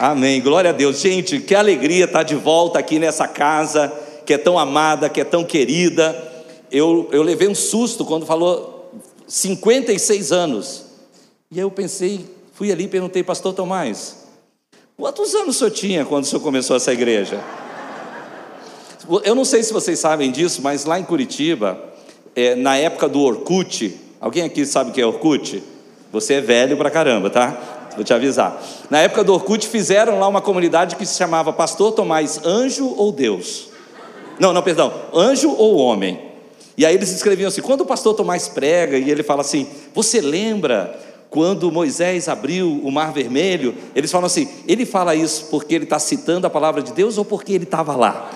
Amém. 0.00 0.40
Glória 0.40 0.70
a 0.70 0.72
Deus. 0.72 1.00
Gente, 1.00 1.40
que 1.40 1.56
alegria 1.56 2.04
estar 2.04 2.22
de 2.22 2.36
volta 2.36 2.78
aqui 2.78 3.00
nessa 3.00 3.26
casa 3.26 3.92
que 4.24 4.32
é 4.32 4.38
tão 4.38 4.56
amada, 4.56 5.08
que 5.08 5.20
é 5.20 5.24
tão 5.24 5.42
querida. 5.42 6.16
Eu, 6.70 7.08
eu 7.10 7.20
levei 7.20 7.48
um 7.48 7.54
susto 7.54 8.04
quando 8.04 8.24
falou 8.24 8.92
56 9.26 10.30
anos. 10.30 10.84
E 11.50 11.56
aí 11.56 11.64
eu 11.64 11.70
pensei, 11.70 12.24
fui 12.54 12.70
ali 12.70 12.84
e 12.84 12.88
perguntei, 12.88 13.24
pastor 13.24 13.52
Tomás, 13.52 14.18
quantos 14.96 15.34
anos 15.34 15.56
o 15.56 15.58
senhor 15.58 15.70
tinha 15.72 16.04
quando 16.04 16.22
o 16.22 16.26
senhor 16.28 16.42
começou 16.42 16.76
essa 16.76 16.92
igreja? 16.92 17.42
Eu 19.24 19.34
não 19.34 19.44
sei 19.44 19.64
se 19.64 19.72
vocês 19.72 19.98
sabem 19.98 20.30
disso, 20.30 20.62
mas 20.62 20.84
lá 20.84 21.00
em 21.00 21.04
Curitiba, 21.04 21.76
é, 22.36 22.54
na 22.54 22.76
época 22.76 23.08
do 23.08 23.20
Orkut, 23.20 23.98
alguém 24.20 24.44
aqui 24.44 24.64
sabe 24.64 24.90
o 24.90 24.92
que 24.92 25.00
é 25.00 25.06
Orkut? 25.06 25.60
Você 26.12 26.34
é 26.34 26.40
velho 26.40 26.76
pra 26.76 26.88
caramba, 26.88 27.30
tá? 27.30 27.77
Vou 27.94 28.04
te 28.04 28.12
avisar. 28.12 28.62
Na 28.90 29.00
época 29.00 29.24
do 29.24 29.32
Orkut, 29.32 29.66
fizeram 29.66 30.18
lá 30.18 30.28
uma 30.28 30.40
comunidade 30.40 30.96
que 30.96 31.06
se 31.06 31.16
chamava 31.16 31.52
Pastor 31.52 31.92
Tomás 31.92 32.40
Anjo 32.44 32.94
ou 32.96 33.12
Deus? 33.12 33.68
Não, 34.38 34.52
não, 34.52 34.62
perdão, 34.62 34.92
anjo 35.12 35.50
ou 35.50 35.76
homem? 35.76 36.28
E 36.76 36.86
aí 36.86 36.94
eles 36.94 37.10
escreviam 37.10 37.48
assim: 37.48 37.60
quando 37.60 37.80
o 37.80 37.86
pastor 37.86 38.14
Tomás 38.14 38.48
prega, 38.48 38.96
e 38.96 39.10
ele 39.10 39.22
fala 39.22 39.40
assim, 39.40 39.66
você 39.92 40.20
lembra 40.20 40.98
quando 41.28 41.70
Moisés 41.72 42.28
abriu 42.28 42.80
o 42.82 42.90
mar 42.90 43.12
vermelho? 43.12 43.74
Eles 43.94 44.10
falam 44.10 44.26
assim: 44.26 44.48
ele 44.66 44.86
fala 44.86 45.14
isso 45.14 45.46
porque 45.50 45.74
ele 45.74 45.84
está 45.84 45.98
citando 45.98 46.46
a 46.46 46.50
palavra 46.50 46.80
de 46.82 46.92
Deus 46.92 47.18
ou 47.18 47.24
porque 47.24 47.52
ele 47.52 47.64
estava 47.64 47.96
lá? 47.96 48.30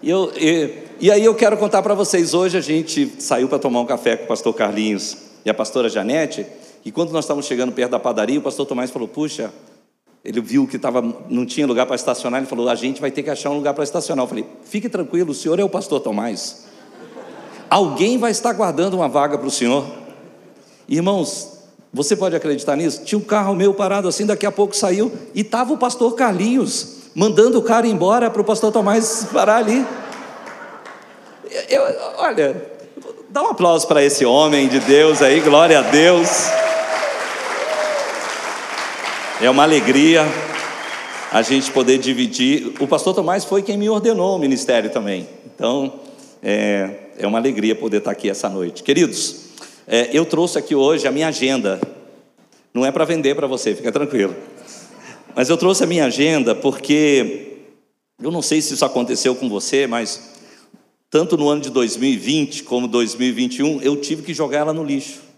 E, 0.00 0.08
eu, 0.08 0.32
e, 0.36 0.70
e 1.00 1.10
aí 1.10 1.24
eu 1.24 1.34
quero 1.34 1.56
contar 1.56 1.82
para 1.82 1.94
vocês: 1.94 2.34
hoje 2.34 2.56
a 2.56 2.60
gente 2.60 3.14
saiu 3.18 3.48
para 3.48 3.58
tomar 3.58 3.80
um 3.80 3.86
café 3.86 4.16
com 4.16 4.24
o 4.24 4.28
pastor 4.28 4.54
Carlinhos 4.54 5.16
e 5.44 5.50
a 5.50 5.54
pastora 5.54 5.88
Janete. 5.88 6.46
E 6.84 6.92
quando 6.92 7.12
nós 7.12 7.24
estávamos 7.24 7.46
chegando 7.46 7.72
perto 7.72 7.92
da 7.92 7.98
padaria, 7.98 8.38
o 8.38 8.42
pastor 8.42 8.66
Tomás 8.66 8.90
falou: 8.90 9.08
Puxa, 9.08 9.52
ele 10.24 10.40
viu 10.40 10.66
que 10.66 10.78
tava, 10.78 11.02
não 11.28 11.46
tinha 11.46 11.66
lugar 11.66 11.86
para 11.86 11.96
estacionar, 11.96 12.40
ele 12.40 12.46
falou: 12.46 12.68
A 12.68 12.74
gente 12.74 13.00
vai 13.00 13.10
ter 13.10 13.22
que 13.22 13.30
achar 13.30 13.50
um 13.50 13.56
lugar 13.56 13.74
para 13.74 13.84
estacionar. 13.84 14.24
Eu 14.24 14.28
falei: 14.28 14.46
Fique 14.64 14.88
tranquilo, 14.88 15.30
o 15.30 15.34
senhor 15.34 15.58
é 15.58 15.64
o 15.64 15.68
pastor 15.68 16.00
Tomás. 16.00 16.66
Alguém 17.70 18.18
vai 18.18 18.30
estar 18.30 18.52
guardando 18.52 18.94
uma 18.94 19.08
vaga 19.08 19.38
para 19.38 19.46
o 19.46 19.50
senhor. 19.50 19.84
Irmãos, 20.88 21.54
você 21.92 22.14
pode 22.14 22.36
acreditar 22.36 22.76
nisso? 22.76 23.04
Tinha 23.04 23.18
um 23.18 23.22
carro 23.22 23.54
meu 23.54 23.72
parado 23.72 24.06
assim, 24.06 24.26
daqui 24.26 24.44
a 24.44 24.52
pouco 24.52 24.76
saiu 24.76 25.12
e 25.34 25.40
estava 25.40 25.72
o 25.72 25.78
pastor 25.78 26.14
Carlinhos 26.14 27.04
mandando 27.14 27.58
o 27.58 27.62
cara 27.62 27.86
embora 27.86 28.28
para 28.28 28.42
o 28.42 28.44
pastor 28.44 28.72
Tomás 28.72 29.28
parar 29.32 29.56
ali. 29.56 29.86
Eu, 31.68 31.82
olha, 32.18 32.70
dá 33.30 33.42
um 33.42 33.48
aplauso 33.50 33.86
para 33.86 34.02
esse 34.02 34.24
homem 34.24 34.68
de 34.68 34.80
Deus 34.80 35.22
aí, 35.22 35.40
glória 35.40 35.78
a 35.78 35.82
Deus. 35.82 36.28
É 39.40 39.50
uma 39.50 39.64
alegria 39.64 40.24
a 41.32 41.42
gente 41.42 41.68
poder 41.72 41.98
dividir. 41.98 42.72
O 42.78 42.86
pastor 42.86 43.12
Tomás 43.14 43.44
foi 43.44 43.62
quem 43.62 43.76
me 43.76 43.88
ordenou 43.88 44.36
o 44.36 44.38
ministério 44.38 44.90
também. 44.90 45.28
Então, 45.44 46.00
é, 46.40 47.08
é 47.18 47.26
uma 47.26 47.38
alegria 47.38 47.74
poder 47.74 47.96
estar 47.96 48.12
aqui 48.12 48.30
essa 48.30 48.48
noite. 48.48 48.84
Queridos, 48.84 49.46
é, 49.88 50.08
eu 50.12 50.24
trouxe 50.24 50.56
aqui 50.56 50.76
hoje 50.76 51.08
a 51.08 51.10
minha 51.10 51.26
agenda. 51.26 51.80
Não 52.72 52.86
é 52.86 52.92
para 52.92 53.04
vender 53.04 53.34
para 53.34 53.48
você, 53.48 53.74
fica 53.74 53.90
tranquilo. 53.90 54.36
Mas 55.34 55.50
eu 55.50 55.56
trouxe 55.56 55.82
a 55.82 55.86
minha 55.86 56.06
agenda 56.06 56.54
porque 56.54 57.58
eu 58.22 58.30
não 58.30 58.40
sei 58.40 58.62
se 58.62 58.74
isso 58.74 58.84
aconteceu 58.84 59.34
com 59.34 59.48
você, 59.48 59.88
mas 59.88 60.34
tanto 61.10 61.36
no 61.36 61.48
ano 61.48 61.60
de 61.60 61.70
2020 61.70 62.62
como 62.62 62.86
2021, 62.86 63.82
eu 63.82 63.96
tive 63.96 64.22
que 64.22 64.32
jogar 64.32 64.58
ela 64.58 64.72
no 64.72 64.84
lixo. 64.84 65.33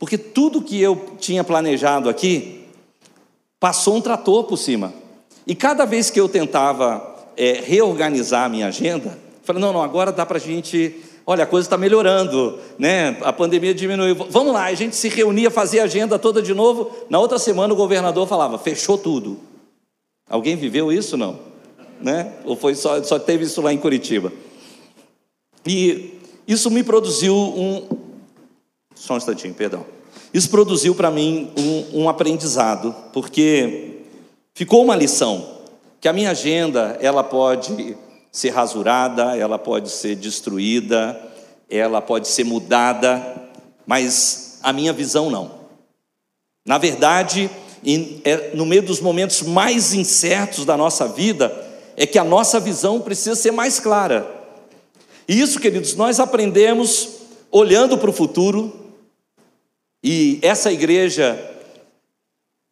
Porque 0.00 0.16
tudo 0.16 0.62
que 0.62 0.80
eu 0.80 1.14
tinha 1.20 1.44
planejado 1.44 2.08
aqui, 2.08 2.64
passou 3.60 3.96
um 3.96 4.00
trator 4.00 4.44
por 4.44 4.56
cima. 4.56 4.94
E 5.46 5.54
cada 5.54 5.84
vez 5.84 6.08
que 6.10 6.18
eu 6.18 6.26
tentava 6.26 7.28
é, 7.36 7.60
reorganizar 7.60 8.46
a 8.46 8.48
minha 8.48 8.68
agenda, 8.68 9.18
falei, 9.44 9.60
não, 9.60 9.74
não, 9.74 9.82
agora 9.82 10.10
dá 10.10 10.24
para 10.24 10.38
a 10.38 10.40
gente. 10.40 10.96
Olha, 11.26 11.44
a 11.44 11.46
coisa 11.46 11.66
está 11.66 11.76
melhorando, 11.76 12.58
né? 12.78 13.18
A 13.20 13.30
pandemia 13.30 13.74
diminuiu. 13.74 14.14
Vamos 14.30 14.54
lá, 14.54 14.64
a 14.64 14.74
gente 14.74 14.96
se 14.96 15.10
reunia, 15.10 15.50
fazia 15.50 15.82
a 15.82 15.84
agenda 15.84 16.18
toda 16.18 16.40
de 16.40 16.54
novo. 16.54 16.90
Na 17.10 17.18
outra 17.18 17.38
semana 17.38 17.74
o 17.74 17.76
governador 17.76 18.26
falava, 18.26 18.58
fechou 18.58 18.96
tudo. 18.96 19.38
Alguém 20.30 20.56
viveu 20.56 20.90
isso 20.90 21.18
não? 21.18 21.38
Né? 22.00 22.32
Ou 22.46 22.56
foi 22.56 22.74
só, 22.74 23.02
só 23.02 23.18
teve 23.18 23.44
isso 23.44 23.60
lá 23.60 23.70
em 23.70 23.76
Curitiba? 23.76 24.32
E 25.66 26.18
isso 26.48 26.70
me 26.70 26.82
produziu 26.82 27.36
um, 27.36 27.86
só 28.94 29.14
um 29.14 29.16
instantinho, 29.18 29.52
perdão. 29.52 29.84
Isso 30.32 30.48
produziu 30.50 30.94
para 30.94 31.10
mim 31.10 31.50
um, 31.56 32.02
um 32.02 32.08
aprendizado, 32.08 32.94
porque 33.12 34.02
ficou 34.54 34.84
uma 34.84 34.94
lição 34.94 35.58
que 36.00 36.08
a 36.08 36.12
minha 36.12 36.30
agenda 36.30 36.96
ela 37.00 37.22
pode 37.22 37.96
ser 38.32 38.50
rasurada, 38.50 39.36
ela 39.36 39.58
pode 39.58 39.90
ser 39.90 40.14
destruída, 40.16 41.20
ela 41.68 42.00
pode 42.00 42.28
ser 42.28 42.44
mudada, 42.44 43.48
mas 43.86 44.58
a 44.62 44.72
minha 44.72 44.92
visão 44.92 45.30
não. 45.30 45.60
Na 46.64 46.78
verdade, 46.78 47.50
é, 48.24 48.54
no 48.54 48.64
meio 48.64 48.82
dos 48.82 49.00
momentos 49.00 49.42
mais 49.42 49.92
incertos 49.92 50.64
da 50.64 50.76
nossa 50.76 51.08
vida, 51.08 51.52
é 51.96 52.06
que 52.06 52.18
a 52.18 52.24
nossa 52.24 52.60
visão 52.60 53.00
precisa 53.00 53.34
ser 53.34 53.50
mais 53.50 53.80
clara. 53.80 54.26
E 55.28 55.40
isso, 55.40 55.60
queridos, 55.60 55.94
nós 55.94 56.18
aprendemos 56.18 57.08
olhando 57.50 57.98
para 57.98 58.10
o 58.10 58.12
futuro, 58.12 58.79
e 60.02 60.38
essa 60.42 60.72
igreja 60.72 61.38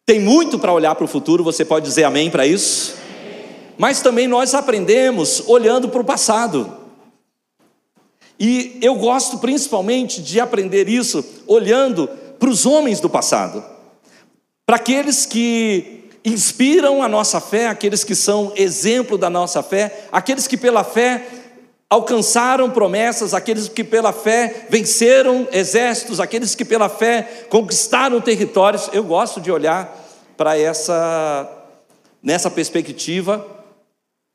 tem 0.05 0.19
muito 0.19 0.57
para 0.57 0.73
olhar 0.73 0.95
para 0.95 1.05
o 1.05 1.07
futuro, 1.07 1.43
você 1.43 1.63
pode 1.63 1.85
dizer 1.85 2.03
amém 2.03 2.31
para 2.31 2.47
isso? 2.47 2.95
Mas 3.77 4.01
também 4.01 4.27
nós 4.27 4.53
aprendemos 4.53 5.43
olhando 5.47 5.87
para 5.87 6.01
o 6.01 6.05
passado. 6.05 6.77
E 8.39 8.77
eu 8.81 8.95
gosto 8.95 9.37
principalmente 9.37 10.21
de 10.21 10.39
aprender 10.39 10.89
isso 10.89 11.23
olhando 11.45 12.07
para 12.39 12.49
os 12.49 12.65
homens 12.65 12.99
do 12.99 13.09
passado, 13.09 13.63
para 14.65 14.77
aqueles 14.77 15.25
que 15.25 16.05
inspiram 16.25 17.03
a 17.03 17.07
nossa 17.07 17.39
fé, 17.39 17.67
aqueles 17.67 18.03
que 18.03 18.15
são 18.15 18.51
exemplo 18.55 19.17
da 19.17 19.29
nossa 19.29 19.61
fé, 19.61 20.07
aqueles 20.11 20.47
que 20.47 20.57
pela 20.57 20.83
fé 20.83 21.25
alcançaram 21.89 22.69
promessas, 22.69 23.33
aqueles 23.33 23.67
que 23.67 23.83
pela 23.83 24.13
fé 24.13 24.67
venceram 24.69 25.47
exércitos, 25.51 26.19
aqueles 26.19 26.53
que 26.53 26.63
pela 26.63 26.87
fé 26.87 27.47
conquistaram 27.49 28.21
territórios. 28.21 28.89
Eu 28.93 29.03
gosto 29.03 29.41
de 29.41 29.51
olhar 29.51 29.97
para 30.37 30.57
essa 30.57 31.55
nessa 32.21 32.51
perspectiva, 32.51 33.45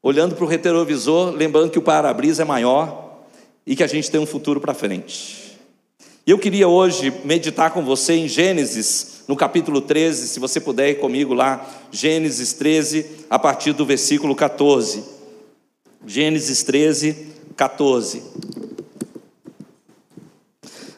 olhando 0.02 0.34
para 0.34 0.44
o 0.44 0.48
retrovisor, 0.48 1.30
lembrando 1.30 1.70
que 1.70 1.78
o 1.78 1.82
para-brisa 1.82 2.42
é 2.42 2.44
maior 2.44 3.20
e 3.66 3.76
que 3.76 3.82
a 3.82 3.86
gente 3.86 4.10
tem 4.10 4.20
um 4.20 4.26
futuro 4.26 4.60
para 4.60 4.74
frente. 4.74 5.58
E 6.26 6.30
eu 6.30 6.38
queria 6.38 6.66
hoje 6.66 7.12
meditar 7.24 7.70
com 7.70 7.84
você 7.84 8.14
em 8.14 8.26
Gênesis, 8.26 9.22
no 9.28 9.36
capítulo 9.36 9.82
13, 9.82 10.28
se 10.28 10.40
você 10.40 10.58
puder 10.58 10.90
ir 10.90 10.94
comigo 10.94 11.34
lá, 11.34 11.68
Gênesis 11.90 12.54
13, 12.54 13.26
a 13.28 13.38
partir 13.38 13.74
do 13.74 13.84
versículo 13.84 14.34
14. 14.34 15.04
Gênesis 16.06 16.62
13, 16.62 17.33
14. 17.56 18.22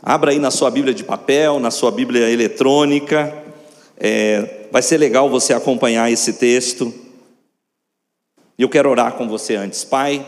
Abra 0.02 0.30
aí 0.30 0.38
na 0.38 0.50
sua 0.50 0.70
Bíblia 0.70 0.94
de 0.94 1.04
papel, 1.04 1.60
na 1.60 1.70
sua 1.70 1.90
Bíblia 1.90 2.30
eletrônica. 2.30 3.44
É, 3.98 4.68
vai 4.70 4.80
ser 4.80 4.98
legal 4.98 5.28
você 5.28 5.52
acompanhar 5.52 6.10
esse 6.10 6.34
texto. 6.34 6.94
E 8.58 8.62
eu 8.62 8.68
quero 8.68 8.88
orar 8.88 9.14
com 9.14 9.28
você 9.28 9.56
antes. 9.56 9.84
Pai, 9.84 10.24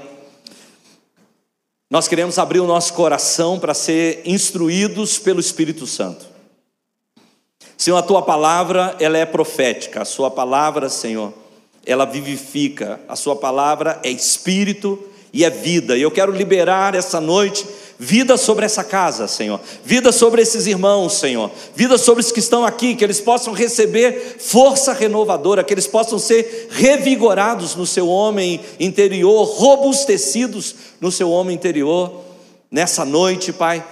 nós 1.89 2.06
queremos 2.06 2.39
abrir 2.39 2.60
o 2.60 2.66
nosso 2.66 2.93
coração 2.93 3.59
para 3.59 3.72
ser 3.72 4.21
instruídos 4.27 5.19
pelo 5.19 5.41
Espírito 5.41 5.87
Santo. 5.87 6.27
Senhor, 7.77 7.97
a 7.97 8.03
tua 8.03 8.21
palavra, 8.21 8.97
ela 9.00 9.16
é 9.16 9.25
profética. 9.25 10.03
A 10.03 10.04
sua 10.04 10.31
palavra, 10.31 10.91
Senhor, 10.91 11.33
ela 11.86 12.04
vivifica. 12.04 13.01
A 13.09 13.16
sua 13.16 13.36
palavra 13.36 13.98
é 14.03 14.10
espírito 14.10 15.08
e 15.33 15.45
é 15.45 15.51
vida. 15.51 15.97
E 15.97 16.03
eu 16.03 16.10
quero 16.10 16.33
liberar 16.33 16.95
essa 16.95 17.21
noite 17.21 17.66
vida 17.98 18.36
sobre 18.36 18.65
essa 18.65 18.84
casa, 18.84 19.27
Senhor. 19.27 19.60
Vida 19.84 20.13
sobre 20.13 20.41
esses 20.41 20.66
irmãos, 20.66 21.15
Senhor. 21.15 21.51
Vida 21.75 21.98
sobre 21.98 22.22
os 22.22 22.30
que 22.30 22.39
estão 22.39 22.65
aqui, 22.65 22.95
que 22.95 23.03
eles 23.03 23.21
possam 23.21 23.53
receber 23.53 24.36
força 24.39 24.92
renovadora, 24.92 25.65
que 25.65 25.75
eles 25.75 25.86
possam 25.86 26.19
ser 26.19 26.69
revigorados 26.71 27.75
no 27.75 27.84
seu 27.84 28.09
homem 28.09 28.60
interior, 28.78 29.45
robustecidos 29.45 30.75
no 31.01 31.10
seu 31.10 31.31
homem 31.31 31.57
interior. 31.57 32.22
Nessa 32.71 33.04
noite, 33.04 33.53
Pai, 33.53 33.84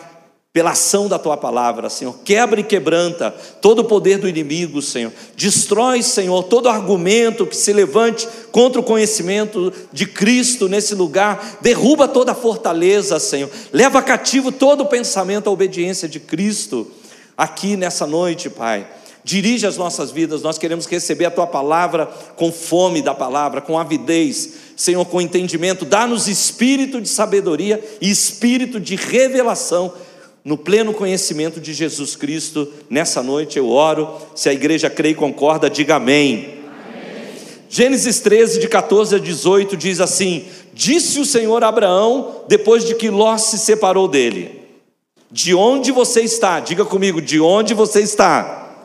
pela 0.56 0.70
ação 0.70 1.06
da 1.06 1.19
tua 1.19 1.37
palavra, 1.37 1.91
Senhor. 1.91 2.17
Quebra 2.25 2.61
e 2.61 2.64
quebranta 2.64 3.31
todo 3.61 3.81
o 3.81 3.85
poder 3.85 4.17
do 4.17 4.26
inimigo, 4.26 4.81
Senhor. 4.81 5.12
Destrói, 5.37 6.03
Senhor, 6.03 6.44
todo 6.44 6.70
argumento 6.70 7.44
que 7.44 7.55
se 7.55 7.75
levante 7.75 8.26
contra 8.50 8.81
o 8.81 8.82
conhecimento 8.82 9.70
de 9.93 10.06
Cristo 10.06 10.67
nesse 10.67 10.94
lugar. 10.94 11.58
Derruba 11.61 12.08
toda 12.08 12.32
a 12.32 12.35
fortaleza, 12.35 13.19
Senhor. 13.19 13.50
Leva 13.70 14.00
cativo 14.00 14.50
todo 14.50 14.81
o 14.81 14.87
pensamento 14.87 15.50
à 15.50 15.53
obediência 15.53 16.08
de 16.08 16.19
Cristo 16.19 16.91
aqui 17.37 17.76
nessa 17.76 18.06
noite, 18.06 18.49
Pai. 18.49 18.88
Dirige 19.23 19.67
as 19.67 19.76
nossas 19.76 20.11
vidas, 20.11 20.41
nós 20.41 20.56
queremos 20.56 20.87
receber 20.87 21.26
a 21.26 21.31
tua 21.31 21.47
palavra 21.47 22.06
com 22.35 22.50
fome 22.50 23.03
da 23.03 23.12
palavra, 23.12 23.61
com 23.61 23.79
avidez, 23.79 24.55
Senhor, 24.75 25.05
com 25.05 25.20
entendimento. 25.20 25.85
Dá-nos 25.85 26.29
espírito 26.29 26.99
de 26.99 27.11
sabedoria 27.11 27.85
e 28.00 28.08
espírito 28.08 28.81
de 28.81 28.97
revelação 28.97 29.93
no 30.46 30.56
pleno 30.56 30.94
conhecimento 30.94 31.60
de 31.60 31.75
Jesus 31.75 32.14
Cristo. 32.14 32.72
Nessa 32.88 33.20
noite 33.20 33.58
eu 33.58 33.69
oro, 33.69 34.16
se 34.32 34.48
a 34.48 34.52
igreja 34.52 34.88
crê 34.88 35.08
e 35.08 35.14
concorda, 35.14 35.69
diga 35.69 35.96
amém. 35.96 36.60
amém. 36.62 37.32
Gênesis 37.69 38.20
13, 38.20 38.60
de 38.60 38.69
14 38.69 39.16
a 39.16 39.19
18, 39.19 39.76
diz 39.76 40.00
assim: 40.00 40.44
Disse 40.72 41.19
o 41.19 41.25
Senhor 41.25 41.64
a 41.64 41.69
Abraão, 41.69 42.43
depois 42.46 42.84
de 42.84 42.94
que 42.94 43.10
Ló 43.10 43.37
se 43.37 43.58
separou 43.58 44.06
dele: 44.06 44.60
De 45.32 45.52
onde 45.52 45.90
você 45.90 46.20
está? 46.20 46.60
Diga 46.60 46.84
comigo, 46.84 47.20
de 47.20 47.40
onde 47.40 47.75
você 47.75 48.00
está? 48.00 48.84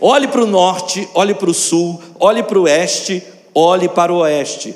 Olhe 0.00 0.26
para 0.26 0.42
o 0.42 0.46
norte, 0.46 1.08
olhe 1.14 1.34
para 1.34 1.50
o 1.50 1.54
sul, 1.54 2.02
olhe 2.18 2.42
para 2.42 2.58
o 2.58 2.62
oeste, 2.62 3.22
olhe 3.54 3.88
para 3.88 4.12
o 4.12 4.18
oeste. 4.18 4.74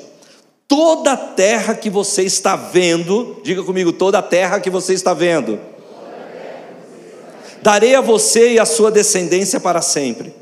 Toda 0.65 1.11
a 1.11 1.17
terra 1.17 1.75
que 1.75 1.89
você 1.89 2.23
está 2.23 2.55
vendo, 2.55 3.41
diga 3.43 3.63
comigo, 3.63 3.91
toda 3.91 4.19
a 4.19 4.23
terra 4.23 4.61
que 4.61 4.69
você 4.69 4.93
está 4.93 5.13
vendo, 5.13 5.59
darei 7.63 7.95
a 7.95 8.01
você 8.01 8.51
e 8.51 8.59
a 8.59 8.65
sua 8.65 8.91
descendência 8.91 9.57
para 9.57 9.81
sempre. 9.81 10.33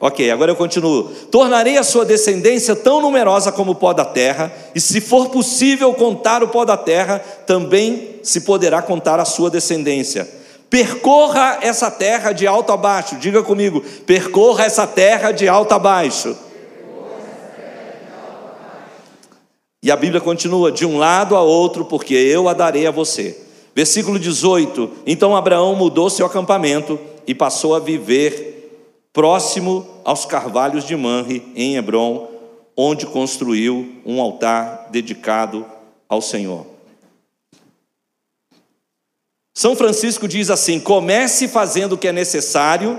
Ok, 0.00 0.30
agora 0.30 0.50
eu 0.50 0.56
continuo. 0.56 1.04
Tornarei 1.30 1.76
a 1.76 1.82
sua 1.82 2.04
descendência 2.04 2.74
tão 2.74 3.00
numerosa 3.00 3.52
como 3.52 3.72
o 3.72 3.74
pó 3.74 3.92
da 3.92 4.04
terra, 4.04 4.52
e 4.74 4.80
se 4.80 5.00
for 5.00 5.28
possível 5.28 5.92
contar 5.92 6.42
o 6.42 6.48
pó 6.48 6.64
da 6.64 6.76
terra, 6.76 7.18
também 7.46 8.18
se 8.22 8.40
poderá 8.42 8.80
contar 8.80 9.20
a 9.20 9.24
sua 9.26 9.50
descendência. 9.50 10.28
Percorra 10.70 11.58
essa 11.60 11.90
terra 11.90 12.32
de 12.32 12.46
alto 12.46 12.72
a 12.72 12.76
baixo. 12.76 13.16
Diga 13.16 13.42
comigo: 13.42 13.82
percorra 14.06 14.64
essa 14.64 14.86
terra 14.86 15.32
de 15.32 15.46
alto 15.48 15.72
a 15.74 15.78
baixo. 15.78 16.34
E 19.82 19.90
a 19.90 19.96
Bíblia 19.96 20.20
continua: 20.20 20.72
de 20.72 20.84
um 20.84 20.98
lado 20.98 21.36
a 21.36 21.42
outro, 21.42 21.84
porque 21.84 22.14
eu 22.14 22.48
a 22.48 22.54
darei 22.54 22.86
a 22.86 22.90
você. 22.90 23.45
Versículo 23.76 24.18
18: 24.18 24.90
Então 25.06 25.36
Abraão 25.36 25.76
mudou 25.76 26.08
seu 26.08 26.24
acampamento 26.24 26.98
e 27.26 27.34
passou 27.34 27.74
a 27.74 27.78
viver 27.78 28.72
próximo 29.12 29.86
aos 30.02 30.24
carvalhos 30.24 30.86
de 30.86 30.96
Manre, 30.96 31.52
em 31.54 31.76
Hebron, 31.76 32.26
onde 32.74 33.04
construiu 33.04 34.00
um 34.06 34.18
altar 34.18 34.88
dedicado 34.90 35.66
ao 36.08 36.22
Senhor. 36.22 36.64
São 39.54 39.76
Francisco 39.76 40.26
diz 40.26 40.48
assim: 40.48 40.80
comece 40.80 41.46
fazendo 41.46 41.92
o 41.92 41.98
que 41.98 42.08
é 42.08 42.12
necessário, 42.12 42.98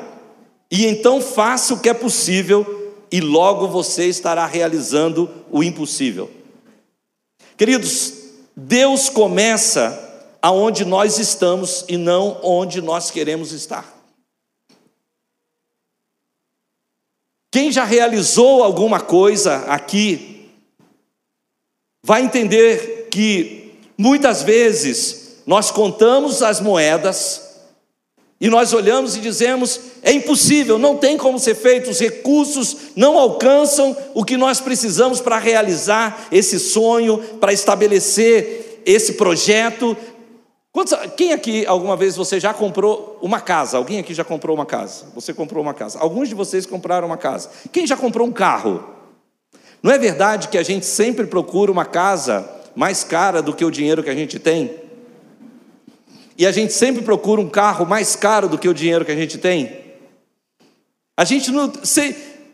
e 0.69 0.85
então 0.85 1.19
faça 1.19 1.74
o 1.74 1.79
que 1.79 1.89
é 1.89 1.94
possível, 1.94 2.94
e 3.12 3.19
logo 3.19 3.68
você 3.68 4.06
estará 4.06 4.45
realizando 4.45 5.27
o 5.50 5.63
impossível. 5.63 6.29
Queridos, 7.57 8.13
Deus 8.56 9.09
começa 9.09 10.06
aonde 10.48 10.86
nós 10.86 11.20
estamos 11.20 11.84
e 11.90 11.98
não 11.98 12.40
onde 12.42 12.82
nós 12.82 13.12
queremos 13.12 13.52
estar. 13.52 13.86
Quem 17.52 17.70
já 17.70 17.84
realizou 17.84 18.64
alguma 18.64 19.02
coisa 19.02 19.58
aqui, 19.66 20.50
vai 22.02 22.22
entender 22.22 23.10
que 23.12 23.78
muitas 23.98 24.42
vezes 24.42 25.42
nós 25.46 25.70
contamos 25.70 26.42
as 26.42 26.62
moedas 26.62 27.66
e 28.40 28.48
nós 28.48 28.72
olhamos 28.72 29.18
e 29.18 29.20
dizemos: 29.20 29.82
é 30.02 30.14
impossível, 30.14 30.80
não 30.80 30.96
tem 30.96 31.18
como 31.18 31.38
ser 31.38 31.56
feito, 31.56 31.90
os 31.90 32.00
recursos 32.00 32.78
não 32.96 33.20
alcançam 33.20 33.98
o 34.14 34.24
que 34.24 34.38
nós 34.38 34.62
precisamos 34.62 35.20
para 35.20 35.40
realizar 35.40 36.30
esse 36.32 36.58
sonho, 36.58 37.18
para 37.38 37.52
estabelecer 37.52 38.82
esse 38.86 39.16
projeto. 39.16 39.98
Quem 41.15 41.33
aqui, 41.33 41.65
alguma 41.65 41.95
vez, 41.95 42.15
você 42.15 42.39
já 42.39 42.53
comprou 42.53 43.18
uma 43.21 43.39
casa? 43.39 43.77
Alguém 43.77 44.00
aqui 44.00 44.13
já 44.13 44.24
comprou 44.24 44.56
uma 44.56 44.65
casa? 44.65 45.06
Você 45.15 45.33
comprou 45.33 45.63
uma 45.63 45.74
casa. 45.74 45.97
Alguns 46.00 46.29
de 46.29 46.35
vocês 46.35 46.65
compraram 46.65 47.07
uma 47.07 47.18
casa. 47.18 47.50
Quem 47.71 47.88
já 47.88 47.95
comprou 47.95 48.27
um 48.27 48.31
carro? 48.31 48.83
Não 49.81 49.91
é 49.91 49.97
verdade 49.97 50.50
que 50.50 50.57
a 50.57 50.63
gente 50.63 50.85
sempre 50.85 51.25
procura 51.25 51.71
uma 51.71 51.85
casa 51.85 52.50
mais 52.75 53.03
cara 53.03 53.41
do 53.41 53.53
que 53.53 53.63
o 53.63 53.71
dinheiro 53.71 54.03
que 54.03 54.09
a 54.09 54.15
gente 54.15 54.38
tem? 54.39 54.75
E 56.38 56.45
a 56.45 56.51
gente 56.51 56.74
sempre 56.74 57.01
procura 57.01 57.41
um 57.41 57.50
carro 57.50 57.85
mais 57.85 58.15
caro 58.15 58.47
do 58.47 58.57
que 58.57 58.69
o 58.69 58.74
dinheiro 58.74 59.03
que 59.03 59.12
a 59.12 59.15
gente 59.15 59.38
tem. 59.38 59.79
A 61.15 61.24
gente 61.24 61.50
não 61.50 61.71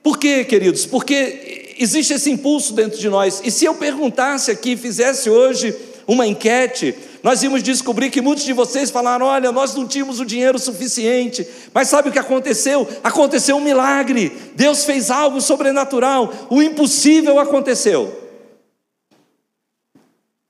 por 0.01 0.17
quê, 0.17 0.43
queridos? 0.45 0.85
Porque 0.85 1.75
existe 1.77 2.13
esse 2.13 2.29
impulso 2.29 2.73
dentro 2.73 2.99
de 2.99 3.09
nós. 3.09 3.41
E 3.43 3.49
se 3.49 3.65
eu 3.65 3.75
perguntasse 3.75 4.51
aqui, 4.51 4.77
fizesse 4.77 5.29
hoje 5.29 5.75
uma 6.07 6.27
enquete, 6.27 6.95
nós 7.21 7.41
íamos 7.41 7.63
descobrir 7.63 8.09
que 8.09 8.21
muitos 8.21 8.43
de 8.43 8.53
vocês 8.53 8.91
falaram: 8.91 9.25
olha, 9.25 9.51
nós 9.51 9.73
não 9.73 9.87
tínhamos 9.87 10.19
o 10.19 10.25
dinheiro 10.25 10.59
suficiente. 10.59 11.47
Mas 11.73 11.87
sabe 11.87 12.09
o 12.09 12.11
que 12.11 12.19
aconteceu? 12.19 12.87
Aconteceu 13.03 13.55
um 13.55 13.61
milagre. 13.61 14.31
Deus 14.55 14.83
fez 14.83 15.09
algo 15.09 15.39
sobrenatural. 15.39 16.31
O 16.49 16.61
impossível 16.61 17.39
aconteceu. 17.39 18.23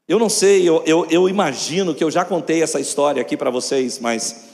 Eu 0.08 0.20
não 0.20 0.28
sei, 0.28 0.68
eu, 0.68 0.84
eu, 0.86 1.08
eu, 1.10 1.30
imagino 1.30 1.96
que 1.96 2.04
eu 2.04 2.12
já 2.12 2.26
contei 2.26 2.62
essa 2.62 2.78
história 2.78 3.22
aqui 3.22 3.38
para 3.38 3.50
vocês, 3.50 4.00
mas 4.00 4.50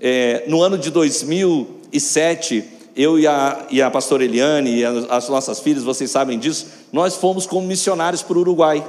é, 0.00 0.44
no 0.48 0.62
ano 0.62 0.78
de 0.78 0.90
2007, 0.90 2.64
eu 2.96 3.18
e 3.18 3.26
a, 3.26 3.66
e 3.70 3.82
a 3.82 3.90
pastora 3.90 4.24
Eliane 4.24 4.78
e 4.78 4.84
as 4.84 5.28
nossas 5.28 5.60
filhas, 5.60 5.82
vocês 5.82 6.10
sabem 6.10 6.38
disso, 6.38 6.68
nós 6.90 7.16
fomos 7.16 7.46
como 7.46 7.66
missionários 7.66 8.22
para 8.22 8.38
o 8.38 8.40
Uruguai. 8.40 8.82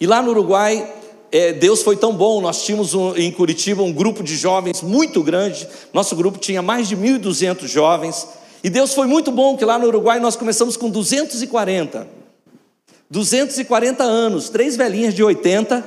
E 0.00 0.06
lá 0.06 0.22
no 0.22 0.30
Uruguai, 0.30 0.94
é, 1.30 1.52
Deus 1.52 1.82
foi 1.82 1.96
tão 1.96 2.14
bom, 2.14 2.40
nós 2.40 2.64
tínhamos 2.64 2.94
um, 2.94 3.14
em 3.16 3.30
Curitiba 3.30 3.82
um 3.82 3.92
grupo 3.92 4.22
de 4.22 4.36
jovens 4.36 4.82
muito 4.82 5.22
grande, 5.22 5.68
nosso 5.92 6.16
grupo 6.16 6.38
tinha 6.38 6.62
mais 6.62 6.88
de 6.88 6.96
1.200 6.96 7.66
jovens, 7.66 8.26
e 8.62 8.70
Deus 8.70 8.94
foi 8.94 9.06
muito 9.06 9.30
bom, 9.30 9.56
que 9.56 9.64
lá 9.64 9.78
no 9.78 9.86
Uruguai 9.86 10.18
nós 10.18 10.36
começamos 10.36 10.76
com 10.76 10.88
240. 10.88 12.06
240 13.10 14.02
anos, 14.02 14.48
três 14.48 14.76
velhinhas 14.76 15.14
de 15.14 15.22
80. 15.22 15.84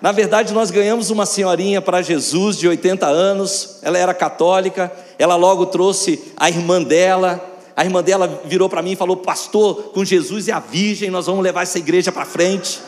Na 0.00 0.12
verdade, 0.12 0.52
nós 0.52 0.70
ganhamos 0.70 1.10
uma 1.10 1.24
senhorinha 1.24 1.80
para 1.80 2.02
Jesus 2.02 2.58
de 2.58 2.68
80 2.68 3.06
anos, 3.06 3.78
ela 3.82 3.96
era 3.96 4.12
católica, 4.12 4.92
ela 5.18 5.34
logo 5.34 5.66
trouxe 5.66 6.22
a 6.36 6.50
irmã 6.50 6.82
dela. 6.82 7.53
A 7.76 7.84
irmã 7.84 8.02
dela 8.02 8.42
virou 8.44 8.68
para 8.68 8.82
mim 8.82 8.92
e 8.92 8.96
falou: 8.96 9.16
Pastor, 9.16 9.90
com 9.92 10.04
Jesus 10.04 10.48
e 10.48 10.52
a 10.52 10.60
Virgem, 10.60 11.10
nós 11.10 11.26
vamos 11.26 11.42
levar 11.42 11.62
essa 11.62 11.78
igreja 11.78 12.12
para 12.12 12.24
frente. 12.24 12.80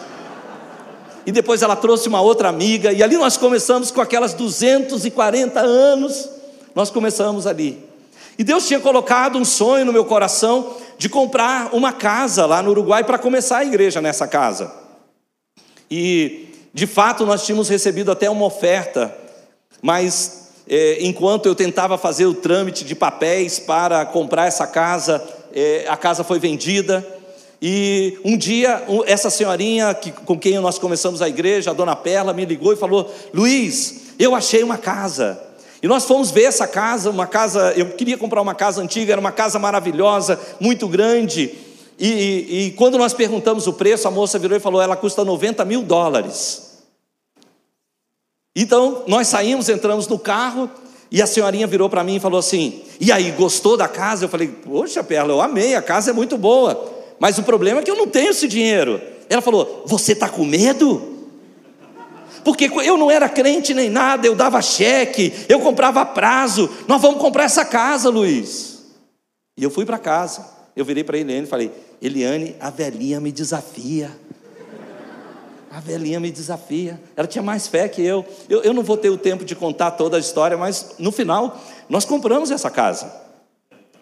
E 1.25 1.33
depois 1.33 1.61
ela 1.63 1.75
trouxe 1.75 2.09
uma 2.09 2.21
outra 2.21 2.49
amiga, 2.49 2.93
e 2.93 3.03
ali 3.03 3.17
nós 3.17 3.37
começamos 3.37 3.91
com 3.91 4.01
aquelas 4.01 4.33
240 4.33 5.59
anos, 5.59 6.29
nós 6.73 6.89
começamos 6.89 7.49
ali. 7.49 7.85
E 8.39 8.45
Deus 8.45 8.69
tinha 8.69 8.79
colocado 8.79 9.37
um 9.37 9.45
sonho 9.45 9.85
no 9.85 9.93
meu 9.93 10.05
coração 10.05 10.77
de 10.99 11.09
comprar 11.09 11.75
uma 11.75 11.93
casa 11.93 12.47
lá 12.47 12.63
no 12.63 12.71
Uruguai 12.71 13.03
para 13.03 13.19
começar 13.19 13.59
a 13.59 13.65
igreja 13.65 14.01
nessa 14.01 14.29
casa. 14.29 14.73
E, 15.91 16.49
de 16.73 16.87
fato, 16.87 17.27
nós 17.27 17.45
tínhamos 17.45 17.69
recebido 17.69 18.13
até 18.13 18.31
uma 18.31 18.45
oferta, 18.45 19.17
mas 19.83 20.46
é, 20.69 20.99
enquanto 21.01 21.47
eu 21.47 21.55
tentava 21.55 21.97
fazer 21.97 22.27
o 22.27 22.35
trâmite 22.35 22.85
de 22.85 22.95
papéis 22.95 23.59
para 23.59 24.05
comprar 24.05 24.47
essa 24.47 24.67
casa, 24.67 25.23
é, 25.55 25.87
a 25.89 25.97
casa 25.97 26.25
foi 26.25 26.39
vendida. 26.39 27.07
E 27.63 28.19
um 28.25 28.37
dia, 28.37 28.85
essa 29.07 29.31
senhorinha 29.31 29.95
que, 29.95 30.11
com 30.11 30.39
quem 30.39 30.59
nós 30.59 30.79
começamos 30.79 31.23
a 31.23 31.29
igreja, 31.29 31.71
a 31.71 31.75
dona 31.75 31.97
Perla, 31.97 32.33
me 32.33 32.45
ligou 32.45 32.73
e 32.73 32.77
falou: 32.77 33.13
Luiz, 33.33 34.13
eu 34.19 34.35
achei 34.35 34.63
uma 34.63 34.77
casa. 34.77 35.41
E 35.83 35.87
nós 35.87 36.05
fomos 36.05 36.31
ver 36.31 36.45
essa 36.45 36.67
casa, 36.67 37.11
uma 37.11 37.27
casa, 37.27 37.73
eu 37.77 37.91
queria 37.91 38.19
comprar 38.19 38.43
uma 38.43 38.55
casa 38.55 38.83
antiga, 38.83 39.13
era 39.13 39.21
uma 39.21 39.33
casa 39.33 39.59
maravilhosa, 39.59 40.39
muito 40.59 40.89
grande. 40.89 41.55
E, 41.99 42.09
e, 42.09 42.67
e 42.67 42.71
quando 42.73 42.99
nós 42.99 43.15
perguntamos 43.15 43.67
o 43.67 43.73
preço, 43.73 44.09
a 44.09 44.11
moça 44.11 44.39
virou 44.39 44.57
e 44.57 44.61
falou: 44.61 44.83
ela 44.83 44.97
custa 44.97 45.25
90 45.25 45.65
mil 45.65 45.83
dólares. 45.83 46.66
Então 48.57 49.05
nós 49.07 49.29
saímos, 49.29 49.69
entramos 49.69 50.09
no 50.09 50.19
carro, 50.19 50.71
e 51.11 51.21
a 51.21 51.27
senhorinha 51.27 51.67
virou 51.67 51.91
para 51.91 52.03
mim 52.03 52.17
e 52.17 52.21
falou 52.21 52.41
assim: 52.41 52.83
E 52.99 53.13
aí, 53.13 53.31
gostou 53.33 53.77
da 53.77 53.87
casa? 53.87 54.25
Eu 54.25 54.29
falei: 54.31 54.49
Poxa, 54.49 55.05
Perla, 55.05 55.33
eu 55.35 55.43
amei, 55.43 55.75
a 55.75 55.83
casa 55.83 56.11
é 56.11 56.15
muito 56.15 56.39
boa, 56.39 56.93
mas 57.21 57.39
o 57.39 57.43
problema 57.43 57.81
é 57.81 57.83
que 57.83 57.91
eu 57.91 57.97
não 57.97 58.09
tenho 58.09 58.31
esse 58.31 58.49
dinheiro. 58.49 59.01
Ela 59.29 59.43
falou: 59.43 59.85
Você 59.87 60.13
está 60.13 60.29
com 60.29 60.45
medo? 60.45 61.13
porque 62.47 62.71
eu 62.85 62.97
não 62.97 63.11
era 63.11 63.29
crente 63.29 63.75
nem 63.75 63.91
nada, 63.91 64.25
eu 64.25 64.37
dava 64.37 64.63
cheque, 64.63 65.33
eu 65.49 65.59
comprava 65.59 66.07
prazo. 66.07 66.71
Nós 66.87 67.03
vamos 67.03 67.21
comprar 67.21 67.43
essa 67.43 67.65
casa, 67.65 68.09
Luiz. 68.09 68.85
E 69.59 69.65
eu 69.65 69.71
fui 69.71 69.85
para 69.85 69.99
casa. 69.99 70.47
Eu 70.77 70.85
virei 70.85 71.03
para 71.03 71.19
Eliane 71.19 71.45
e 71.45 71.51
falei: 71.51 71.73
Eliane, 72.01 72.55
a 72.61 72.71
velhinha 72.71 73.19
me 73.19 73.33
desafia. 73.33 74.17
A 75.77 75.81
velhinha 75.81 76.19
me 76.19 76.31
desafia. 76.31 76.99
Ela 77.15 77.29
tinha 77.29 77.43
mais 77.43 77.67
fé 77.67 77.87
que 77.87 78.01
eu. 78.01 78.25
eu. 78.49 78.63
Eu 78.63 78.73
não 78.73 78.83
vou 78.83 78.97
ter 78.97 79.11
o 79.11 79.19
tempo 79.19 79.45
de 79.45 79.55
contar 79.55 79.91
toda 79.91 80.17
a 80.17 80.19
história, 80.19 80.57
mas 80.57 80.95
no 80.99 81.13
final, 81.13 81.61
nós 81.87 82.07
compramos 82.07 82.51
essa 82.51 82.71
casa. 82.71 83.13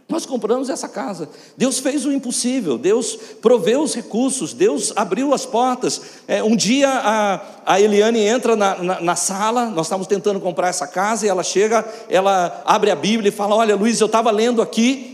Nós 0.08 0.24
compramos 0.24 0.70
essa 0.70 0.88
casa. 0.88 1.28
Deus 1.56 1.80
fez 1.80 2.06
o 2.06 2.12
impossível, 2.12 2.78
Deus 2.78 3.18
proveu 3.42 3.82
os 3.82 3.92
recursos, 3.92 4.54
Deus 4.54 4.92
abriu 4.94 5.34
as 5.34 5.44
portas. 5.44 6.00
É, 6.28 6.44
um 6.44 6.54
dia 6.54 6.88
a, 6.88 7.40
a 7.66 7.80
Eliane 7.80 8.20
entra 8.20 8.54
na, 8.54 8.80
na, 8.80 9.00
na, 9.00 9.16
sala, 9.16 9.66
nós 9.66 9.86
estávamos 9.86 10.06
tentando 10.06 10.38
comprar 10.38 10.68
essa 10.68 10.86
casa, 10.86 11.26
e 11.26 11.28
ela 11.28 11.42
chega, 11.42 11.84
ela 12.08 12.62
abre 12.64 12.92
a 12.92 12.94
Bíblia 12.96 13.30
e 13.30 13.32
fala: 13.32 13.56
Olha, 13.56 13.74
Luiz, 13.74 14.00
eu 14.00 14.06
estava 14.06 14.30
lendo 14.30 14.62
aqui 14.62 15.13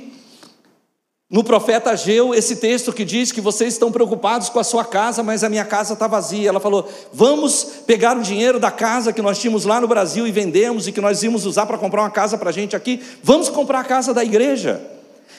no 1.31 1.45
profeta 1.45 1.91
Ageu, 1.91 2.35
esse 2.35 2.57
texto 2.57 2.93
que 2.93 3.05
diz 3.05 3.31
que 3.31 3.41
vocês 3.41 3.75
estão 3.75 3.93
preocupados 3.93 4.49
com 4.49 4.59
a 4.59 4.65
sua 4.65 4.85
casa, 4.85 5.23
mas 5.23 5.45
a 5.45 5.49
minha 5.49 5.65
casa 5.65 5.93
está 5.93 6.09
vazia. 6.09 6.49
Ela 6.49 6.59
falou: 6.59 6.89
Vamos 7.13 7.65
pegar 7.87 8.17
o 8.17 8.21
dinheiro 8.21 8.59
da 8.59 8.73
casa 8.73 9.13
que 9.13 9.23
nós 9.23 9.39
tínhamos 9.39 9.65
lá 9.65 9.81
no 9.81 9.87
Brasil 9.87 10.27
e 10.27 10.33
vendemos 10.33 10.89
e 10.89 10.93
que 10.93 11.01
nós 11.01 11.23
íamos 11.23 11.47
usar 11.47 11.67
para 11.67 11.79
comprar 11.79 12.03
uma 12.03 12.11
casa 12.11 12.37
para 12.37 12.51
a 12.51 12.53
gente 12.53 12.75
aqui. 12.75 13.01
Vamos 13.23 13.49
comprar 13.49 13.79
a 13.79 13.85
casa 13.85 14.13
da 14.13 14.25
igreja. 14.25 14.81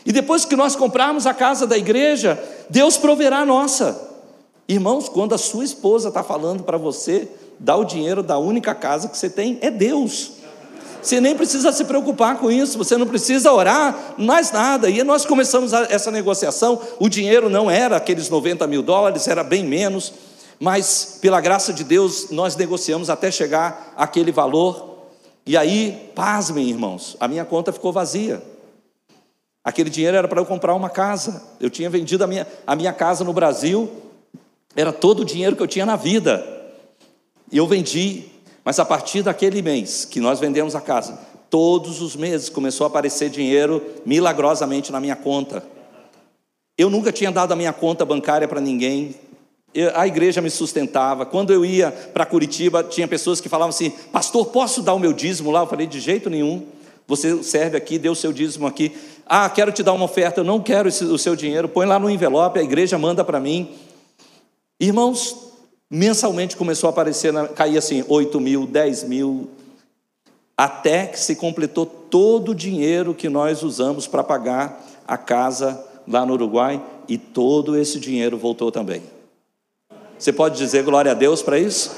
E 0.06 0.14
depois 0.14 0.46
que 0.46 0.56
nós 0.56 0.78
comprarmos 0.78 1.28
a 1.28 1.34
casa 1.34 1.68
da 1.68 1.78
igreja, 1.78 2.42
Deus 2.70 2.96
proverá 2.96 3.40
a 3.40 3.46
nossa. 3.46 4.10
Irmãos, 4.70 5.10
quando 5.10 5.36
a 5.36 5.38
sua 5.38 5.66
esposa 5.66 6.08
está 6.08 6.24
falando 6.24 6.64
para 6.64 6.78
você, 6.78 7.28
dá 7.60 7.76
o 7.76 7.84
dinheiro 7.84 8.24
da 8.24 8.38
única 8.38 8.74
casa 8.74 9.10
que 9.10 9.18
você 9.18 9.30
tem, 9.30 9.60
é 9.62 9.70
Deus. 9.70 10.41
Você 11.02 11.20
nem 11.20 11.36
precisa 11.36 11.72
se 11.72 11.84
preocupar 11.86 12.38
com 12.38 12.52
isso, 12.52 12.78
você 12.78 12.96
não 12.96 13.08
precisa 13.08 13.52
orar, 13.52 14.16
mais 14.18 14.52
nada. 14.52 14.90
E 14.90 15.04
nós 15.04 15.26
começamos 15.26 15.74
essa 15.74 16.12
negociação. 16.12 16.80
O 17.00 17.10
dinheiro 17.10 17.50
não 17.50 17.70
era 17.70 17.98
aqueles 17.98 18.30
90 18.30 18.68
mil 18.68 18.84
dólares, 18.84 19.28
era 19.28 19.44
bem 19.44 19.64
menos, 19.64 20.14
mas 20.60 21.18
pela 21.22 21.42
graça 21.42 21.74
de 21.74 21.84
Deus 21.84 22.30
nós 22.30 22.56
negociamos 22.56 23.10
até 23.10 23.32
chegar 23.32 23.94
àquele 23.98 24.32
valor. 24.32 24.92
E 25.46 25.58
aí, 25.58 26.12
pasmem, 26.14 26.70
irmãos, 26.70 27.18
a 27.20 27.28
minha 27.28 27.44
conta 27.44 27.72
ficou 27.72 27.92
vazia. 27.92 28.42
Aquele 29.64 29.90
dinheiro 29.90 30.18
era 30.18 30.28
para 30.28 30.40
eu 30.40 30.46
comprar 30.46 30.74
uma 30.76 30.90
casa. 30.90 31.42
Eu 31.60 31.70
tinha 31.70 31.90
vendido 31.90 32.24
a 32.24 32.28
minha, 32.28 32.48
a 32.66 32.76
minha 32.76 32.94
casa 32.94 33.24
no 33.24 33.34
Brasil, 33.34 33.90
era 34.76 34.94
todo 34.94 35.22
o 35.22 35.26
dinheiro 35.26 35.56
que 35.56 35.62
eu 35.62 35.68
tinha 35.68 35.86
na 35.86 35.96
vida. 35.96 36.46
E 37.52 37.58
eu 37.58 37.68
vendi 37.68 38.31
mas 38.64 38.80
a 38.80 38.86
partir 38.86 39.24
daquele 39.24 39.62
mês 39.62 40.06
que 40.06 40.20
nós 40.20 40.40
vendemos 40.40 40.76
a 40.76 40.82
casa, 40.82 41.20
todos 41.50 42.02
os 42.02 42.16
meses 42.16 42.50
começou 42.50 42.86
a 42.86 42.88
aparecer 42.88 43.30
dinheiro 43.30 43.84
milagrosamente 44.06 44.92
na 44.92 45.00
minha 45.00 45.16
conta. 45.16 45.64
Eu 46.78 46.90
nunca 46.90 47.12
tinha 47.12 47.32
dado 47.32 47.52
a 47.52 47.56
minha 47.56 47.74
conta 47.74 48.06
bancária 48.06 48.48
para 48.48 48.62
ninguém. 48.62 49.16
Eu, 49.74 49.92
a 49.96 50.08
igreja 50.08 50.42
me 50.42 50.50
sustentava. 50.50 51.26
Quando 51.26 51.52
eu 51.52 51.66
ia 51.66 51.92
para 51.92 52.26
Curitiba, 52.26 52.84
tinha 52.84 53.08
pessoas 53.08 53.42
que 53.42 53.50
falavam 53.50 53.70
assim: 53.70 53.90
Pastor, 54.12 54.48
posso 54.48 54.82
dar 54.82 54.94
o 54.94 55.00
meu 55.00 55.14
dízimo 55.14 55.52
lá? 55.52 55.62
Eu 55.62 55.68
falei: 55.68 55.86
De 55.86 56.00
jeito 56.00 56.30
nenhum. 56.30 56.66
Você 57.08 57.44
serve 57.44 57.76
aqui, 57.76 58.00
dê 58.00 58.08
o 58.08 58.16
seu 58.16 58.32
dízimo 58.32 58.66
aqui. 58.66 58.96
Ah, 59.26 59.50
quero 59.50 59.72
te 59.72 59.84
dar 59.84 59.92
uma 59.94 60.06
oferta. 60.06 60.40
Eu 60.40 60.46
não 60.46 60.62
quero 60.62 60.88
esse, 60.88 61.04
o 61.04 61.18
seu 61.18 61.36
dinheiro. 61.36 61.68
Põe 61.68 61.86
lá 61.86 62.00
no 62.00 62.10
envelope, 62.10 62.58
a 62.58 62.64
igreja 62.64 62.98
manda 62.98 63.24
para 63.24 63.40
mim. 63.40 63.70
Irmãos, 64.80 65.51
mensalmente 65.92 66.56
começou 66.56 66.88
a 66.88 66.92
aparecer, 66.92 67.34
cair 67.50 67.78
assim, 67.78 68.06
8 68.08 68.40
mil, 68.40 68.66
10 68.66 69.04
mil, 69.04 69.50
até 70.56 71.06
que 71.06 71.20
se 71.20 71.36
completou 71.36 71.86
todo 71.86 72.52
o 72.52 72.56
dinheiro 72.56 73.14
que 73.14 73.28
nós 73.28 73.62
usamos 73.62 74.08
para 74.08 74.24
pagar 74.24 74.82
a 75.06 75.18
casa 75.18 75.86
lá 76.08 76.26
no 76.26 76.34
Uruguai, 76.34 76.82
e 77.10 77.18
todo 77.18 77.78
esse 77.78 78.00
dinheiro 78.00 78.38
voltou 78.38 78.72
também. 78.72 79.04
Você 80.18 80.32
pode 80.32 80.58
dizer 80.58 80.84
glória 80.84 81.12
a 81.12 81.16
Deus 81.16 81.42
para 81.42 81.60
isso? 81.60 81.92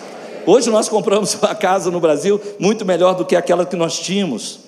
Hoje 0.48 0.72
nós 0.72 0.90
compramos 0.90 1.36
uma 1.40 1.54
casa 1.54 1.92
no 1.92 2.00
Brasil 2.00 2.42
muito 2.58 2.84
melhor 2.84 3.14
do 3.14 3.26
que 3.26 3.36
aquela 3.36 3.64
que 3.64 3.76
nós 3.76 4.00
tínhamos. 4.00 4.62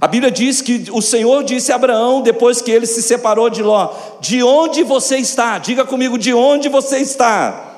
A 0.00 0.06
Bíblia 0.06 0.30
diz 0.30 0.60
que 0.60 0.88
o 0.92 1.02
Senhor 1.02 1.42
disse 1.42 1.72
a 1.72 1.76
Abraão, 1.76 2.22
depois 2.22 2.62
que 2.62 2.70
ele 2.70 2.86
se 2.86 3.02
separou 3.02 3.50
de 3.50 3.62
Ló: 3.62 3.92
De 4.20 4.42
onde 4.42 4.82
você 4.84 5.16
está? 5.16 5.58
Diga 5.58 5.84
comigo, 5.84 6.16
de 6.16 6.32
onde 6.32 6.68
você 6.68 6.98
está? 6.98 7.71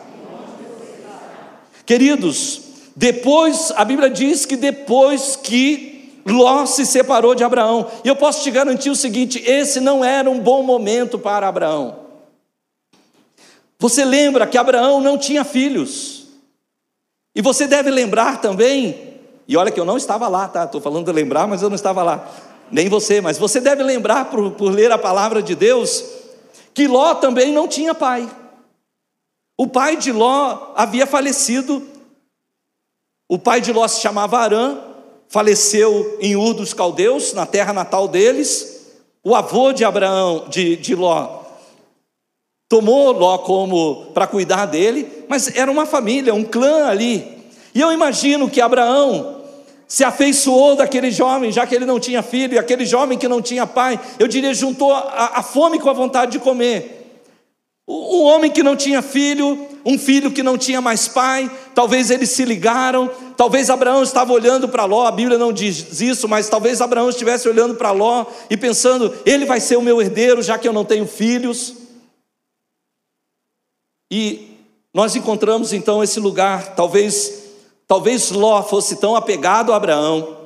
Queridos, 1.86 2.60
depois, 2.96 3.72
a 3.76 3.84
Bíblia 3.84 4.08
diz 4.08 4.46
que 4.46 4.56
depois 4.56 5.36
que 5.36 6.20
Ló 6.26 6.64
se 6.64 6.86
separou 6.86 7.34
de 7.34 7.44
Abraão, 7.44 7.86
e 8.02 8.08
eu 8.08 8.16
posso 8.16 8.42
te 8.42 8.50
garantir 8.50 8.88
o 8.88 8.96
seguinte: 8.96 9.42
esse 9.44 9.80
não 9.80 10.04
era 10.04 10.30
um 10.30 10.40
bom 10.40 10.62
momento 10.62 11.18
para 11.18 11.46
Abraão. 11.46 11.96
Você 13.78 14.04
lembra 14.04 14.46
que 14.46 14.56
Abraão 14.56 15.00
não 15.00 15.18
tinha 15.18 15.44
filhos, 15.44 16.28
e 17.34 17.42
você 17.42 17.66
deve 17.66 17.90
lembrar 17.90 18.40
também, 18.40 19.18
e 19.46 19.56
olha 19.56 19.70
que 19.70 19.78
eu 19.78 19.84
não 19.84 19.98
estava 19.98 20.26
lá, 20.28 20.48
tá? 20.48 20.64
Estou 20.64 20.80
falando 20.80 21.04
de 21.04 21.12
lembrar, 21.12 21.46
mas 21.46 21.60
eu 21.60 21.68
não 21.68 21.76
estava 21.76 22.02
lá, 22.02 22.26
nem 22.70 22.88
você, 22.88 23.20
mas 23.20 23.36
você 23.36 23.60
deve 23.60 23.82
lembrar 23.82 24.30
por, 24.30 24.52
por 24.52 24.72
ler 24.72 24.90
a 24.90 24.96
palavra 24.96 25.42
de 25.42 25.54
Deus, 25.54 26.02
que 26.72 26.86
Ló 26.86 27.16
também 27.16 27.52
não 27.52 27.68
tinha 27.68 27.94
pai. 27.94 28.30
O 29.56 29.68
pai 29.68 29.96
de 29.96 30.10
Ló 30.10 30.72
havia 30.74 31.06
falecido. 31.06 31.86
O 33.28 33.38
pai 33.38 33.60
de 33.60 33.72
Ló 33.72 33.86
se 33.86 34.00
chamava 34.00 34.38
Arã, 34.38 34.78
faleceu 35.28 36.18
em 36.20 36.34
Ur 36.36 36.54
dos 36.54 36.74
Caldeus, 36.74 37.32
na 37.32 37.46
terra 37.46 37.72
natal 37.72 38.08
deles. 38.08 38.96
O 39.22 39.34
avô 39.34 39.72
de 39.72 39.84
Abraão, 39.84 40.46
de, 40.48 40.76
de 40.76 40.94
Ló, 40.94 41.42
tomou 42.68 43.12
Ló 43.12 43.38
como 43.38 44.06
para 44.12 44.26
cuidar 44.26 44.66
dele, 44.66 45.24
mas 45.28 45.54
era 45.56 45.70
uma 45.70 45.86
família, 45.86 46.34
um 46.34 46.44
clã 46.44 46.88
ali. 46.88 47.34
E 47.74 47.80
eu 47.80 47.92
imagino 47.92 48.50
que 48.50 48.60
Abraão 48.60 49.42
se 49.86 50.02
afeiçoou 50.02 50.74
daquele 50.74 51.10
jovem, 51.10 51.52
já 51.52 51.66
que 51.66 51.74
ele 51.74 51.86
não 51.86 52.00
tinha 52.00 52.22
filho, 52.22 52.54
e 52.54 52.58
aquele 52.58 52.84
jovem 52.84 53.16
que 53.16 53.28
não 53.28 53.40
tinha 53.40 53.66
pai, 53.66 54.00
eu 54.18 54.26
diria, 54.26 54.52
juntou 54.52 54.92
a, 54.92 55.38
a 55.38 55.42
fome 55.42 55.78
com 55.78 55.88
a 55.88 55.92
vontade 55.92 56.32
de 56.32 56.38
comer. 56.40 57.03
Um 57.86 58.22
homem 58.22 58.50
que 58.50 58.62
não 58.62 58.74
tinha 58.74 59.02
filho, 59.02 59.68
um 59.84 59.98
filho 59.98 60.30
que 60.30 60.42
não 60.42 60.56
tinha 60.56 60.80
mais 60.80 61.06
pai, 61.06 61.50
talvez 61.74 62.10
eles 62.10 62.30
se 62.30 62.42
ligaram, 62.42 63.10
talvez 63.36 63.68
Abraão 63.68 64.02
estava 64.02 64.32
olhando 64.32 64.66
para 64.66 64.86
Ló, 64.86 65.06
a 65.06 65.10
Bíblia 65.10 65.36
não 65.36 65.52
diz 65.52 66.00
isso, 66.00 66.26
mas 66.26 66.48
talvez 66.48 66.80
Abraão 66.80 67.10
estivesse 67.10 67.46
olhando 67.46 67.74
para 67.74 67.90
Ló 67.90 68.24
e 68.48 68.56
pensando: 68.56 69.14
ele 69.26 69.44
vai 69.44 69.60
ser 69.60 69.76
o 69.76 69.82
meu 69.82 70.00
herdeiro, 70.00 70.42
já 70.42 70.56
que 70.56 70.66
eu 70.66 70.72
não 70.72 70.84
tenho 70.84 71.06
filhos. 71.06 71.74
E 74.10 74.56
nós 74.94 75.14
encontramos 75.14 75.74
então 75.74 76.02
esse 76.02 76.18
lugar, 76.18 76.74
talvez, 76.74 77.50
talvez 77.86 78.30
Ló 78.30 78.62
fosse 78.62 78.96
tão 78.96 79.14
apegado 79.14 79.74
a 79.74 79.76
Abraão, 79.76 80.38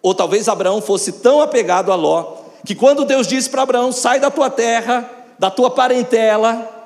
ou 0.00 0.14
talvez 0.14 0.48
Abraão 0.48 0.80
fosse 0.80 1.12
tão 1.12 1.42
apegado 1.42 1.92
a 1.92 1.94
Ló, 1.94 2.38
que 2.64 2.74
quando 2.74 3.04
Deus 3.04 3.26
disse 3.26 3.50
para 3.50 3.60
Abraão: 3.60 3.92
sai 3.92 4.18
da 4.18 4.30
tua 4.30 4.48
terra, 4.48 5.10
da 5.38 5.50
tua 5.50 5.70
parentela, 5.70 6.77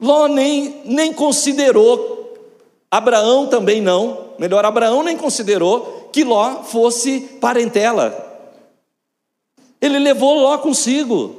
Ló 0.00 0.26
nem, 0.26 0.80
nem 0.84 1.12
considerou, 1.12 2.34
Abraão 2.90 3.46
também 3.46 3.80
não, 3.80 4.30
melhor, 4.38 4.64
Abraão 4.64 5.02
nem 5.02 5.16
considerou 5.16 6.08
que 6.10 6.24
Ló 6.24 6.62
fosse 6.62 7.20
parentela. 7.40 8.26
Ele 9.80 9.98
levou 9.98 10.40
Ló 10.40 10.56
consigo. 10.58 11.36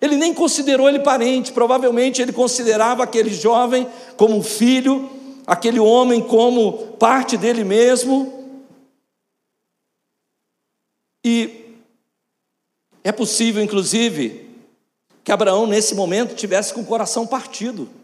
Ele 0.00 0.16
nem 0.16 0.32
considerou 0.32 0.88
ele 0.88 1.00
parente, 1.00 1.52
provavelmente 1.52 2.22
ele 2.22 2.32
considerava 2.32 3.04
aquele 3.04 3.30
jovem 3.30 3.86
como 4.16 4.34
um 4.34 4.42
filho, 4.42 5.10
aquele 5.46 5.78
homem 5.78 6.22
como 6.22 6.96
parte 6.96 7.36
dele 7.36 7.64
mesmo. 7.64 8.40
E 11.22 11.76
é 13.04 13.12
possível, 13.12 13.62
inclusive, 13.62 14.48
que 15.22 15.30
Abraão, 15.30 15.66
nesse 15.66 15.94
momento, 15.94 16.34
tivesse 16.34 16.72
com 16.72 16.80
o 16.80 16.86
coração 16.86 17.26
partido. 17.26 17.99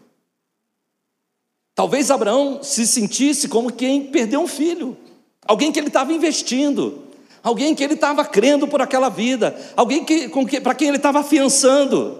Talvez 1.77 2.09
Abraão 2.09 2.63
se 2.63 2.87
sentisse 2.87 3.47
como 3.47 3.71
quem 3.71 4.07
perdeu 4.07 4.41
um 4.41 4.47
filho, 4.47 4.97
alguém 5.45 5.71
que 5.71 5.77
ele 5.77 5.89
estava 5.89 6.11
investindo, 6.11 7.03
alguém 7.43 7.75
que 7.75 7.83
ele 7.83 7.93
estava 7.93 8.25
crendo 8.25 8.67
por 8.67 8.81
aquela 8.81 9.09
vida, 9.09 9.55
alguém 9.75 10.03
que, 10.03 10.27
que 10.27 10.59
para 10.59 10.73
quem 10.73 10.87
ele 10.87 10.97
estava 10.97 11.19
afiançando. 11.19 12.17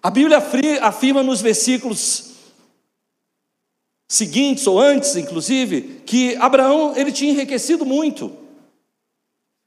A 0.00 0.10
Bíblia 0.10 0.40
afirma 0.80 1.24
nos 1.24 1.40
versículos 1.40 2.34
seguintes 4.08 4.64
ou 4.68 4.78
antes, 4.78 5.16
inclusive, 5.16 6.00
que 6.06 6.36
Abraão 6.36 6.92
ele 6.94 7.10
tinha 7.10 7.32
enriquecido 7.32 7.84
muito. 7.84 8.30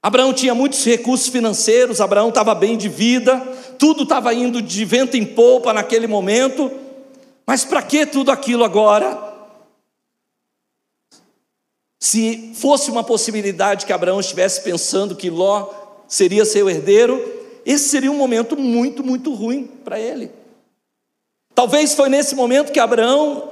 Abraão 0.02 0.32
tinha 0.32 0.54
muitos 0.54 0.82
recursos 0.86 1.28
financeiros, 1.28 2.00
Abraão 2.00 2.30
estava 2.30 2.54
bem 2.54 2.78
de 2.78 2.88
vida, 2.88 3.40
tudo 3.78 4.04
estava 4.04 4.32
indo 4.32 4.62
de 4.62 4.86
vento 4.86 5.18
em 5.18 5.26
polpa 5.26 5.74
naquele 5.74 6.06
momento. 6.06 6.87
Mas 7.48 7.64
para 7.64 7.80
que 7.80 8.04
tudo 8.04 8.30
aquilo 8.30 8.62
agora? 8.62 9.18
Se 11.98 12.52
fosse 12.54 12.90
uma 12.90 13.02
possibilidade 13.02 13.86
que 13.86 13.92
Abraão 13.94 14.20
estivesse 14.20 14.60
pensando 14.60 15.16
que 15.16 15.30
Ló 15.30 15.72
seria 16.06 16.44
seu 16.44 16.68
herdeiro, 16.68 17.18
esse 17.64 17.88
seria 17.88 18.12
um 18.12 18.18
momento 18.18 18.54
muito, 18.54 19.02
muito 19.02 19.32
ruim 19.32 19.64
para 19.82 19.98
ele. 19.98 20.30
Talvez 21.54 21.94
foi 21.94 22.10
nesse 22.10 22.34
momento 22.34 22.70
que 22.70 22.78
Abraão 22.78 23.50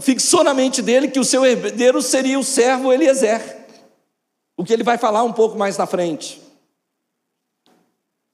fixou 0.00 0.42
na 0.42 0.54
mente 0.54 0.80
dele 0.80 1.08
que 1.08 1.20
o 1.20 1.24
seu 1.24 1.44
herdeiro 1.44 2.00
seria 2.00 2.38
o 2.38 2.44
servo 2.44 2.90
Eliezer. 2.90 3.66
O 4.56 4.64
que 4.64 4.72
ele 4.72 4.82
vai 4.82 4.96
falar 4.96 5.22
um 5.22 5.34
pouco 5.34 5.58
mais 5.58 5.76
na 5.76 5.86
frente. 5.86 6.40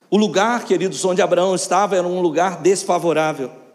O 0.08 0.16
lugar, 0.16 0.64
queridos, 0.66 1.04
onde 1.04 1.20
Abraão 1.20 1.52
estava 1.56 1.96
era 1.96 2.06
um 2.06 2.20
lugar 2.20 2.62
desfavorável. 2.62 3.66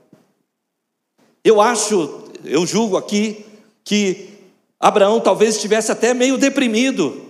Eu 1.43 1.59
acho, 1.59 2.23
eu 2.45 2.65
julgo 2.65 2.97
aqui, 2.97 3.45
que 3.83 4.29
Abraão 4.79 5.19
talvez 5.19 5.55
estivesse 5.55 5.91
até 5.91 6.13
meio 6.13 6.37
deprimido. 6.37 7.21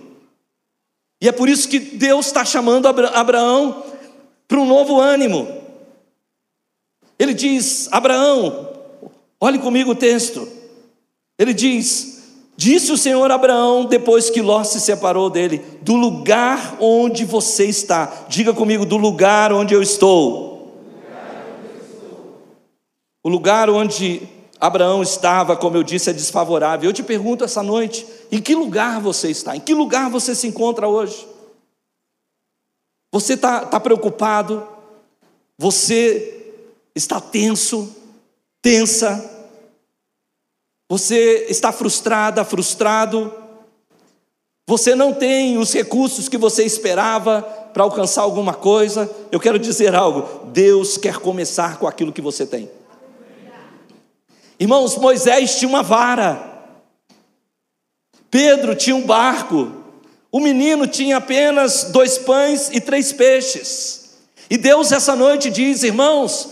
E 1.20 1.28
é 1.28 1.32
por 1.32 1.48
isso 1.48 1.68
que 1.68 1.78
Deus 1.78 2.26
está 2.26 2.44
chamando 2.44 2.86
Abraão 2.86 3.82
para 4.46 4.60
um 4.60 4.66
novo 4.66 5.00
ânimo. 5.00 5.48
Ele 7.18 7.34
diz: 7.34 7.88
Abraão, 7.90 8.68
olhe 9.40 9.58
comigo 9.58 9.92
o 9.92 9.96
texto. 9.96 10.46
Ele 11.38 11.54
diz: 11.54 12.14
Disse 12.56 12.92
o 12.92 12.96
Senhor 12.96 13.30
a 13.30 13.34
Abraão, 13.34 13.84
depois 13.84 14.30
que 14.30 14.40
Ló 14.40 14.62
se 14.62 14.80
separou 14.80 15.28
dele, 15.28 15.60
do 15.82 15.94
lugar 15.94 16.76
onde 16.80 17.24
você 17.24 17.64
está. 17.66 18.26
Diga 18.28 18.52
comigo, 18.52 18.86
do 18.86 18.96
lugar 18.96 19.52
onde 19.52 19.74
eu 19.74 19.82
estou. 19.82 20.53
O 23.24 23.28
lugar 23.30 23.70
onde 23.70 24.28
Abraão 24.60 25.02
estava, 25.02 25.56
como 25.56 25.78
eu 25.78 25.82
disse, 25.82 26.10
é 26.10 26.12
desfavorável. 26.12 26.90
Eu 26.90 26.92
te 26.92 27.02
pergunto 27.02 27.42
essa 27.42 27.62
noite: 27.62 28.06
em 28.30 28.40
que 28.40 28.54
lugar 28.54 29.00
você 29.00 29.30
está? 29.30 29.56
Em 29.56 29.60
que 29.60 29.72
lugar 29.72 30.10
você 30.10 30.34
se 30.34 30.46
encontra 30.46 30.86
hoje? 30.86 31.26
Você 33.10 33.32
está 33.32 33.64
tá 33.64 33.80
preocupado? 33.80 34.68
Você 35.56 36.52
está 36.94 37.18
tenso, 37.18 37.96
tensa? 38.60 39.30
Você 40.90 41.46
está 41.48 41.72
frustrada, 41.72 42.44
frustrado? 42.44 43.32
Você 44.68 44.94
não 44.94 45.14
tem 45.14 45.56
os 45.56 45.72
recursos 45.72 46.28
que 46.28 46.36
você 46.36 46.62
esperava 46.62 47.40
para 47.72 47.84
alcançar 47.84 48.22
alguma 48.22 48.52
coisa? 48.52 49.10
Eu 49.32 49.40
quero 49.40 49.58
dizer 49.58 49.94
algo: 49.94 50.46
Deus 50.48 50.98
quer 50.98 51.16
começar 51.16 51.78
com 51.78 51.86
aquilo 51.86 52.12
que 52.12 52.20
você 52.20 52.46
tem. 52.46 52.68
Irmãos, 54.64 54.96
Moisés 54.96 55.56
tinha 55.58 55.68
uma 55.68 55.82
vara, 55.82 56.72
Pedro 58.30 58.74
tinha 58.74 58.96
um 58.96 59.04
barco, 59.04 59.70
o 60.32 60.40
menino 60.40 60.86
tinha 60.86 61.18
apenas 61.18 61.90
dois 61.92 62.16
pães 62.16 62.70
e 62.72 62.80
três 62.80 63.12
peixes. 63.12 64.14
E 64.48 64.56
Deus 64.56 64.90
essa 64.90 65.14
noite 65.14 65.50
diz, 65.50 65.82
irmãos, 65.82 66.48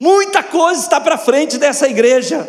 muita 0.00 0.40
coisa 0.40 0.82
está 0.82 1.00
para 1.00 1.18
frente 1.18 1.58
dessa 1.58 1.88
igreja. 1.88 2.48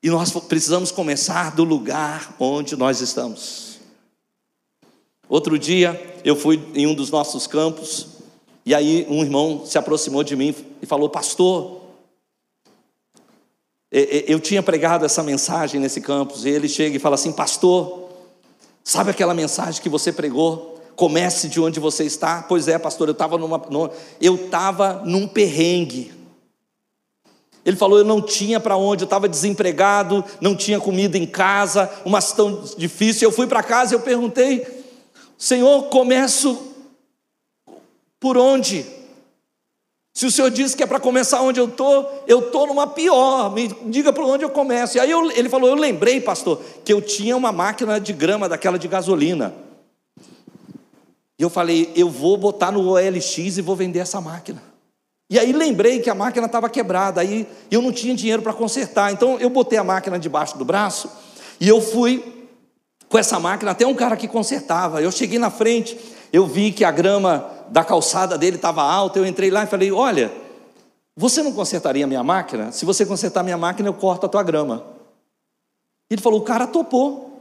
E 0.00 0.08
nós 0.08 0.30
precisamos 0.30 0.92
começar 0.92 1.56
do 1.56 1.64
lugar 1.64 2.36
onde 2.38 2.76
nós 2.76 3.00
estamos. 3.00 3.80
Outro 5.28 5.58
dia, 5.58 6.20
eu 6.24 6.36
fui 6.36 6.62
em 6.72 6.86
um 6.86 6.94
dos 6.94 7.10
nossos 7.10 7.48
campos, 7.48 8.06
e 8.64 8.72
aí 8.72 9.04
um 9.10 9.24
irmão 9.24 9.66
se 9.66 9.76
aproximou 9.76 10.22
de 10.22 10.36
mim 10.36 10.54
e 10.80 10.86
falou: 10.86 11.08
Pastor, 11.08 11.81
eu 13.92 14.40
tinha 14.40 14.62
pregado 14.62 15.04
essa 15.04 15.22
mensagem 15.22 15.78
nesse 15.78 16.00
campus, 16.00 16.46
e 16.46 16.48
ele 16.48 16.66
chega 16.66 16.96
e 16.96 16.98
fala 16.98 17.14
assim: 17.14 17.30
Pastor, 17.30 18.08
sabe 18.82 19.10
aquela 19.10 19.34
mensagem 19.34 19.82
que 19.82 19.88
você 19.88 20.10
pregou? 20.10 20.80
Comece 20.96 21.46
de 21.48 21.60
onde 21.60 21.78
você 21.78 22.04
está. 22.04 22.42
Pois 22.42 22.68
é, 22.68 22.78
pastor, 22.78 23.08
eu 23.08 23.12
estava 23.12 23.36
numa, 23.36 23.62
eu 24.20 24.34
estava 24.36 25.02
num 25.04 25.28
perrengue. 25.28 26.10
Ele 27.66 27.76
falou: 27.76 27.98
Eu 27.98 28.04
não 28.04 28.22
tinha 28.22 28.58
para 28.58 28.78
onde, 28.78 29.02
eu 29.02 29.06
estava 29.06 29.28
desempregado, 29.28 30.24
não 30.40 30.56
tinha 30.56 30.80
comida 30.80 31.18
em 31.18 31.26
casa, 31.26 31.90
uma 32.02 32.20
situação 32.22 32.64
difícil. 32.78 33.28
Eu 33.28 33.32
fui 33.32 33.46
para 33.46 33.62
casa 33.62 33.92
e 33.92 33.96
eu 33.96 34.00
perguntei: 34.00 34.66
Senhor, 35.36 35.82
começo 35.90 36.72
por 38.18 38.38
onde? 38.38 38.86
Se 40.14 40.26
o 40.26 40.30
Senhor 40.30 40.50
disse 40.50 40.76
que 40.76 40.82
é 40.82 40.86
para 40.86 41.00
começar 41.00 41.40
onde 41.40 41.58
eu 41.58 41.66
estou, 41.66 42.24
eu 42.26 42.40
estou 42.40 42.66
numa 42.66 42.86
pior, 42.86 43.50
me 43.52 43.68
diga 43.86 44.12
por 44.12 44.24
onde 44.24 44.44
eu 44.44 44.50
começo. 44.50 44.96
E 44.96 45.00
aí 45.00 45.10
eu, 45.10 45.30
ele 45.30 45.48
falou: 45.48 45.68
Eu 45.68 45.74
lembrei, 45.74 46.20
pastor, 46.20 46.60
que 46.84 46.92
eu 46.92 47.00
tinha 47.00 47.36
uma 47.36 47.50
máquina 47.50 47.98
de 47.98 48.12
grama 48.12 48.48
daquela 48.48 48.78
de 48.78 48.86
gasolina. 48.88 49.54
E 51.38 51.42
eu 51.42 51.48
falei: 51.48 51.90
Eu 51.96 52.10
vou 52.10 52.36
botar 52.36 52.70
no 52.70 52.90
OLX 52.90 53.36
e 53.38 53.62
vou 53.62 53.74
vender 53.74 54.00
essa 54.00 54.20
máquina. 54.20 54.62
E 55.30 55.38
aí 55.38 55.50
lembrei 55.50 55.98
que 55.98 56.10
a 56.10 56.14
máquina 56.14 56.44
estava 56.44 56.68
quebrada, 56.68 57.22
aí 57.22 57.48
eu 57.70 57.80
não 57.80 57.90
tinha 57.90 58.14
dinheiro 58.14 58.42
para 58.42 58.52
consertar. 58.52 59.10
Então 59.12 59.38
eu 59.40 59.48
botei 59.48 59.78
a 59.78 59.84
máquina 59.84 60.18
debaixo 60.18 60.58
do 60.58 60.64
braço 60.64 61.10
e 61.58 61.66
eu 61.66 61.80
fui 61.80 62.22
com 63.08 63.16
essa 63.16 63.40
máquina 63.40 63.70
até 63.70 63.86
um 63.86 63.94
cara 63.94 64.14
que 64.14 64.28
consertava. 64.28 65.00
Eu 65.00 65.10
cheguei 65.10 65.38
na 65.38 65.50
frente, 65.50 65.98
eu 66.30 66.46
vi 66.46 66.70
que 66.70 66.84
a 66.84 66.90
grama 66.90 67.50
da 67.72 67.82
calçada 67.82 68.38
dele 68.38 68.56
estava 68.56 68.82
alta, 68.82 69.18
eu 69.18 69.26
entrei 69.26 69.50
lá 69.50 69.64
e 69.64 69.66
falei: 69.66 69.90
"Olha, 69.90 70.30
você 71.16 71.42
não 71.42 71.52
consertaria 71.52 72.06
minha 72.06 72.22
máquina? 72.22 72.70
Se 72.70 72.84
você 72.84 73.04
consertar 73.04 73.42
minha 73.42 73.58
máquina, 73.58 73.88
eu 73.88 73.94
corto 73.94 74.26
a 74.26 74.28
tua 74.28 74.42
grama." 74.42 74.84
Ele 76.10 76.20
falou: 76.20 76.40
"O 76.40 76.44
cara 76.44 76.66
topou." 76.66 77.32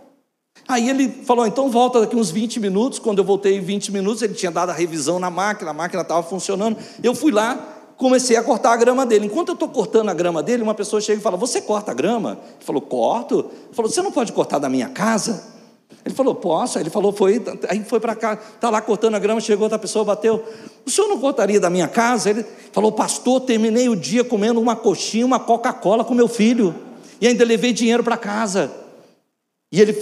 Aí 0.67 0.89
ele 0.89 1.09
falou: 1.25 1.45
então 1.45 1.69
volta 1.69 1.99
daqui 1.99 2.15
uns 2.15 2.31
20 2.31 2.59
minutos. 2.59 2.99
Quando 2.99 3.19
eu 3.19 3.25
voltei 3.25 3.59
20 3.59 3.91
minutos, 3.91 4.21
ele 4.21 4.33
tinha 4.33 4.51
dado 4.51 4.69
a 4.69 4.73
revisão 4.73 5.19
na 5.19 5.29
máquina, 5.29 5.71
a 5.71 5.73
máquina 5.73 6.01
estava 6.01 6.23
funcionando. 6.23 6.77
Eu 7.03 7.15
fui 7.15 7.31
lá, 7.31 7.55
comecei 7.97 8.35
a 8.35 8.43
cortar 8.43 8.73
a 8.73 8.77
grama 8.77 9.05
dele. 9.05 9.25
Enquanto 9.25 9.49
eu 9.49 9.53
estou 9.53 9.69
cortando 9.69 10.09
a 10.09 10.13
grama 10.13 10.41
dele, 10.41 10.63
uma 10.63 10.73
pessoa 10.73 11.01
chega 11.01 11.19
e 11.19 11.23
fala: 11.23 11.37
Você 11.37 11.61
corta 11.61 11.91
a 11.91 11.93
grama? 11.93 12.39
Ele 12.55 12.65
falou: 12.65 12.81
Corto. 12.81 13.51
Ele 13.65 13.73
falou: 13.73 13.91
Você 13.91 14.01
não 14.01 14.11
pode 14.11 14.31
cortar 14.31 14.59
da 14.59 14.69
minha 14.69 14.89
casa? 14.89 15.60
Ele 16.05 16.15
falou: 16.15 16.35
Posso. 16.35 16.79
Ele 16.79 16.89
falou: 16.89 17.11
Foi. 17.11 17.41
Aí 17.69 17.83
foi 17.83 17.99
para 17.99 18.15
cá, 18.15 18.33
está 18.33 18.69
lá 18.69 18.81
cortando 18.81 19.15
a 19.15 19.19
grama. 19.19 19.39
Chegou 19.39 19.63
outra 19.63 19.79
pessoa, 19.79 20.03
bateu: 20.03 20.43
O 20.85 20.89
senhor 20.89 21.07
não 21.07 21.19
cortaria 21.19 21.59
da 21.59 21.69
minha 21.69 21.87
casa? 21.87 22.29
Ele 22.29 22.45
falou: 22.71 22.91
Pastor, 22.91 23.41
terminei 23.41 23.87
o 23.89 23.95
dia 23.95 24.23
comendo 24.23 24.59
uma 24.59 24.75
coxinha, 24.75 25.25
uma 25.25 25.39
Coca-Cola 25.39 26.03
com 26.03 26.13
meu 26.13 26.27
filho. 26.27 26.75
E 27.19 27.27
ainda 27.27 27.45
levei 27.45 27.71
dinheiro 27.71 28.03
para 28.03 28.17
casa. 28.17 28.71
E 29.71 29.79
ele, 29.79 29.95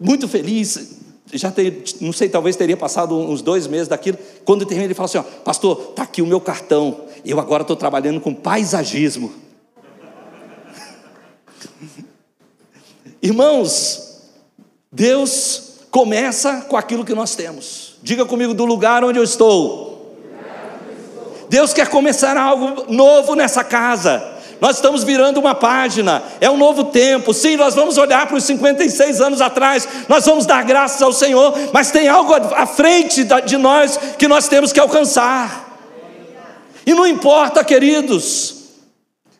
muito 0.00 0.26
feliz, 0.26 0.96
já 1.32 1.50
ter, 1.50 1.84
não 2.00 2.12
sei, 2.12 2.28
talvez 2.28 2.56
teria 2.56 2.76
passado 2.76 3.16
uns 3.16 3.42
dois 3.42 3.66
meses 3.66 3.88
daquilo. 3.88 4.18
Quando 4.44 4.64
termina, 4.64 4.86
ele 4.86 4.94
fala 4.94 5.06
assim: 5.06 5.18
ó, 5.18 5.22
Pastor, 5.22 5.88
está 5.90 6.02
aqui 6.02 6.22
o 6.22 6.26
meu 6.26 6.40
cartão. 6.40 7.02
Eu 7.24 7.38
agora 7.38 7.62
estou 7.62 7.76
trabalhando 7.76 8.20
com 8.20 8.34
paisagismo. 8.34 9.32
Irmãos, 13.22 14.11
Deus 14.92 15.78
começa 15.90 16.66
com 16.68 16.76
aquilo 16.76 17.04
que 17.04 17.14
nós 17.14 17.34
temos. 17.34 17.94
Diga 18.02 18.26
comigo 18.26 18.52
do 18.52 18.66
lugar 18.66 19.02
onde 19.02 19.18
eu 19.18 19.24
estou. 19.24 19.90
Deus 21.48 21.72
quer 21.72 21.88
começar 21.88 22.36
algo 22.36 22.92
novo 22.92 23.34
nessa 23.34 23.64
casa. 23.64 24.22
Nós 24.60 24.76
estamos 24.76 25.02
virando 25.02 25.40
uma 25.40 25.54
página, 25.54 26.22
é 26.40 26.48
um 26.48 26.56
novo 26.56 26.84
tempo. 26.84 27.34
Sim, 27.34 27.56
nós 27.56 27.74
vamos 27.74 27.98
olhar 27.98 28.26
para 28.26 28.36
os 28.36 28.44
56 28.44 29.20
anos 29.20 29.40
atrás, 29.40 29.88
nós 30.08 30.24
vamos 30.24 30.46
dar 30.46 30.62
graças 30.64 31.02
ao 31.02 31.12
Senhor, 31.12 31.52
mas 31.72 31.90
tem 31.90 32.06
algo 32.06 32.32
à 32.34 32.66
frente 32.66 33.26
de 33.44 33.56
nós 33.56 33.98
que 34.16 34.28
nós 34.28 34.46
temos 34.46 34.72
que 34.72 34.78
alcançar. 34.78 35.90
E 36.86 36.94
não 36.94 37.06
importa, 37.06 37.64
queridos, 37.64 38.61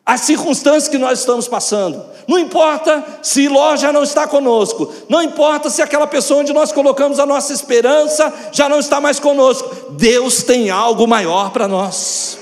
as 0.05 0.23
circunstâncias 0.23 0.89
que 0.89 0.99
nós 0.99 1.21
estamos 1.21 1.47
passando, 1.47 2.03
não 2.27 2.39
importa 2.39 3.05
se 3.23 3.49
Ló 3.49 3.77
já 3.77 3.93
não 3.93 4.03
está 4.03 4.27
conosco, 4.27 4.93
não 5.09 5.23
importa 5.23 5.71
se 5.71 5.81
aquela 5.81 6.09
pessoa 6.09 6.41
onde 6.41 6.53
nós 6.53 6.73
colocamos 6.73 7.21
a 7.21 7.27
nossa 7.27 7.53
esperança 7.53 8.33
já 8.51 8.69
não 8.69 8.81
está 8.81 9.01
mais 9.01 9.21
conosco, 9.21 9.93
Deus 9.93 10.43
tem 10.43 10.71
algo 10.71 11.07
maior 11.07 11.51
para 11.51 11.69
nós. 11.69 12.39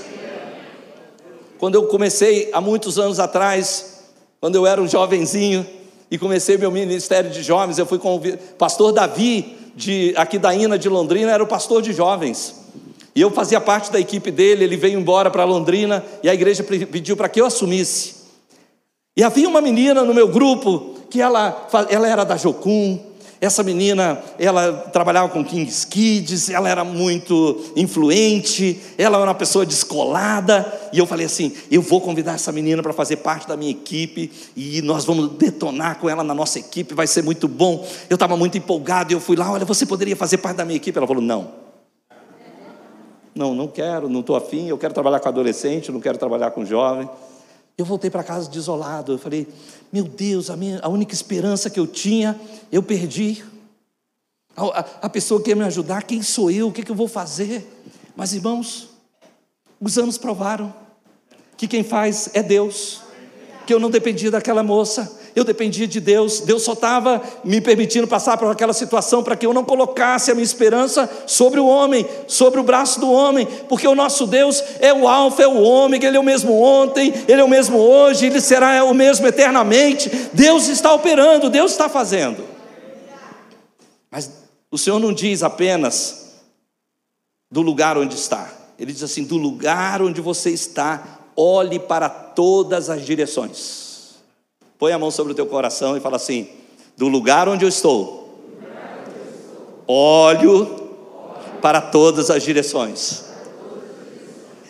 Quando 1.59 1.75
eu 1.75 1.87
comecei 1.87 2.49
há 2.55 2.61
muitos 2.61 2.99
anos 2.99 3.21
atrás, 3.21 4.05
quando 4.41 4.55
eu 4.55 4.67
era 4.67 4.81
um 4.81 4.89
jovenzinho 4.89 5.67
e 6.11 6.17
comecei 6.19 6.57
meu 6.57 6.71
ministério 6.71 7.31
de 7.31 7.43
jovens, 7.43 7.79
eu 7.79 7.85
fui 7.85 7.99
com 7.99 8.17
o 8.17 8.39
pastor 8.57 8.93
Davi, 8.93 9.59
de, 9.77 10.15
aqui 10.17 10.39
da 10.39 10.55
Ina 10.55 10.79
de 10.79 10.89
Londrina, 10.89 11.31
era 11.31 11.43
o 11.43 11.47
pastor 11.47 11.83
de 11.83 11.93
jovens. 11.93 12.60
E 13.15 13.21
eu 13.21 13.31
fazia 13.31 13.61
parte 13.61 13.91
da 13.91 13.99
equipe 13.99 14.31
dele, 14.31 14.65
ele 14.65 14.77
veio 14.77 14.99
embora 14.99 15.31
para 15.31 15.45
Londrina 15.45 16.05
e 16.23 16.29
a 16.29 16.35
igreja 16.35 16.63
pediu 16.63 17.17
para 17.17 17.29
que 17.29 17.41
eu 17.41 17.47
assumisse. 17.47 18.21
E 19.17 19.23
havia 19.23 19.49
uma 19.49 19.61
menina 19.61 20.05
no 20.05 20.15
meu 20.15 20.29
grupo 20.29 20.97
que 21.11 21.21
ela, 21.21 21.69
ela 21.89 22.09
era 22.09 22.25
da 22.25 22.37
Jocum, 22.37 23.11
essa 23.41 23.63
menina, 23.63 24.23
ela 24.39 24.71
trabalhava 24.93 25.31
com 25.31 25.43
King's 25.43 25.87
Kids, 25.87 26.51
ela 26.51 26.69
era 26.69 26.85
muito 26.85 27.73
influente, 27.75 28.79
ela 28.99 29.17
era 29.17 29.27
uma 29.27 29.35
pessoa 29.35 29.65
descolada, 29.65 30.71
e 30.93 30.99
eu 30.99 31.07
falei 31.07 31.25
assim: 31.25 31.55
eu 31.71 31.81
vou 31.81 32.03
convidar 32.03 32.35
essa 32.35 32.53
menina 32.53 32.83
para 32.83 32.93
fazer 32.93 33.17
parte 33.17 33.49
da 33.49 33.57
minha 33.57 33.71
equipe, 33.71 34.31
e 34.55 34.83
nós 34.83 35.07
vamos 35.07 35.31
detonar 35.39 35.99
com 35.99 36.09
ela 36.09 36.23
na 36.23 36.35
nossa 36.35 36.59
equipe, 36.59 36.93
vai 36.93 37.07
ser 37.07 37.23
muito 37.23 37.49
bom. 37.49 37.87
Eu 38.11 38.15
estava 38.15 38.37
muito 38.37 38.59
empolgado, 38.59 39.11
e 39.11 39.17
eu 39.17 39.21
fui 39.21 39.37
lá: 39.37 39.51
olha, 39.51 39.65
você 39.65 39.87
poderia 39.87 40.15
fazer 40.15 40.37
parte 40.37 40.59
da 40.59 40.65
minha 40.67 40.77
equipe? 40.77 40.99
Ela 40.99 41.07
falou: 41.07 41.23
não. 41.23 41.60
Não, 43.35 43.55
não 43.55 43.69
quero, 43.69 44.09
não 44.09 44.21
estou 44.21 44.37
afim, 44.37 44.69
eu 44.69 44.79
quero 44.79 44.93
trabalhar 44.93 45.21
com 45.21 45.29
adolescente, 45.29 45.93
não 45.93 46.01
quero 46.01 46.19
trabalhar 46.19 46.51
com 46.51 46.65
jovem. 46.65 47.09
Eu 47.79 47.85
voltei 47.85 48.11
para 48.11 48.23
casa 48.23 48.51
desolado. 48.51 49.13
Eu 49.13 49.19
falei: 49.19 49.49
Meu 49.93 50.05
Deus, 50.05 50.51
a, 50.51 50.57
minha, 50.57 50.81
a 50.83 50.89
única 50.89 51.15
esperança 51.15 51.71
que 51.71 51.81
eu 51.81 51.87
tinha, 51.87 52.39
eu 52.71 52.83
perdi. 52.83 53.43
A, 54.57 54.81
a, 54.81 54.81
a 55.03 55.09
pessoa 55.09 55.41
que 55.43 55.51
ia 55.51 55.57
me 55.57 55.65
ajudar, 55.65 56.03
quem 56.03 56.23
sou 56.23 56.51
eu? 56.51 56.69
O 56.69 56.73
que, 56.73 56.83
que 56.83 56.91
eu 56.91 56.97
vou 56.97 57.09
fazer? 57.09 57.67
Mas 58.17 58.35
irmãos, 58.35 58.91
os 59.81 59.97
anos 59.97 60.19
provaram 60.19 60.75
que 61.57 61.67
quem 61.67 61.83
faz 61.83 62.31
é 62.35 62.43
Deus. 62.43 63.01
Que 63.67 63.73
eu 63.73 63.81
não 63.81 63.91
dependia 63.91 64.31
daquela 64.31 64.63
moça, 64.63 65.20
eu 65.35 65.45
dependia 65.45 65.87
de 65.87 66.01
Deus, 66.01 66.41
Deus 66.41 66.63
só 66.63 66.73
estava 66.73 67.23
me 67.45 67.61
permitindo 67.61 68.07
passar 68.07 68.37
por 68.37 68.51
aquela 68.51 68.73
situação 68.73 69.23
para 69.23 69.37
que 69.37 69.47
eu 69.47 69.55
não 69.55 69.65
colocasse 69.65 70.31
a 70.31 70.35
minha 70.35 70.45
esperança 70.45 71.09
sobre 71.27 71.61
o 71.61 71.67
homem, 71.67 72.07
sobre 72.27 72.59
o 72.59 72.65
braço 72.65 72.99
do 72.99 73.11
homem, 73.11 73.47
porque 73.69 73.87
o 73.87 73.95
nosso 73.95 74.27
Deus 74.27 74.63
é 74.81 74.93
o 74.93 75.07
Alfa, 75.07 75.43
é 75.43 75.47
o 75.47 75.63
Ômega, 75.63 76.07
Ele 76.07 76.17
é 76.17 76.21
o 76.21 76.25
mesmo 76.25 76.61
ontem, 76.61 77.13
Ele 77.29 77.41
é 77.41 77.45
o 77.45 77.49
mesmo 77.49 77.79
hoje, 77.79 78.27
Ele 78.27 78.41
será 78.41 78.85
o 78.85 78.95
mesmo 78.95 79.27
eternamente. 79.27 80.11
Deus 80.33 80.69
está 80.69 80.93
operando, 80.93 81.49
Deus 81.49 81.73
está 81.73 81.89
fazendo. 81.89 82.45
Mas 84.11 84.31
o 84.71 84.79
Senhor 84.79 84.99
não 84.99 85.13
diz 85.13 85.43
apenas 85.43 86.35
do 87.51 87.63
lugar 87.63 87.97
onde 87.97 88.15
está, 88.15 88.51
Ele 88.79 88.93
diz 88.93 89.03
assim: 89.03 89.25
do 89.25 89.37
lugar 89.37 90.03
onde 90.03 90.21
você 90.21 90.51
está, 90.51 91.21
olhe 91.37 91.79
para 91.79 92.09
todas 92.09 92.91
as 92.91 93.05
direções. 93.05 93.90
Põe 94.81 94.93
a 94.93 94.99
mão 94.99 95.11
sobre 95.11 95.33
o 95.33 95.37
teu 95.37 95.45
coração 95.45 95.95
e 95.95 96.01
fala 96.01 96.17
assim: 96.17 96.49
do 96.97 97.07
lugar 97.07 97.47
onde 97.47 97.67
eu 97.67 97.69
estou, 97.69 98.35
olho 99.87 100.91
para 101.61 101.83
todas 101.83 102.31
as 102.31 102.43
direções. 102.43 103.27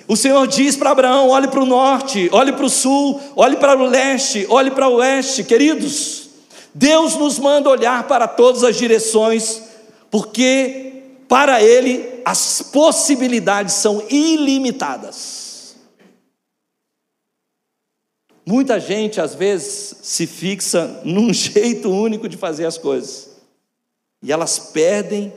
O 0.08 0.16
Senhor 0.16 0.44
diz 0.48 0.76
para 0.76 0.90
Abraão: 0.90 1.28
olhe 1.28 1.46
para 1.46 1.62
o 1.62 1.64
norte, 1.64 2.28
olhe 2.32 2.52
para 2.52 2.64
o 2.64 2.68
sul, 2.68 3.20
olhe 3.36 3.56
para 3.56 3.80
o 3.80 3.86
leste, 3.86 4.44
olhe 4.50 4.72
para 4.72 4.88
o 4.88 4.94
oeste, 4.94 5.44
queridos. 5.44 6.28
Deus 6.74 7.14
nos 7.14 7.38
manda 7.38 7.70
olhar 7.70 8.08
para 8.08 8.26
todas 8.26 8.64
as 8.64 8.76
direções, 8.76 9.62
porque 10.10 11.04
para 11.28 11.62
Ele 11.62 12.20
as 12.24 12.62
possibilidades 12.62 13.74
são 13.74 14.02
ilimitadas. 14.10 15.39
Muita 18.50 18.80
gente 18.80 19.20
às 19.20 19.32
vezes 19.32 19.94
se 20.02 20.26
fixa 20.26 21.00
num 21.04 21.30
jeito 21.32 21.88
único 21.88 22.28
de 22.28 22.36
fazer 22.36 22.66
as 22.66 22.76
coisas 22.76 23.30
e 24.20 24.32
elas 24.32 24.58
perdem 24.58 25.32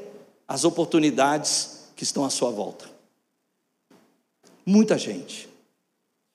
as 0.48 0.66
oportunidades 0.66 1.90
que 1.96 2.04
estão 2.04 2.26
à 2.26 2.32
sua 2.32 2.50
volta. 2.50 2.90
Muita 4.66 4.98
gente. 4.98 5.48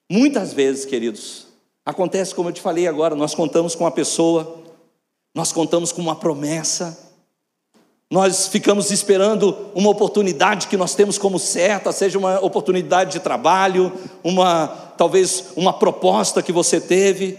Muitas 0.09 0.53
vezes, 0.53 0.85
queridos, 0.85 1.49
acontece 1.85 2.33
como 2.33 2.49
eu 2.49 2.53
te 2.53 2.61
falei 2.61 2.87
agora: 2.87 3.17
nós 3.17 3.35
contamos 3.35 3.75
com 3.75 3.83
uma 3.83 3.91
pessoa, 3.91 4.63
nós 5.35 5.51
contamos 5.51 5.91
com 5.91 6.01
uma 6.01 6.15
promessa, 6.15 6.97
nós 8.11 8.49
ficamos 8.49 8.91
esperando 8.91 9.71
uma 9.75 9.91
oportunidade 9.91 10.69
que 10.69 10.79
nós 10.79 10.95
temos 10.95 11.19
como 11.19 11.39
certa, 11.39 11.93
seja 11.93 12.19
uma 12.19 12.41
oportunidade 12.41 13.13
de 13.13 13.21
trabalho, 13.21 13.93
uma 14.25 14.67
talvez 14.97 15.53
uma 15.55 15.75
proposta 15.75 16.43
que 16.43 16.51
você 16.51 16.81
teve. 16.81 17.39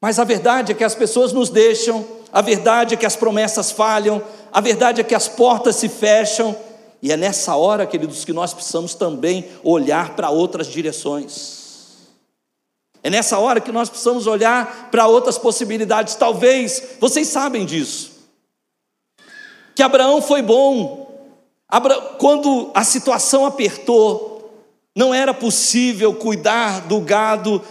Mas 0.00 0.18
a 0.18 0.24
verdade 0.24 0.72
é 0.72 0.74
que 0.74 0.84
as 0.84 0.94
pessoas 0.94 1.34
nos 1.34 1.50
deixam, 1.50 2.04
a 2.32 2.40
verdade 2.40 2.94
é 2.94 2.96
que 2.96 3.04
as 3.04 3.14
promessas 3.14 3.70
falham, 3.70 4.22
a 4.50 4.60
verdade 4.60 5.02
é 5.02 5.04
que 5.04 5.14
as 5.14 5.28
portas 5.28 5.76
se 5.76 5.88
fecham, 5.88 6.56
e 7.02 7.12
é 7.12 7.16
nessa 7.16 7.54
hora, 7.54 7.86
queridos, 7.86 8.24
que 8.24 8.32
nós 8.32 8.54
precisamos 8.54 8.94
também 8.94 9.44
olhar 9.62 10.16
para 10.16 10.30
outras 10.30 10.66
direções. 10.66 12.08
É 13.04 13.10
nessa 13.10 13.38
hora 13.38 13.60
que 13.60 13.70
nós 13.70 13.88
precisamos 13.88 14.26
olhar 14.26 14.88
para 14.90 15.06
outras 15.06 15.38
possibilidades. 15.38 16.16
Talvez, 16.16 16.82
vocês 16.98 17.28
sabem 17.28 17.64
disso 17.64 18.17
que 19.78 19.82
Abraão 19.84 20.20
foi 20.20 20.42
bom. 20.42 21.06
Quando 22.18 22.72
a 22.74 22.82
situação 22.82 23.46
apertou, 23.46 24.52
não 24.92 25.14
era 25.14 25.32
possível 25.32 26.12
cuidar 26.12 26.80
do 26.88 26.98
gado 27.00 27.62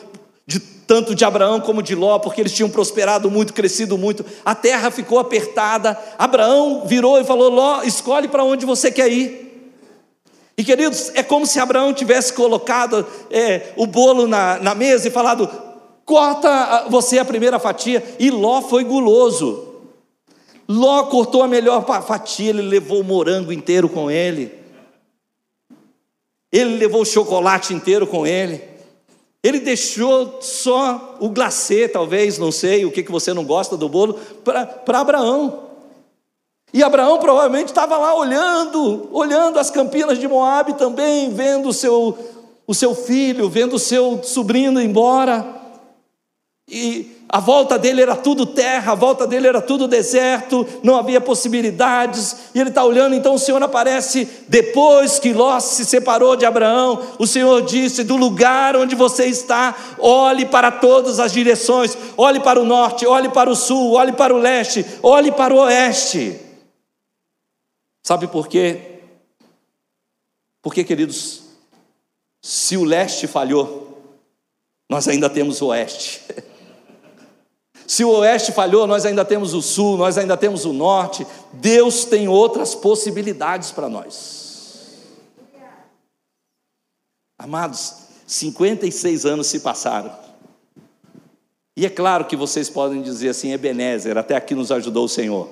de 0.45 0.57
tanto 0.57 1.13
de 1.13 1.25
Abraão 1.25 1.59
como 1.59 1.83
de 1.83 1.95
Ló, 1.95 2.17
porque 2.17 2.39
eles 2.39 2.53
tinham 2.53 2.69
prosperado 2.69 3.29
muito, 3.29 3.53
crescido 3.53 3.97
muito. 3.97 4.25
A 4.45 4.55
terra 4.55 4.89
ficou 4.89 5.19
apertada. 5.19 5.99
Abraão 6.17 6.83
virou 6.85 7.19
e 7.19 7.25
falou: 7.25 7.49
Ló, 7.49 7.83
escolhe 7.83 8.29
para 8.29 8.45
onde 8.45 8.65
você 8.65 8.89
quer 8.89 9.11
ir. 9.11 9.75
E 10.57 10.63
queridos, 10.63 11.11
é 11.13 11.21
como 11.21 11.45
se 11.45 11.59
Abraão 11.59 11.93
tivesse 11.93 12.31
colocado 12.31 13.05
é, 13.29 13.73
o 13.75 13.85
bolo 13.85 14.27
na, 14.27 14.59
na 14.59 14.73
mesa 14.73 15.09
e 15.09 15.11
falado: 15.11 15.49
corta 16.05 16.85
você 16.87 17.19
a 17.19 17.25
primeira 17.25 17.59
fatia. 17.59 18.01
E 18.17 18.31
Ló 18.31 18.61
foi 18.61 18.85
guloso. 18.85 19.66
Ló 20.67 21.05
cortou 21.05 21.43
a 21.43 21.47
melhor 21.47 21.85
fatia, 22.03 22.49
ele 22.49 22.61
levou 22.61 22.99
o 22.99 23.03
morango 23.03 23.53
inteiro 23.53 23.87
com 23.87 24.11
ele. 24.11 24.51
Ele 26.51 26.77
levou 26.77 27.01
o 27.01 27.05
chocolate 27.05 27.73
inteiro 27.73 28.05
com 28.05 28.27
ele. 28.27 28.61
Ele 29.41 29.59
deixou 29.59 30.41
só 30.41 31.17
o 31.21 31.29
glacê, 31.29 31.87
talvez, 31.87 32.37
não 32.37 32.51
sei, 32.51 32.83
o 32.83 32.91
que, 32.91 33.03
que 33.03 33.11
você 33.11 33.33
não 33.33 33.45
gosta 33.45 33.77
do 33.77 33.87
bolo, 33.87 34.15
para 34.43 34.99
Abraão. 34.99 35.67
E 36.73 36.83
Abraão 36.83 37.17
provavelmente 37.19 37.69
estava 37.69 37.97
lá 37.97 38.13
olhando, 38.13 39.07
olhando 39.13 39.57
as 39.57 39.69
campinas 39.69 40.19
de 40.19 40.27
Moabe 40.27 40.73
também, 40.73 41.33
vendo 41.33 41.69
o 41.69 41.73
seu, 41.73 42.17
o 42.65 42.73
seu 42.73 42.93
filho, 42.93 43.47
vendo 43.47 43.77
o 43.77 43.79
seu 43.79 44.21
sobrinho 44.21 44.77
embora. 44.81 45.47
E 46.67 47.16
a 47.29 47.41
volta 47.41 47.77
dele 47.77 48.01
era 48.01 48.15
tudo 48.15 48.45
terra, 48.45 48.93
a 48.93 48.95
volta 48.95 49.27
dele 49.27 49.47
era 49.47 49.61
tudo 49.61 49.85
deserto, 49.85 50.65
não 50.81 50.95
havia 50.95 51.19
possibilidades, 51.19 52.51
e 52.55 52.59
ele 52.59 52.69
está 52.69 52.85
olhando, 52.85 53.15
então 53.15 53.33
o 53.33 53.39
Senhor 53.39 53.61
aparece 53.61 54.25
depois 54.47 55.19
que 55.19 55.33
Ló 55.33 55.59
se 55.59 55.83
separou 55.83 56.37
de 56.37 56.45
Abraão. 56.45 57.15
O 57.19 57.27
Senhor 57.27 57.61
disse: 57.63 58.05
Do 58.05 58.15
lugar 58.15 58.77
onde 58.77 58.95
você 58.95 59.25
está, 59.25 59.75
olhe 59.99 60.45
para 60.45 60.71
todas 60.71 61.19
as 61.19 61.33
direções, 61.33 61.97
olhe 62.15 62.39
para 62.39 62.61
o 62.61 62.65
norte, 62.65 63.05
olhe 63.05 63.27
para 63.27 63.49
o 63.49 63.55
sul, 63.55 63.91
olhe 63.91 64.13
para 64.13 64.33
o 64.33 64.37
leste, 64.37 64.85
olhe 65.03 65.31
para 65.31 65.53
o 65.53 65.57
oeste. 65.57 66.39
Sabe 68.03 68.27
por 68.27 68.47
quê? 68.47 69.01
Porque, 70.61 70.81
queridos, 70.85 71.41
se 72.41 72.77
o 72.77 72.85
leste 72.85 73.27
falhou, 73.27 74.15
nós 74.89 75.09
ainda 75.09 75.29
temos 75.29 75.61
o 75.61 75.67
oeste. 75.67 76.21
Se 77.87 78.03
o 78.03 78.09
oeste 78.09 78.51
falhou, 78.51 78.85
nós 78.85 79.05
ainda 79.05 79.23
temos 79.23 79.53
o 79.53 79.61
sul, 79.61 79.95
nós 79.95 80.17
ainda 80.17 80.35
temos 80.35 80.65
o 80.65 80.73
norte. 80.73 81.25
Deus 81.53 82.03
tem 82.03 82.27
outras 82.27 82.75
possibilidades 82.75 83.71
para 83.71 83.87
nós. 83.87 84.91
Amados, 87.39 87.93
56 88.27 89.25
anos 89.25 89.47
se 89.47 89.61
passaram. 89.61 90.11
E 91.77 91.85
é 91.85 91.89
claro 91.89 92.25
que 92.25 92.35
vocês 92.35 92.69
podem 92.69 93.01
dizer 93.01 93.29
assim, 93.29 93.53
Ebenezer, 93.53 94.17
até 94.17 94.35
aqui 94.35 94.53
nos 94.53 94.69
ajudou 94.69 95.05
o 95.05 95.09
Senhor. 95.09 95.49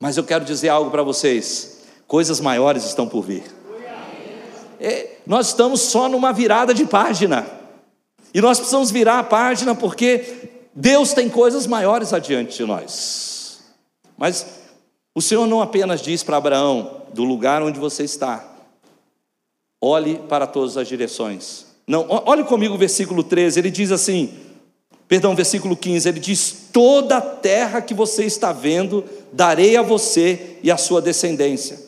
Mas 0.00 0.16
eu 0.16 0.22
quero 0.22 0.44
dizer 0.44 0.68
algo 0.68 0.92
para 0.92 1.02
vocês: 1.02 1.78
coisas 2.06 2.38
maiores 2.38 2.84
estão 2.84 3.08
por 3.08 3.22
vir. 3.22 3.42
É, 4.78 5.16
nós 5.26 5.48
estamos 5.48 5.80
só 5.80 6.08
numa 6.08 6.32
virada 6.32 6.72
de 6.72 6.84
página. 6.86 7.61
E 8.34 8.40
nós 8.40 8.58
precisamos 8.58 8.90
virar 8.90 9.18
a 9.18 9.24
página 9.24 9.74
porque 9.74 10.48
Deus 10.74 11.12
tem 11.12 11.28
coisas 11.28 11.66
maiores 11.66 12.12
adiante 12.12 12.56
de 12.56 12.64
nós. 12.64 13.60
Mas 14.16 14.46
o 15.14 15.20
Senhor 15.20 15.46
não 15.46 15.60
apenas 15.60 16.00
diz 16.00 16.22
para 16.22 16.38
Abraão, 16.38 17.02
do 17.12 17.24
lugar 17.24 17.62
onde 17.62 17.78
você 17.78 18.04
está, 18.04 18.42
olhe 19.80 20.16
para 20.28 20.46
todas 20.46 20.76
as 20.76 20.88
direções. 20.88 21.66
Não, 21.86 22.06
olhe 22.08 22.44
comigo 22.44 22.74
o 22.74 22.78
versículo 22.78 23.22
13, 23.22 23.60
ele 23.60 23.70
diz 23.70 23.92
assim, 23.92 24.32
perdão, 25.06 25.34
versículo 25.34 25.76
15, 25.76 26.08
ele 26.08 26.20
diz: 26.20 26.68
Toda 26.72 27.18
a 27.18 27.20
terra 27.20 27.82
que 27.82 27.92
você 27.92 28.24
está 28.24 28.52
vendo, 28.52 29.04
darei 29.30 29.76
a 29.76 29.82
você 29.82 30.58
e 30.62 30.70
à 30.70 30.78
sua 30.78 31.02
descendência 31.02 31.81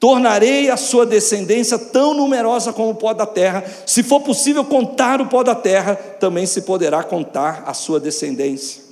Tornarei 0.00 0.70
a 0.70 0.78
sua 0.78 1.04
descendência 1.04 1.78
tão 1.78 2.14
numerosa 2.14 2.72
como 2.72 2.92
o 2.92 2.94
pó 2.94 3.12
da 3.12 3.26
terra. 3.26 3.62
Se 3.86 4.02
for 4.02 4.20
possível 4.20 4.64
contar 4.64 5.20
o 5.20 5.26
pó 5.26 5.42
da 5.42 5.54
terra, 5.54 5.94
também 5.94 6.46
se 6.46 6.62
poderá 6.62 7.02
contar 7.02 7.64
a 7.66 7.74
sua 7.74 8.00
descendência. 8.00 8.82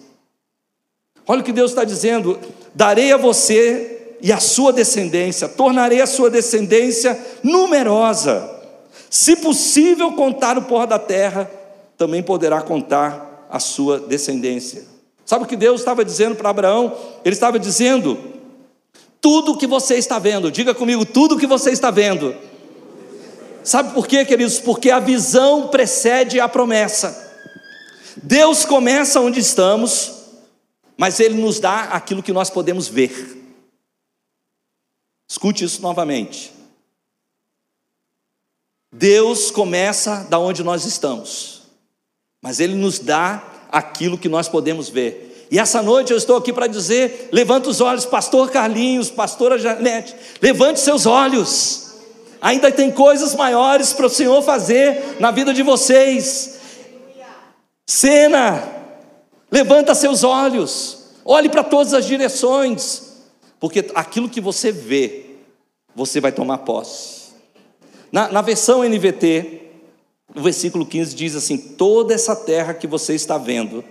Olha 1.26 1.40
o 1.40 1.44
que 1.44 1.52
Deus 1.52 1.70
está 1.70 1.82
dizendo: 1.82 2.38
darei 2.74 3.10
a 3.10 3.16
você 3.16 4.16
e 4.20 4.30
a 4.30 4.38
sua 4.38 4.70
descendência, 4.70 5.48
tornarei 5.48 6.02
a 6.02 6.06
sua 6.06 6.28
descendência 6.28 7.18
numerosa. 7.42 8.56
Se 9.08 9.36
possível 9.36 10.12
contar 10.12 10.58
o 10.58 10.62
pó 10.62 10.84
da 10.84 10.98
terra, 10.98 11.50
também 11.96 12.22
poderá 12.22 12.60
contar 12.60 13.46
a 13.50 13.58
sua 13.58 13.98
descendência. 13.98 14.84
Sabe 15.24 15.44
o 15.44 15.46
que 15.46 15.56
Deus 15.56 15.80
estava 15.80 16.04
dizendo 16.04 16.34
para 16.34 16.50
Abraão? 16.50 16.94
Ele 17.24 17.34
estava 17.34 17.58
dizendo: 17.58 18.18
tudo 19.20 19.56
que 19.56 19.66
você 19.66 19.96
está 19.96 20.18
vendo, 20.18 20.50
diga 20.50 20.74
comigo, 20.74 21.04
tudo 21.04 21.38
que 21.38 21.46
você 21.46 21.70
está 21.70 21.90
vendo. 21.90 22.34
Sabe 23.64 23.92
por 23.92 24.06
quê, 24.06 24.24
queridos? 24.24 24.58
Porque 24.58 24.90
a 24.90 25.00
visão 25.00 25.68
precede 25.68 26.40
a 26.40 26.48
promessa. 26.48 27.26
Deus 28.22 28.64
começa 28.64 29.20
onde 29.20 29.40
estamos, 29.40 30.12
mas 30.96 31.20
Ele 31.20 31.34
nos 31.34 31.60
dá 31.60 31.84
aquilo 31.84 32.22
que 32.22 32.32
nós 32.32 32.50
podemos 32.50 32.88
ver. 32.88 33.36
Escute 35.28 35.64
isso 35.64 35.82
novamente. 35.82 36.52
Deus 38.90 39.50
começa 39.50 40.24
da 40.30 40.38
onde 40.38 40.64
nós 40.64 40.86
estamos, 40.86 41.62
mas 42.40 42.58
Ele 42.58 42.74
nos 42.74 42.98
dá 42.98 43.66
aquilo 43.70 44.16
que 44.16 44.28
nós 44.28 44.48
podemos 44.48 44.88
ver. 44.88 45.27
E 45.50 45.58
essa 45.58 45.82
noite 45.82 46.12
eu 46.12 46.16
estou 46.18 46.36
aqui 46.36 46.52
para 46.52 46.66
dizer: 46.66 47.28
levanta 47.32 47.68
os 47.68 47.80
olhos, 47.80 48.04
pastor 48.04 48.50
Carlinhos, 48.50 49.10
pastora 49.10 49.58
Janete, 49.58 50.14
levante 50.40 50.80
seus 50.80 51.06
olhos. 51.06 51.88
Ainda 52.40 52.70
tem 52.70 52.90
coisas 52.90 53.34
maiores 53.34 53.92
para 53.92 54.06
o 54.06 54.10
Senhor 54.10 54.40
fazer 54.42 55.16
na 55.18 55.30
vida 55.30 55.52
de 55.52 55.62
vocês. 55.62 56.58
Cena, 57.86 58.62
levanta 59.50 59.94
seus 59.94 60.22
olhos, 60.22 61.06
olhe 61.24 61.48
para 61.48 61.64
todas 61.64 61.94
as 61.94 62.06
direções, 62.06 63.14
porque 63.58 63.90
aquilo 63.94 64.28
que 64.28 64.40
você 64.40 64.70
vê, 64.70 65.24
você 65.96 66.20
vai 66.20 66.30
tomar 66.30 66.58
posse. 66.58 67.28
Na, 68.12 68.28
na 68.28 68.42
versão 68.42 68.84
NVT, 68.84 69.62
o 70.36 70.42
versículo 70.42 70.86
15 70.86 71.14
diz 71.14 71.34
assim: 71.34 71.56
Toda 71.56 72.14
essa 72.14 72.36
terra 72.36 72.74
que 72.74 72.86
você 72.86 73.14
está 73.14 73.38
vendo, 73.38 73.82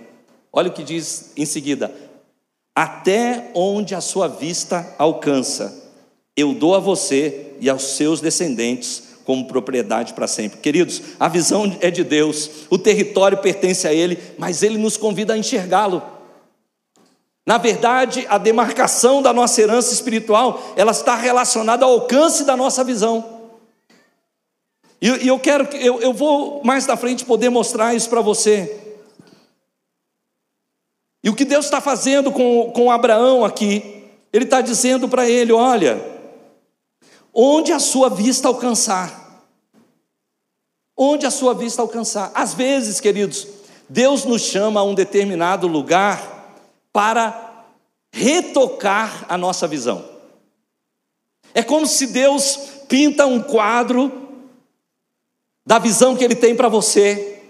olha 0.52 0.68
o 0.68 0.72
que 0.72 0.82
diz 0.82 1.32
em 1.36 1.44
seguida: 1.44 1.94
Até 2.74 3.50
onde 3.54 3.94
a 3.94 4.00
sua 4.00 4.28
vista 4.28 4.94
alcança, 4.98 5.90
eu 6.36 6.54
dou 6.54 6.74
a 6.74 6.78
você 6.78 7.52
e 7.60 7.68
aos 7.68 7.96
seus 7.96 8.20
descendentes 8.20 9.08
como 9.24 9.46
propriedade 9.46 10.14
para 10.14 10.26
sempre. 10.26 10.58
Queridos, 10.58 11.02
a 11.20 11.28
visão 11.28 11.76
é 11.80 11.90
de 11.90 12.02
Deus, 12.02 12.50
o 12.70 12.78
território 12.78 13.36
pertence 13.38 13.86
a 13.86 13.92
Ele, 13.92 14.18
mas 14.38 14.62
Ele 14.62 14.78
nos 14.78 14.96
convida 14.96 15.34
a 15.34 15.38
enxergá-lo. 15.38 16.02
Na 17.44 17.58
verdade, 17.58 18.26
a 18.28 18.38
demarcação 18.38 19.20
da 19.20 19.32
nossa 19.32 19.60
herança 19.60 19.92
espiritual, 19.92 20.74
ela 20.76 20.92
está 20.92 21.14
relacionada 21.14 21.84
ao 21.84 21.92
alcance 21.92 22.44
da 22.44 22.56
nossa 22.56 22.84
visão. 22.84 23.38
E, 25.00 25.26
eu 25.26 25.38
quero 25.38 25.66
que 25.66 25.76
eu, 25.76 26.00
eu 26.00 26.12
vou 26.12 26.62
mais 26.64 26.86
na 26.86 26.96
frente 26.96 27.24
poder 27.24 27.48
mostrar 27.48 27.94
isso 27.94 28.08
para 28.10 28.20
você. 28.20 28.87
E 31.28 31.30
o 31.30 31.34
que 31.34 31.44
Deus 31.44 31.66
está 31.66 31.78
fazendo 31.78 32.32
com, 32.32 32.72
com 32.74 32.90
Abraão 32.90 33.44
aqui, 33.44 34.02
Ele 34.32 34.44
está 34.44 34.62
dizendo 34.62 35.06
para 35.10 35.28
ele: 35.28 35.52
olha, 35.52 36.02
onde 37.34 37.70
a 37.70 37.78
sua 37.78 38.08
vista 38.08 38.48
alcançar, 38.48 39.44
onde 40.96 41.26
a 41.26 41.30
sua 41.30 41.52
vista 41.52 41.82
alcançar. 41.82 42.32
Às 42.34 42.54
vezes, 42.54 42.98
queridos, 42.98 43.46
Deus 43.86 44.24
nos 44.24 44.40
chama 44.40 44.80
a 44.80 44.82
um 44.82 44.94
determinado 44.94 45.66
lugar 45.66 46.62
para 46.94 47.66
retocar 48.10 49.26
a 49.28 49.36
nossa 49.36 49.66
visão. 49.66 50.02
É 51.52 51.62
como 51.62 51.86
se 51.86 52.06
Deus 52.06 52.56
pinta 52.88 53.26
um 53.26 53.42
quadro 53.42 54.10
da 55.66 55.78
visão 55.78 56.16
que 56.16 56.24
Ele 56.24 56.34
tem 56.34 56.56
para 56.56 56.70
você. 56.70 57.42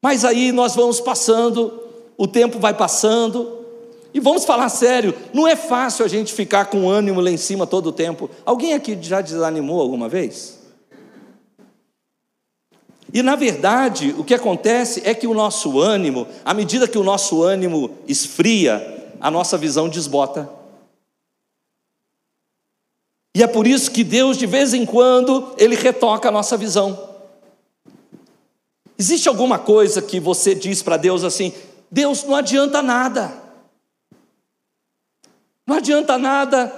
Mas 0.00 0.24
aí 0.24 0.52
nós 0.52 0.76
vamos 0.76 1.00
passando, 1.00 1.89
o 2.20 2.28
tempo 2.28 2.58
vai 2.58 2.74
passando, 2.74 3.64
e 4.12 4.20
vamos 4.20 4.44
falar 4.44 4.68
sério, 4.68 5.14
não 5.32 5.48
é 5.48 5.56
fácil 5.56 6.04
a 6.04 6.08
gente 6.08 6.34
ficar 6.34 6.66
com 6.66 6.86
ânimo 6.86 7.18
lá 7.18 7.30
em 7.30 7.38
cima 7.38 7.66
todo 7.66 7.86
o 7.86 7.92
tempo. 7.92 8.28
Alguém 8.44 8.74
aqui 8.74 8.98
já 9.00 9.22
desanimou 9.22 9.80
alguma 9.80 10.06
vez? 10.06 10.60
E 13.10 13.22
na 13.22 13.36
verdade, 13.36 14.14
o 14.18 14.22
que 14.22 14.34
acontece 14.34 15.00
é 15.02 15.14
que 15.14 15.26
o 15.26 15.32
nosso 15.32 15.80
ânimo, 15.80 16.28
à 16.44 16.52
medida 16.52 16.86
que 16.86 16.98
o 16.98 17.02
nosso 17.02 17.42
ânimo 17.42 17.90
esfria, 18.06 19.14
a 19.18 19.30
nossa 19.30 19.56
visão 19.56 19.88
desbota. 19.88 20.46
E 23.34 23.42
é 23.42 23.46
por 23.46 23.66
isso 23.66 23.90
que 23.90 24.04
Deus, 24.04 24.36
de 24.36 24.44
vez 24.44 24.74
em 24.74 24.84
quando, 24.84 25.54
Ele 25.56 25.74
retoca 25.74 26.28
a 26.28 26.32
nossa 26.32 26.58
visão. 26.58 27.08
Existe 28.98 29.30
alguma 29.30 29.58
coisa 29.58 30.02
que 30.02 30.20
você 30.20 30.54
diz 30.54 30.82
para 30.82 30.98
Deus 30.98 31.24
assim: 31.24 31.54
Deus, 31.90 32.24
não 32.24 32.36
adianta 32.36 32.82
nada. 32.82 33.32
Não 35.66 35.76
adianta 35.76 36.16
nada 36.16 36.72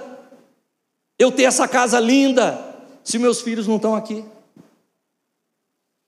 eu 1.17 1.31
ter 1.31 1.43
essa 1.43 1.67
casa 1.67 1.99
linda 1.99 2.73
se 3.03 3.19
meus 3.19 3.41
filhos 3.41 3.67
não 3.67 3.75
estão 3.75 3.95
aqui. 3.95 4.23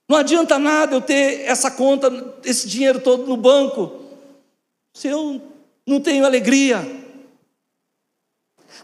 Não 0.08 0.18
adianta 0.18 0.60
nada 0.60 0.96
eu 0.96 1.02
ter 1.02 1.42
essa 1.42 1.72
conta, 1.72 2.12
esse 2.44 2.68
dinheiro 2.68 3.00
todo 3.00 3.26
no 3.26 3.36
banco, 3.36 3.92
se 4.94 5.08
eu 5.08 5.42
não 5.86 6.00
tenho 6.00 6.26
alegria. 6.26 7.04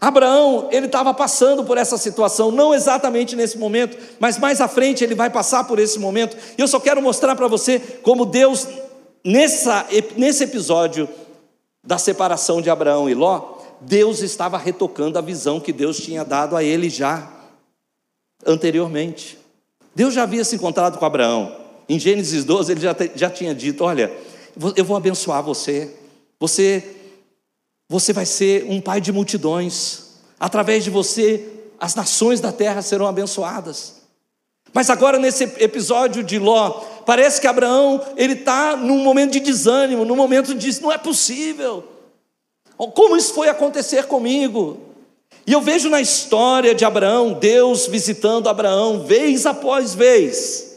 Abraão, 0.00 0.68
ele 0.72 0.86
estava 0.86 1.14
passando 1.14 1.62
por 1.62 1.78
essa 1.78 1.96
situação, 1.96 2.50
não 2.50 2.74
exatamente 2.74 3.36
nesse 3.36 3.56
momento, 3.56 3.96
mas 4.18 4.36
mais 4.36 4.60
à 4.60 4.66
frente 4.66 5.04
ele 5.04 5.14
vai 5.14 5.30
passar 5.30 5.62
por 5.62 5.78
esse 5.78 5.98
momento. 5.98 6.36
E 6.58 6.60
eu 6.60 6.66
só 6.66 6.80
quero 6.80 7.00
mostrar 7.00 7.36
para 7.36 7.46
você 7.46 7.78
como 7.78 8.26
Deus, 8.26 8.66
nessa, 9.24 9.86
nesse 10.16 10.44
episódio 10.44 11.08
da 11.84 11.98
separação 11.98 12.62
de 12.62 12.70
Abraão 12.70 13.08
e 13.08 13.14
Ló, 13.14 13.58
Deus 13.80 14.20
estava 14.20 14.56
retocando 14.56 15.18
a 15.18 15.22
visão 15.22 15.60
que 15.60 15.72
Deus 15.72 15.98
tinha 15.98 16.24
dado 16.24 16.56
a 16.56 16.62
ele 16.62 16.88
já 16.88 17.30
anteriormente. 18.46 19.38
Deus 19.94 20.14
já 20.14 20.22
havia 20.22 20.44
se 20.44 20.56
encontrado 20.56 20.98
com 20.98 21.04
Abraão. 21.04 21.56
Em 21.88 21.98
Gênesis 21.98 22.44
12, 22.44 22.72
ele 22.72 22.80
já, 22.80 22.96
já 23.14 23.28
tinha 23.28 23.54
dito: 23.54 23.84
Olha, 23.84 24.12
eu 24.76 24.84
vou 24.84 24.96
abençoar 24.96 25.42
você, 25.42 25.94
você 26.38 26.96
você 27.92 28.10
vai 28.10 28.24
ser 28.24 28.64
um 28.70 28.80
pai 28.80 29.02
de 29.02 29.12
multidões. 29.12 30.14
Através 30.40 30.82
de 30.82 30.88
você, 30.88 31.46
as 31.78 31.94
nações 31.94 32.40
da 32.40 32.50
terra 32.50 32.80
serão 32.80 33.06
abençoadas. 33.06 33.96
Mas 34.72 34.88
agora, 34.88 35.18
nesse 35.18 35.44
episódio 35.58 36.22
de 36.22 36.38
Ló, 36.38 36.82
parece 37.04 37.40
que 37.40 37.46
Abraão 37.46 38.00
ele 38.16 38.34
está 38.34 38.76
num 38.76 38.98
momento 38.98 39.32
de 39.32 39.40
desânimo, 39.40 40.04
num 40.04 40.16
momento 40.16 40.54
de 40.54 40.80
não 40.80 40.92
é 40.92 40.98
possível. 40.98 41.84
Como 42.76 43.16
isso 43.16 43.34
foi 43.34 43.48
acontecer 43.48 44.06
comigo? 44.06 44.80
E 45.46 45.52
eu 45.52 45.60
vejo 45.60 45.88
na 45.88 46.00
história 46.00 46.74
de 46.74 46.84
Abraão, 46.84 47.32
Deus 47.32 47.86
visitando 47.86 48.48
Abraão 48.48 49.04
vez 49.04 49.44
após 49.46 49.94
vez 49.94 50.72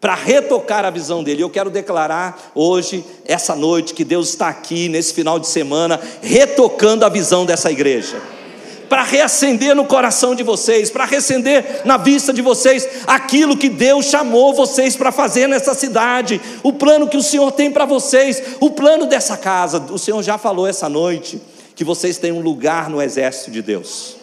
para 0.00 0.14
retocar 0.14 0.84
a 0.84 0.90
visão 0.90 1.22
dele. 1.22 1.42
Eu 1.42 1.50
quero 1.50 1.70
declarar 1.70 2.50
hoje, 2.54 3.04
essa 3.24 3.54
noite, 3.54 3.94
que 3.94 4.04
Deus 4.04 4.28
está 4.28 4.48
aqui 4.48 4.88
nesse 4.88 5.12
final 5.12 5.38
de 5.38 5.46
semana, 5.46 6.00
retocando 6.22 7.04
a 7.04 7.08
visão 7.08 7.44
dessa 7.44 7.70
igreja. 7.70 8.20
Para 8.88 9.02
reacender 9.02 9.74
no 9.74 9.84
coração 9.84 10.34
de 10.34 10.42
vocês, 10.42 10.90
para 10.90 11.04
reacender 11.04 11.82
na 11.84 11.96
vista 11.96 12.32
de 12.32 12.40
vocês 12.40 12.88
aquilo 13.06 13.56
que 13.56 13.68
Deus 13.68 14.06
chamou 14.06 14.54
vocês 14.54 14.96
para 14.96 15.10
fazer 15.10 15.48
nessa 15.48 15.74
cidade, 15.74 16.40
o 16.62 16.72
plano 16.72 17.08
que 17.08 17.16
o 17.16 17.22
Senhor 17.22 17.50
tem 17.52 17.70
para 17.70 17.84
vocês, 17.84 18.42
o 18.60 18.70
plano 18.70 19.06
dessa 19.06 19.36
casa. 19.36 19.78
O 19.90 19.98
Senhor 19.98 20.22
já 20.22 20.38
falou 20.38 20.66
essa 20.66 20.88
noite 20.88 21.40
que 21.74 21.84
vocês 21.84 22.18
têm 22.18 22.32
um 22.32 22.40
lugar 22.40 22.88
no 22.88 23.02
exército 23.02 23.50
de 23.50 23.60
Deus. 23.60 24.16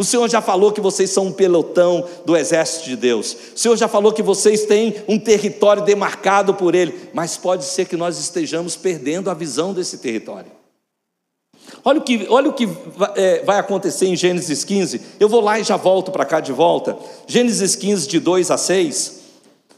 O 0.00 0.04
Senhor 0.04 0.30
já 0.30 0.40
falou 0.40 0.72
que 0.72 0.80
vocês 0.80 1.10
são 1.10 1.26
um 1.26 1.32
pelotão 1.32 2.06
do 2.24 2.34
exército 2.34 2.86
de 2.86 2.96
Deus. 2.96 3.36
O 3.54 3.58
Senhor 3.58 3.76
já 3.76 3.86
falou 3.86 4.12
que 4.12 4.22
vocês 4.22 4.64
têm 4.64 4.94
um 5.06 5.18
território 5.18 5.84
demarcado 5.84 6.54
por 6.54 6.74
Ele. 6.74 7.10
Mas 7.12 7.36
pode 7.36 7.66
ser 7.66 7.84
que 7.84 7.98
nós 7.98 8.18
estejamos 8.18 8.76
perdendo 8.76 9.28
a 9.28 9.34
visão 9.34 9.74
desse 9.74 9.98
território. 9.98 10.59
Olha 11.84 11.98
o 11.98 12.02
que, 12.02 12.26
olha 12.28 12.48
o 12.48 12.52
que 12.52 12.68
é, 13.16 13.42
vai 13.44 13.58
acontecer 13.58 14.06
em 14.06 14.16
Gênesis 14.16 14.64
15. 14.64 15.00
Eu 15.18 15.28
vou 15.28 15.40
lá 15.40 15.58
e 15.58 15.64
já 15.64 15.76
volto 15.76 16.10
para 16.10 16.24
cá 16.24 16.40
de 16.40 16.52
volta. 16.52 16.96
Gênesis 17.26 17.76
15, 17.76 18.08
de 18.08 18.20
2 18.20 18.50
a 18.50 18.58
6. 18.58 19.20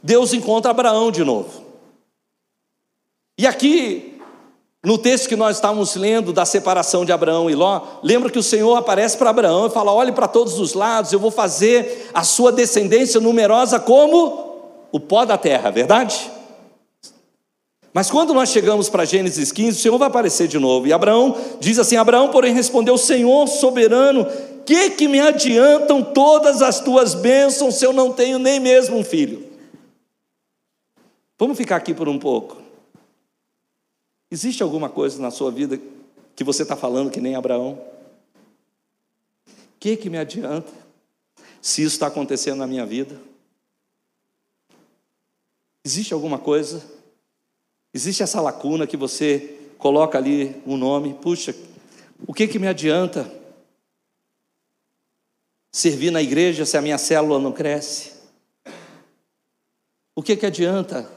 Deus 0.02 0.32
encontra 0.32 0.70
Abraão 0.70 1.10
de 1.10 1.24
novo. 1.24 1.62
E 3.38 3.46
aqui 3.46 4.20
no 4.84 4.98
texto 4.98 5.28
que 5.28 5.36
nós 5.36 5.56
estávamos 5.56 5.94
lendo 5.94 6.32
da 6.32 6.44
separação 6.44 7.04
de 7.04 7.12
Abraão 7.12 7.48
e 7.48 7.54
Ló, 7.54 7.80
lembra 8.02 8.28
que 8.28 8.38
o 8.38 8.42
Senhor 8.42 8.74
aparece 8.74 9.16
para 9.16 9.30
Abraão 9.30 9.66
e 9.66 9.70
fala: 9.70 9.92
olhe 9.92 10.10
para 10.10 10.26
todos 10.26 10.58
os 10.58 10.74
lados, 10.74 11.12
eu 11.12 11.20
vou 11.20 11.30
fazer 11.30 12.10
a 12.12 12.24
sua 12.24 12.50
descendência 12.50 13.20
numerosa 13.20 13.78
como 13.78 14.50
o 14.90 14.98
pó 14.98 15.24
da 15.24 15.38
terra, 15.38 15.70
verdade? 15.70 16.30
Mas 17.92 18.10
quando 18.10 18.32
nós 18.32 18.48
chegamos 18.48 18.88
para 18.88 19.04
Gênesis 19.04 19.52
15, 19.52 19.78
o 19.78 19.80
Senhor 19.80 19.98
vai 19.98 20.08
aparecer 20.08 20.48
de 20.48 20.58
novo. 20.58 20.86
E 20.86 20.92
Abraão 20.92 21.36
diz 21.60 21.78
assim: 21.78 21.96
Abraão, 21.96 22.30
porém, 22.30 22.54
respondeu: 22.54 22.96
Senhor 22.96 23.46
soberano, 23.46 24.26
que 24.64 24.90
que 24.90 25.06
me 25.06 25.20
adiantam 25.20 26.02
todas 26.02 26.62
as 26.62 26.80
tuas 26.80 27.14
bênçãos 27.14 27.74
se 27.74 27.84
eu 27.84 27.92
não 27.92 28.12
tenho 28.12 28.38
nem 28.38 28.58
mesmo 28.58 28.96
um 28.96 29.04
filho? 29.04 29.46
Vamos 31.38 31.58
ficar 31.58 31.76
aqui 31.76 31.92
por 31.92 32.08
um 32.08 32.18
pouco. 32.18 32.62
Existe 34.30 34.62
alguma 34.62 34.88
coisa 34.88 35.20
na 35.20 35.30
sua 35.30 35.50
vida 35.50 35.78
que 36.34 36.42
você 36.42 36.62
está 36.62 36.74
falando 36.74 37.10
que 37.10 37.20
nem 37.20 37.34
Abraão? 37.34 37.78
Que, 39.78 39.96
que 39.96 40.08
me 40.08 40.16
adianta 40.16 40.72
se 41.60 41.82
isso 41.82 41.96
está 41.96 42.06
acontecendo 42.06 42.58
na 42.58 42.66
minha 42.66 42.86
vida? 42.86 43.20
Existe 45.84 46.14
alguma 46.14 46.38
coisa? 46.38 46.82
Existe 47.94 48.22
essa 48.22 48.40
lacuna 48.40 48.86
que 48.86 48.96
você 48.96 49.58
coloca 49.76 50.16
ali 50.16 50.62
um 50.66 50.76
nome, 50.76 51.14
puxa, 51.14 51.54
o 52.26 52.32
que 52.32 52.48
que 52.48 52.58
me 52.58 52.68
adianta 52.68 53.30
servir 55.70 56.10
na 56.10 56.22
igreja 56.22 56.64
se 56.64 56.76
a 56.76 56.82
minha 56.82 56.96
célula 56.96 57.38
não 57.38 57.52
cresce? 57.52 58.12
O 60.14 60.22
que 60.22 60.36
que 60.36 60.46
adianta? 60.46 61.10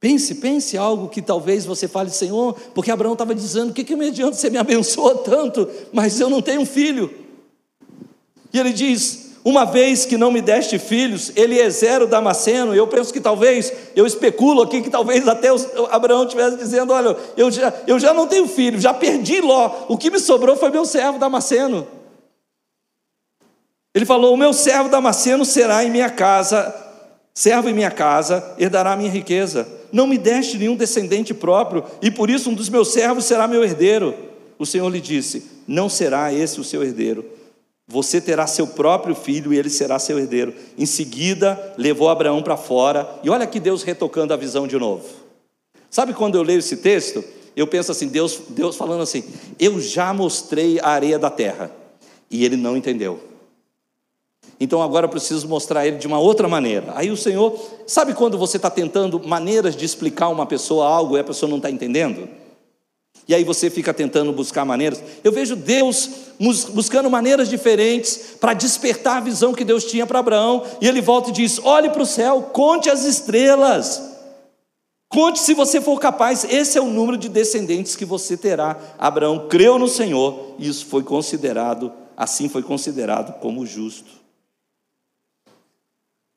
Pense, 0.00 0.36
pense 0.36 0.76
algo 0.78 1.08
que 1.08 1.20
talvez 1.20 1.66
você 1.66 1.88
fale, 1.88 2.10
Senhor, 2.10 2.54
porque 2.72 2.90
Abraão 2.90 3.14
estava 3.14 3.34
dizendo: 3.34 3.70
o 3.70 3.74
que, 3.74 3.82
que 3.82 3.96
me 3.96 4.08
adianta 4.08 4.36
você 4.36 4.48
me 4.48 4.56
abençoa 4.56 5.18
tanto, 5.18 5.68
mas 5.92 6.20
eu 6.20 6.30
não 6.30 6.40
tenho 6.40 6.64
filho? 6.64 7.12
E 8.52 8.58
ele 8.58 8.72
diz: 8.72 9.27
uma 9.44 9.64
vez 9.64 10.04
que 10.04 10.16
não 10.16 10.30
me 10.30 10.40
deste 10.40 10.78
filhos, 10.78 11.32
Eliezer 11.36 12.02
o 12.02 12.06
Damasceno, 12.06 12.74
eu 12.74 12.86
penso 12.86 13.12
que 13.12 13.20
talvez, 13.20 13.72
eu 13.94 14.06
especulo 14.06 14.62
aqui 14.62 14.82
que 14.82 14.90
talvez 14.90 15.26
até 15.26 15.48
Abraão 15.90 16.24
estivesse 16.24 16.56
dizendo: 16.56 16.92
olha, 16.92 17.16
eu 17.36 17.50
já, 17.50 17.72
eu 17.86 17.98
já 17.98 18.12
não 18.12 18.26
tenho 18.26 18.46
filho, 18.46 18.80
já 18.80 18.92
perdi 18.92 19.40
Ló, 19.40 19.86
o 19.88 19.96
que 19.96 20.10
me 20.10 20.18
sobrou 20.18 20.56
foi 20.56 20.70
meu 20.70 20.84
servo 20.84 21.18
Damasceno. 21.18 21.86
Ele 23.94 24.04
falou: 24.04 24.34
o 24.34 24.36
meu 24.36 24.52
servo 24.52 24.88
Damasceno 24.88 25.44
será 25.44 25.84
em 25.84 25.90
minha 25.90 26.10
casa, 26.10 26.74
servo 27.32 27.68
em 27.68 27.74
minha 27.74 27.90
casa, 27.90 28.54
herdará 28.58 28.96
minha 28.96 29.10
riqueza 29.10 29.78
não 29.92 30.06
me 30.06 30.18
deste 30.18 30.58
nenhum 30.58 30.76
descendente 30.76 31.32
próprio, 31.32 31.84
e 32.02 32.10
por 32.10 32.30
isso 32.30 32.50
um 32.50 32.54
dos 32.54 32.68
meus 32.68 32.92
servos 32.92 33.24
será 33.24 33.48
meu 33.48 33.64
herdeiro. 33.64 34.14
O 34.58 34.66
Senhor 34.66 34.88
lhe 34.88 35.00
disse: 35.00 35.44
Não 35.66 35.88
será 35.88 36.32
esse 36.32 36.60
o 36.60 36.64
seu 36.64 36.82
herdeiro. 36.82 37.24
Você 37.90 38.20
terá 38.20 38.46
seu 38.46 38.66
próprio 38.66 39.14
filho 39.14 39.50
e 39.52 39.58
ele 39.58 39.70
será 39.70 39.98
seu 39.98 40.18
herdeiro. 40.18 40.54
Em 40.76 40.84
seguida, 40.84 41.74
levou 41.78 42.10
Abraão 42.10 42.42
para 42.42 42.56
fora, 42.56 43.08
e 43.22 43.30
olha 43.30 43.46
que 43.46 43.58
Deus 43.58 43.82
retocando 43.82 44.34
a 44.34 44.36
visão 44.36 44.66
de 44.66 44.78
novo. 44.78 45.08
Sabe 45.90 46.12
quando 46.12 46.36
eu 46.36 46.42
leio 46.42 46.58
esse 46.58 46.76
texto? 46.76 47.24
Eu 47.56 47.66
penso 47.66 47.90
assim: 47.90 48.08
Deus, 48.08 48.42
Deus 48.50 48.76
falando 48.76 49.02
assim, 49.02 49.24
eu 49.58 49.80
já 49.80 50.12
mostrei 50.12 50.78
a 50.80 50.88
areia 50.88 51.18
da 51.18 51.30
terra, 51.30 51.72
e 52.30 52.44
ele 52.44 52.58
não 52.58 52.76
entendeu. 52.76 53.20
Então 54.60 54.82
agora 54.82 55.06
eu 55.06 55.10
preciso 55.10 55.48
mostrar 55.48 55.86
ele 55.86 55.96
de 55.96 56.06
uma 56.06 56.18
outra 56.18 56.46
maneira. 56.46 56.92
Aí 56.94 57.10
o 57.10 57.16
Senhor, 57.16 57.58
sabe 57.86 58.12
quando 58.12 58.36
você 58.36 58.58
está 58.58 58.68
tentando 58.68 59.18
maneiras 59.26 59.74
de 59.74 59.84
explicar 59.84 60.28
uma 60.28 60.44
pessoa 60.44 60.86
algo 60.86 61.16
e 61.16 61.20
a 61.20 61.24
pessoa 61.24 61.48
não 61.48 61.56
está 61.56 61.70
entendendo? 61.70 62.28
E 63.28 63.34
aí 63.34 63.44
você 63.44 63.68
fica 63.68 63.92
tentando 63.92 64.32
buscar 64.32 64.64
maneiras. 64.64 65.02
Eu 65.22 65.30
vejo 65.30 65.54
Deus 65.54 66.08
buscando 66.72 67.10
maneiras 67.10 67.48
diferentes 67.48 68.36
para 68.40 68.54
despertar 68.54 69.18
a 69.18 69.20
visão 69.20 69.52
que 69.52 69.64
Deus 69.64 69.84
tinha 69.84 70.06
para 70.06 70.18
Abraão. 70.18 70.64
E 70.80 70.88
ele 70.88 71.02
volta 71.02 71.28
e 71.28 71.32
diz: 71.34 71.58
olhe 71.62 71.90
para 71.90 72.02
o 72.02 72.06
céu, 72.06 72.50
conte 72.52 72.88
as 72.88 73.04
estrelas. 73.04 74.16
Conte 75.10 75.40
se 75.40 75.54
você 75.54 75.80
for 75.80 75.98
capaz, 75.98 76.44
esse 76.44 76.76
é 76.76 76.80
o 76.80 76.90
número 76.90 77.16
de 77.16 77.28
descendentes 77.30 77.96
que 77.96 78.04
você 78.04 78.36
terá. 78.36 78.78
Abraão 78.98 79.48
creu 79.48 79.78
no 79.78 79.88
Senhor, 79.88 80.54
e 80.58 80.68
isso 80.68 80.84
foi 80.84 81.02
considerado, 81.02 81.90
assim 82.14 82.46
foi 82.46 82.62
considerado 82.62 83.40
como 83.40 83.64
justo. 83.64 84.18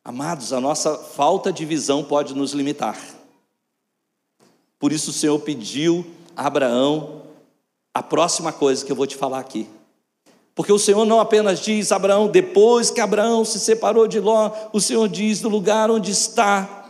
Amados, 0.04 0.54
a 0.54 0.62
nossa 0.62 0.98
falta 0.98 1.52
de 1.52 1.66
visão 1.66 2.02
pode 2.02 2.34
nos 2.34 2.54
limitar. 2.54 2.98
Por 4.80 4.94
isso 4.94 5.12
o 5.12 5.14
Senhor 5.14 5.38
pediu 5.40 6.06
Abraão 6.36 7.22
a 7.94 8.02
próxima 8.02 8.52
coisa 8.54 8.86
que 8.86 8.92
eu 8.92 8.96
vou 8.96 9.08
te 9.08 9.16
falar 9.16 9.40
aqui. 9.40 9.68
Porque 10.56 10.72
o 10.72 10.80
Senhor 10.80 11.06
não 11.06 11.20
apenas 11.20 11.60
diz 11.60 11.92
Abraão, 11.92 12.28
depois 12.28 12.90
que 12.90 13.02
Abraão 13.02 13.44
se 13.46 13.60
separou 13.60 14.08
de 14.08 14.20
Ló, 14.20 14.52
o 14.74 14.80
Senhor 14.80 15.08
diz 15.08 15.42
do 15.42 15.50
lugar 15.50 15.90
onde 15.90 16.12
está, 16.12 16.86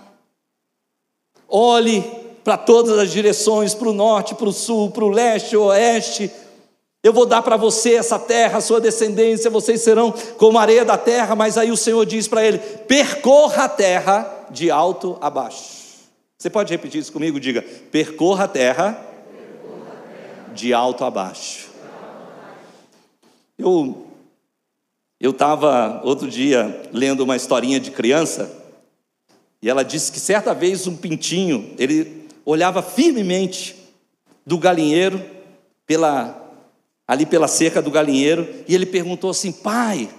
olhe 1.47 2.01
para 2.43 2.57
todas 2.57 2.97
as 2.97 3.11
direções, 3.11 3.73
para 3.73 3.89
o 3.89 3.93
norte, 3.93 4.33
para 4.35 4.49
o 4.49 4.53
sul, 4.53 4.89
para 4.89 5.05
o 5.05 5.09
leste, 5.09 5.55
oeste, 5.55 6.31
eu 7.03 7.11
vou 7.11 7.25
dar 7.25 7.41
para 7.41 7.57
você 7.57 7.95
essa 7.95 8.19
terra, 8.19 8.61
sua 8.61 8.79
descendência, 8.79 9.49
vocês 9.49 9.81
serão 9.81 10.13
como 10.37 10.59
areia 10.59 10.85
da 10.85 10.97
terra, 10.97 11.35
mas 11.35 11.57
aí 11.57 11.71
o 11.71 11.77
Senhor 11.77 12.05
diz 12.05 12.27
para 12.27 12.45
ele: 12.45 12.59
percorra 12.59 13.63
a 13.63 13.69
terra 13.69 14.45
de 14.51 14.69
alto 14.69 15.17
a 15.19 15.29
baixo. 15.29 15.81
Você 16.37 16.49
pode 16.49 16.71
repetir 16.71 17.01
isso 17.01 17.11
comigo? 17.11 17.39
Diga: 17.39 17.63
percorra 17.91 18.43
a 18.43 18.47
terra, 18.47 19.03
de 20.61 20.73
alto 20.73 21.03
a 21.03 21.09
baixo. 21.09 21.69
Eu 23.57 24.07
eu 25.19 25.31
estava 25.31 26.01
outro 26.03 26.29
dia 26.29 26.83
lendo 26.91 27.21
uma 27.21 27.35
historinha 27.35 27.79
de 27.79 27.91
criança 27.91 28.51
e 29.61 29.69
ela 29.69 29.83
disse 29.83 30.11
que 30.11 30.19
certa 30.19 30.53
vez 30.53 30.87
um 30.87 30.95
pintinho 30.95 31.73
ele 31.77 32.27
olhava 32.45 32.81
firmemente 32.81 33.75
do 34.45 34.57
galinheiro 34.57 35.23
pela 35.85 36.37
ali 37.07 37.25
pela 37.25 37.47
cerca 37.47 37.81
do 37.81 37.91
galinheiro, 37.91 38.47
e 38.67 38.73
ele 38.73 38.85
perguntou 38.85 39.31
assim: 39.31 39.51
Pai, 39.51 40.09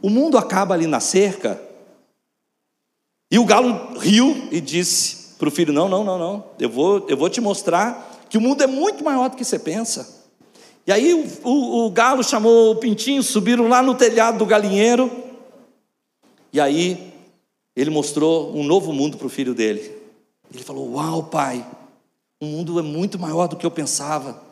o 0.00 0.08
mundo 0.08 0.38
acaba 0.38 0.74
ali 0.74 0.86
na 0.86 1.00
cerca? 1.00 1.60
E 3.28 3.38
o 3.38 3.44
galo 3.44 3.98
riu 3.98 4.48
e 4.52 4.60
disse 4.60 5.34
para 5.36 5.48
o 5.48 5.50
filho: 5.50 5.72
Não, 5.72 5.88
não, 5.88 6.04
não, 6.04 6.16
não, 6.16 6.44
eu 6.60 6.68
vou, 6.68 7.06
eu 7.08 7.16
vou 7.16 7.28
te 7.28 7.40
mostrar 7.40 8.09
que 8.30 8.38
o 8.38 8.40
mundo 8.40 8.62
é 8.62 8.66
muito 8.66 9.04
maior 9.04 9.28
do 9.28 9.36
que 9.36 9.44
você 9.44 9.58
pensa. 9.58 10.24
E 10.86 10.92
aí 10.92 11.12
o, 11.12 11.26
o, 11.46 11.86
o 11.86 11.90
galo 11.90 12.22
chamou 12.22 12.70
o 12.70 12.76
pintinho, 12.76 13.22
subiram 13.22 13.68
lá 13.68 13.82
no 13.82 13.94
telhado 13.94 14.38
do 14.38 14.46
galinheiro, 14.46 15.10
e 16.52 16.60
aí 16.60 17.12
ele 17.76 17.90
mostrou 17.90 18.56
um 18.56 18.62
novo 18.62 18.92
mundo 18.92 19.18
para 19.18 19.26
o 19.26 19.30
filho 19.30 19.54
dele. 19.54 19.98
Ele 20.52 20.62
falou: 20.62 20.92
Uau, 20.92 21.24
pai, 21.24 21.66
o 22.40 22.46
mundo 22.46 22.78
é 22.78 22.82
muito 22.82 23.18
maior 23.18 23.48
do 23.48 23.56
que 23.56 23.66
eu 23.66 23.70
pensava. 23.70 24.42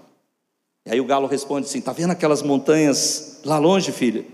E 0.87 0.91
aí 0.91 1.01
o 1.01 1.05
galo 1.05 1.27
responde 1.27 1.67
assim: 1.67 1.79
Está 1.79 1.93
vendo 1.93 2.11
aquelas 2.11 2.43
montanhas 2.43 3.41
lá 3.45 3.59
longe, 3.59 3.93
filho? 3.93 4.25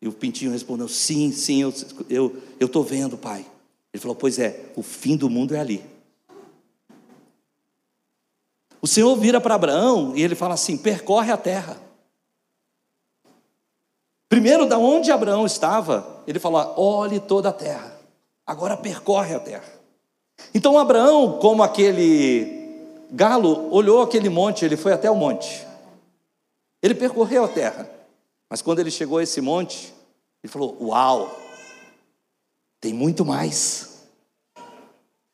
E 0.00 0.08
o 0.08 0.12
pintinho 0.12 0.50
respondeu: 0.50 0.88
Sim, 0.88 1.30
sim, 1.30 1.62
eu 1.62 1.70
estou 1.70 2.82
eu, 2.82 2.88
vendo, 2.88 3.16
pai. 3.16 3.44
Ele 3.92 4.00
falou: 4.00 4.16
Pois 4.16 4.38
é, 4.38 4.72
o 4.76 4.82
fim 4.82 5.16
do 5.16 5.30
mundo 5.30 5.54
é 5.54 5.60
ali. 5.60 5.91
O 8.82 8.86
Senhor 8.88 9.14
vira 9.14 9.40
para 9.40 9.54
Abraão 9.54 10.12
e 10.16 10.22
ele 10.22 10.34
fala 10.34 10.54
assim: 10.54 10.76
Percorre 10.76 11.30
a 11.30 11.36
terra. 11.36 11.80
Primeiro, 14.28 14.66
da 14.66 14.76
onde 14.76 15.12
Abraão 15.12 15.46
estava, 15.46 16.24
ele 16.26 16.40
fala: 16.40 16.74
Olhe 16.76 17.20
toda 17.20 17.50
a 17.50 17.52
terra. 17.52 17.96
Agora 18.44 18.76
percorre 18.76 19.36
a 19.36 19.40
terra. 19.40 19.72
Então 20.52 20.76
Abraão, 20.76 21.38
como 21.38 21.62
aquele 21.62 22.60
galo, 23.12 23.72
olhou 23.72 24.02
aquele 24.02 24.28
monte, 24.28 24.64
ele 24.64 24.76
foi 24.76 24.92
até 24.92 25.08
o 25.08 25.14
monte. 25.14 25.64
Ele 26.82 26.94
percorreu 26.94 27.44
a 27.44 27.48
terra, 27.48 27.88
mas 28.50 28.60
quando 28.60 28.80
ele 28.80 28.90
chegou 28.90 29.18
a 29.18 29.22
esse 29.22 29.40
monte, 29.40 29.94
ele 30.42 30.52
falou: 30.52 30.76
Uau, 30.80 31.38
tem 32.80 32.92
muito 32.92 33.24
mais. 33.24 34.08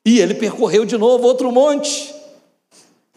E 0.04 0.20
ele 0.20 0.34
percorreu 0.34 0.84
de 0.84 0.98
novo 0.98 1.26
outro 1.26 1.50
monte, 1.50 2.14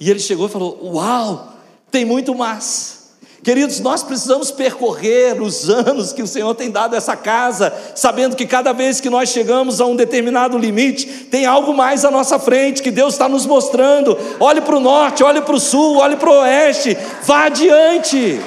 e 0.01 0.09
ele 0.09 0.19
chegou 0.19 0.47
e 0.47 0.49
falou: 0.49 0.79
Uau, 0.95 1.53
tem 1.91 2.03
muito 2.03 2.33
mais. 2.33 3.01
Queridos, 3.43 3.79
nós 3.79 4.03
precisamos 4.03 4.49
percorrer 4.49 5.39
os 5.39 5.69
anos 5.69 6.11
que 6.11 6.23
o 6.23 6.27
Senhor 6.27 6.53
tem 6.55 6.71
dado 6.71 6.95
a 6.95 6.97
essa 6.97 7.15
casa, 7.15 7.71
sabendo 7.95 8.35
que 8.35 8.47
cada 8.47 8.73
vez 8.73 8.99
que 8.99 9.11
nós 9.11 9.29
chegamos 9.29 9.79
a 9.79 9.85
um 9.85 9.95
determinado 9.95 10.57
limite, 10.57 11.05
tem 11.25 11.45
algo 11.45 11.71
mais 11.71 12.03
à 12.03 12.09
nossa 12.09 12.39
frente 12.39 12.81
que 12.81 12.89
Deus 12.89 13.13
está 13.13 13.29
nos 13.29 13.45
mostrando. 13.45 14.17
Olhe 14.39 14.61
para 14.61 14.75
o 14.75 14.79
norte, 14.79 15.23
olhe 15.23 15.41
para 15.41 15.55
o 15.55 15.59
sul, 15.59 15.97
olhe 15.97 16.17
para 16.17 16.29
o 16.29 16.41
oeste, 16.41 16.97
vá 17.23 17.45
adiante. 17.45 18.41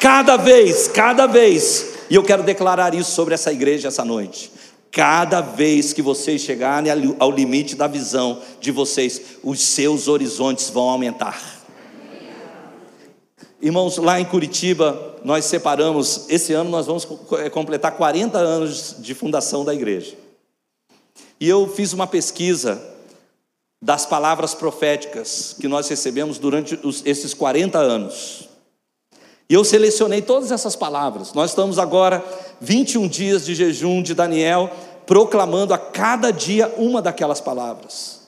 Cada 0.00 0.36
vez, 0.36 0.88
cada 0.88 1.26
vez, 1.26 1.94
e 2.10 2.16
eu 2.16 2.24
quero 2.24 2.42
declarar 2.42 2.92
isso 2.92 3.12
sobre 3.12 3.34
essa 3.34 3.52
igreja 3.52 3.86
essa 3.86 4.04
noite. 4.04 4.57
Cada 4.90 5.40
vez 5.40 5.92
que 5.92 6.00
vocês 6.00 6.40
chegarem 6.40 6.90
ao 7.18 7.30
limite 7.30 7.76
da 7.76 7.86
visão 7.86 8.40
de 8.60 8.70
vocês, 8.70 9.20
os 9.42 9.60
seus 9.60 10.08
horizontes 10.08 10.70
vão 10.70 10.88
aumentar. 10.88 11.58
Irmãos, 13.60 13.98
lá 13.98 14.20
em 14.20 14.24
Curitiba, 14.24 15.16
nós 15.24 15.44
separamos, 15.44 16.26
esse 16.28 16.52
ano 16.52 16.70
nós 16.70 16.86
vamos 16.86 17.06
é, 17.38 17.50
completar 17.50 17.96
40 17.96 18.38
anos 18.38 18.96
de 18.98 19.14
fundação 19.14 19.64
da 19.64 19.74
igreja. 19.74 20.14
E 21.40 21.48
eu 21.48 21.68
fiz 21.68 21.92
uma 21.92 22.06
pesquisa 22.06 22.80
das 23.82 24.06
palavras 24.06 24.54
proféticas 24.54 25.56
que 25.58 25.68
nós 25.68 25.88
recebemos 25.88 26.38
durante 26.38 26.78
esses 27.04 27.34
40 27.34 27.78
anos. 27.78 28.48
E 29.50 29.54
eu 29.54 29.64
selecionei 29.64 30.20
todas 30.20 30.52
essas 30.52 30.76
palavras. 30.76 31.32
Nós 31.32 31.50
estamos 31.50 31.78
agora 31.78 32.22
21 32.60 33.08
dias 33.08 33.46
de 33.46 33.54
jejum 33.54 34.02
de 34.02 34.12
Daniel, 34.12 34.70
proclamando 35.06 35.72
a 35.72 35.78
cada 35.78 36.30
dia 36.30 36.72
uma 36.76 37.00
daquelas 37.00 37.40
palavras. 37.40 38.18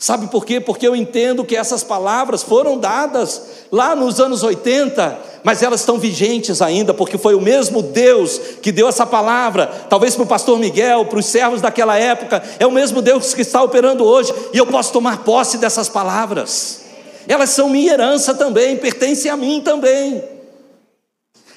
Sabe 0.00 0.26
por 0.26 0.44
quê? 0.44 0.60
Porque 0.60 0.86
eu 0.86 0.96
entendo 0.96 1.44
que 1.44 1.56
essas 1.56 1.84
palavras 1.84 2.42
foram 2.42 2.76
dadas 2.76 3.40
lá 3.70 3.94
nos 3.94 4.18
anos 4.20 4.42
80, 4.42 5.16
mas 5.44 5.62
elas 5.62 5.80
estão 5.80 5.96
vigentes 5.96 6.60
ainda, 6.60 6.92
porque 6.92 7.16
foi 7.16 7.36
o 7.36 7.40
mesmo 7.40 7.80
Deus 7.80 8.38
que 8.60 8.72
deu 8.72 8.88
essa 8.88 9.06
palavra, 9.06 9.68
talvez 9.88 10.16
para 10.16 10.24
o 10.24 10.26
pastor 10.26 10.58
Miguel, 10.58 11.06
para 11.06 11.20
os 11.20 11.26
servos 11.26 11.60
daquela 11.60 11.96
época, 11.96 12.42
é 12.58 12.66
o 12.66 12.72
mesmo 12.72 13.00
Deus 13.00 13.32
que 13.32 13.42
está 13.42 13.62
operando 13.62 14.04
hoje, 14.04 14.34
e 14.52 14.58
eu 14.58 14.66
posso 14.66 14.92
tomar 14.92 15.18
posse 15.18 15.56
dessas 15.56 15.88
palavras. 15.88 16.80
Elas 17.28 17.50
são 17.50 17.70
minha 17.70 17.92
herança 17.92 18.34
também, 18.34 18.76
pertencem 18.76 19.30
a 19.30 19.36
mim 19.36 19.60
também. 19.64 20.33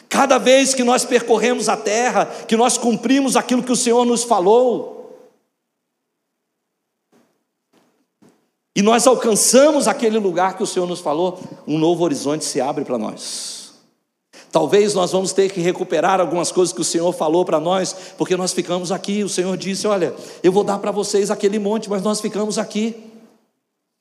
Cada 0.10 0.38
vez 0.38 0.74
que 0.74 0.84
nós 0.84 1.04
percorremos 1.04 1.68
a 1.68 1.76
terra, 1.76 2.26
que 2.26 2.56
nós 2.56 2.78
cumprimos 2.78 3.36
aquilo 3.36 3.64
que 3.64 3.72
o 3.72 3.76
Senhor 3.76 4.06
nos 4.06 4.24
falou, 4.24 4.98
e 8.76 8.82
nós 8.82 9.08
alcançamos 9.08 9.88
aquele 9.88 10.20
lugar 10.20 10.56
que 10.56 10.62
o 10.64 10.68
Senhor 10.68 10.88
nos 10.88 11.00
falou, 11.00 11.40
um 11.68 11.80
novo 11.80 12.04
horizonte 12.04 12.46
se 12.46 12.62
abre 12.62 12.86
para 12.86 12.98
nós. 12.98 13.58
Talvez 14.52 14.94
nós 14.94 15.12
vamos 15.12 15.34
ter 15.34 15.52
que 15.52 15.60
recuperar 15.60 16.22
algumas 16.22 16.52
coisas 16.52 16.74
que 16.74 16.82
o 16.82 16.86
Senhor 16.86 17.12
falou 17.12 17.44
para 17.44 17.60
nós, 17.60 17.96
porque 18.18 18.38
nós 18.38 18.54
ficamos 18.54 18.92
aqui. 18.92 19.24
O 19.24 19.30
Senhor 19.30 19.58
disse: 19.58 19.88
Olha, 19.88 20.16
eu 20.42 20.52
vou 20.52 20.64
dar 20.64 20.80
para 20.80 20.92
vocês 20.92 21.30
aquele 21.30 21.60
monte, 21.60 21.90
mas 21.90 22.02
nós 22.02 22.22
ficamos 22.22 22.58
aqui. 22.58 22.96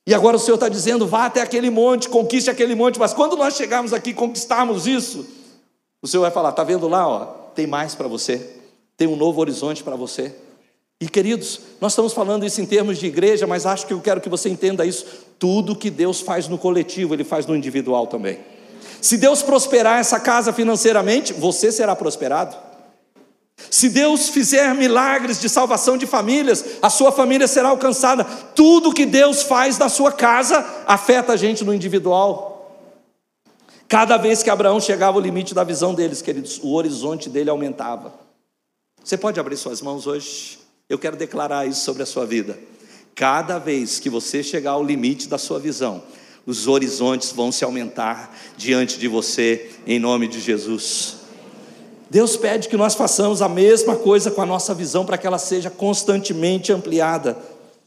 E 0.06 0.14
agora 0.14 0.36
o 0.36 0.38
Senhor 0.38 0.54
está 0.54 0.68
dizendo: 0.68 1.06
vá 1.06 1.26
até 1.26 1.40
aquele 1.40 1.68
monte, 1.68 2.08
conquiste 2.08 2.48
aquele 2.48 2.74
monte, 2.74 2.98
mas 2.98 3.12
quando 3.12 3.36
nós 3.36 3.56
chegarmos 3.56 3.92
aqui 3.92 4.10
e 4.10 4.14
conquistarmos 4.14 4.86
isso, 4.86 5.26
o 6.06 6.08
Senhor 6.08 6.22
vai 6.22 6.30
falar: 6.30 6.50
está 6.50 6.62
vendo 6.62 6.86
lá, 6.86 7.06
ó, 7.06 7.24
tem 7.52 7.66
mais 7.66 7.96
para 7.96 8.06
você, 8.06 8.48
tem 8.96 9.08
um 9.08 9.16
novo 9.16 9.40
horizonte 9.40 9.82
para 9.82 9.96
você. 9.96 10.32
E 11.00 11.08
queridos, 11.08 11.60
nós 11.80 11.92
estamos 11.92 12.12
falando 12.12 12.46
isso 12.46 12.60
em 12.60 12.64
termos 12.64 12.96
de 12.96 13.06
igreja, 13.06 13.44
mas 13.44 13.66
acho 13.66 13.86
que 13.86 13.92
eu 13.92 14.00
quero 14.00 14.20
que 14.20 14.28
você 14.28 14.48
entenda 14.48 14.86
isso. 14.86 15.04
Tudo 15.36 15.74
que 15.74 15.90
Deus 15.90 16.20
faz 16.20 16.46
no 16.46 16.56
coletivo, 16.56 17.12
Ele 17.12 17.24
faz 17.24 17.44
no 17.44 17.56
individual 17.56 18.06
também. 18.06 18.38
Se 19.02 19.18
Deus 19.18 19.42
prosperar 19.42 19.98
essa 19.98 20.20
casa 20.20 20.52
financeiramente, 20.52 21.32
você 21.32 21.72
será 21.72 21.94
prosperado. 21.96 22.56
Se 23.68 23.88
Deus 23.88 24.28
fizer 24.28 24.74
milagres 24.74 25.40
de 25.40 25.48
salvação 25.48 25.98
de 25.98 26.06
famílias, 26.06 26.64
a 26.80 26.88
sua 26.88 27.10
família 27.10 27.48
será 27.48 27.70
alcançada. 27.70 28.24
Tudo 28.54 28.94
que 28.94 29.04
Deus 29.04 29.42
faz 29.42 29.76
na 29.76 29.88
sua 29.88 30.12
casa 30.12 30.64
afeta 30.86 31.32
a 31.32 31.36
gente 31.36 31.64
no 31.64 31.74
individual. 31.74 32.55
Cada 33.88 34.16
vez 34.16 34.42
que 34.42 34.50
Abraão 34.50 34.80
chegava 34.80 35.16
ao 35.16 35.22
limite 35.22 35.54
da 35.54 35.62
visão 35.62 35.94
deles, 35.94 36.20
queridos, 36.20 36.58
o 36.62 36.74
horizonte 36.74 37.28
dele 37.28 37.50
aumentava. 37.50 38.12
Você 39.02 39.16
pode 39.16 39.38
abrir 39.38 39.56
suas 39.56 39.80
mãos 39.80 40.06
hoje? 40.06 40.58
Eu 40.88 40.98
quero 40.98 41.16
declarar 41.16 41.66
isso 41.68 41.84
sobre 41.84 42.02
a 42.02 42.06
sua 42.06 42.26
vida. 42.26 42.58
Cada 43.14 43.58
vez 43.58 44.00
que 44.00 44.10
você 44.10 44.42
chegar 44.42 44.72
ao 44.72 44.84
limite 44.84 45.28
da 45.28 45.38
sua 45.38 45.60
visão, 45.60 46.02
os 46.44 46.66
horizontes 46.66 47.32
vão 47.32 47.52
se 47.52 47.64
aumentar 47.64 48.36
diante 48.56 48.98
de 48.98 49.06
você, 49.06 49.70
em 49.86 49.98
nome 49.98 50.26
de 50.26 50.40
Jesus. 50.40 51.16
Deus 52.10 52.36
pede 52.36 52.68
que 52.68 52.76
nós 52.76 52.94
façamos 52.94 53.42
a 53.42 53.48
mesma 53.48 53.96
coisa 53.96 54.30
com 54.30 54.42
a 54.42 54.46
nossa 54.46 54.74
visão 54.74 55.04
para 55.04 55.18
que 55.18 55.26
ela 55.26 55.38
seja 55.38 55.70
constantemente 55.70 56.72
ampliada. 56.72 57.36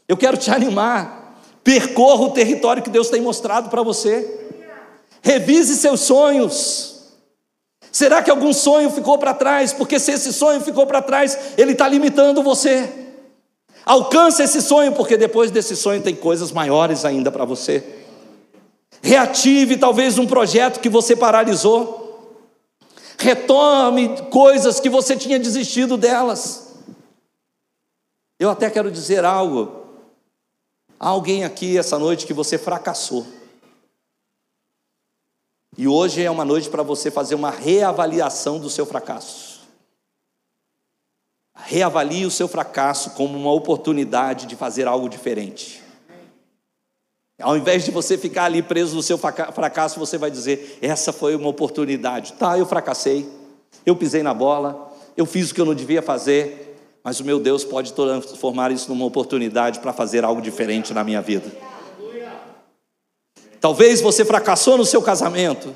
Eu 0.08 0.16
quero 0.16 0.36
te 0.36 0.50
animar. 0.52 1.40
Percorra 1.62 2.22
o 2.22 2.30
território 2.30 2.82
que 2.82 2.90
Deus 2.90 3.10
tem 3.10 3.20
mostrado 3.20 3.68
para 3.68 3.82
você. 3.82 4.38
Revise 5.22 5.76
seus 5.76 6.00
sonhos. 6.00 6.90
Será 7.92 8.22
que 8.22 8.30
algum 8.30 8.52
sonho 8.52 8.90
ficou 8.90 9.18
para 9.18 9.34
trás? 9.34 9.72
Porque 9.72 9.98
se 9.98 10.12
esse 10.12 10.32
sonho 10.32 10.60
ficou 10.60 10.86
para 10.86 11.02
trás, 11.02 11.54
ele 11.58 11.72
está 11.72 11.88
limitando 11.88 12.42
você. 12.42 12.90
Alcance 13.84 14.42
esse 14.42 14.62
sonho, 14.62 14.92
porque 14.92 15.16
depois 15.16 15.50
desse 15.50 15.74
sonho 15.76 16.02
tem 16.02 16.14
coisas 16.14 16.52
maiores 16.52 17.04
ainda 17.04 17.30
para 17.30 17.44
você. 17.44 17.84
Reative 19.02 19.76
talvez 19.76 20.18
um 20.18 20.26
projeto 20.26 20.80
que 20.80 20.88
você 20.88 21.16
paralisou. 21.16 21.98
Retome 23.18 24.16
coisas 24.30 24.78
que 24.78 24.88
você 24.88 25.16
tinha 25.16 25.38
desistido 25.38 25.96
delas. 25.96 26.74
Eu 28.38 28.50
até 28.50 28.70
quero 28.70 28.90
dizer 28.90 29.24
algo. 29.24 29.80
Há 30.98 31.08
alguém 31.08 31.44
aqui 31.44 31.76
essa 31.76 31.98
noite 31.98 32.26
que 32.26 32.32
você 32.32 32.56
fracassou. 32.56 33.26
E 35.76 35.86
hoje 35.86 36.22
é 36.22 36.30
uma 36.30 36.44
noite 36.44 36.68
para 36.68 36.82
você 36.82 37.10
fazer 37.10 37.34
uma 37.34 37.50
reavaliação 37.50 38.58
do 38.58 38.68
seu 38.68 38.84
fracasso. 38.84 39.60
Reavalie 41.56 42.26
o 42.26 42.30
seu 42.30 42.48
fracasso 42.48 43.10
como 43.10 43.38
uma 43.38 43.52
oportunidade 43.52 44.46
de 44.46 44.56
fazer 44.56 44.88
algo 44.88 45.08
diferente. 45.08 45.82
Ao 47.40 47.56
invés 47.56 47.84
de 47.84 47.90
você 47.90 48.18
ficar 48.18 48.44
ali 48.44 48.62
preso 48.62 48.96
no 48.96 49.02
seu 49.02 49.16
fracasso, 49.16 49.98
você 49.98 50.18
vai 50.18 50.30
dizer: 50.30 50.78
essa 50.82 51.12
foi 51.12 51.34
uma 51.34 51.48
oportunidade. 51.48 52.32
Tá, 52.34 52.58
eu 52.58 52.66
fracassei, 52.66 53.28
eu 53.86 53.96
pisei 53.96 54.22
na 54.22 54.34
bola, 54.34 54.92
eu 55.16 55.24
fiz 55.24 55.50
o 55.50 55.54
que 55.54 55.60
eu 55.60 55.64
não 55.64 55.74
devia 55.74 56.02
fazer, 56.02 56.76
mas 57.02 57.20
o 57.20 57.24
meu 57.24 57.38
Deus 57.38 57.64
pode 57.64 57.92
transformar 57.92 58.70
isso 58.70 58.88
numa 58.90 59.04
oportunidade 59.04 59.80
para 59.80 59.92
fazer 59.92 60.24
algo 60.24 60.42
diferente 60.42 60.92
na 60.92 61.04
minha 61.04 61.22
vida. 61.22 61.69
Talvez 63.60 64.00
você 64.00 64.24
fracassou 64.24 64.78
no 64.78 64.86
seu 64.86 65.02
casamento, 65.02 65.74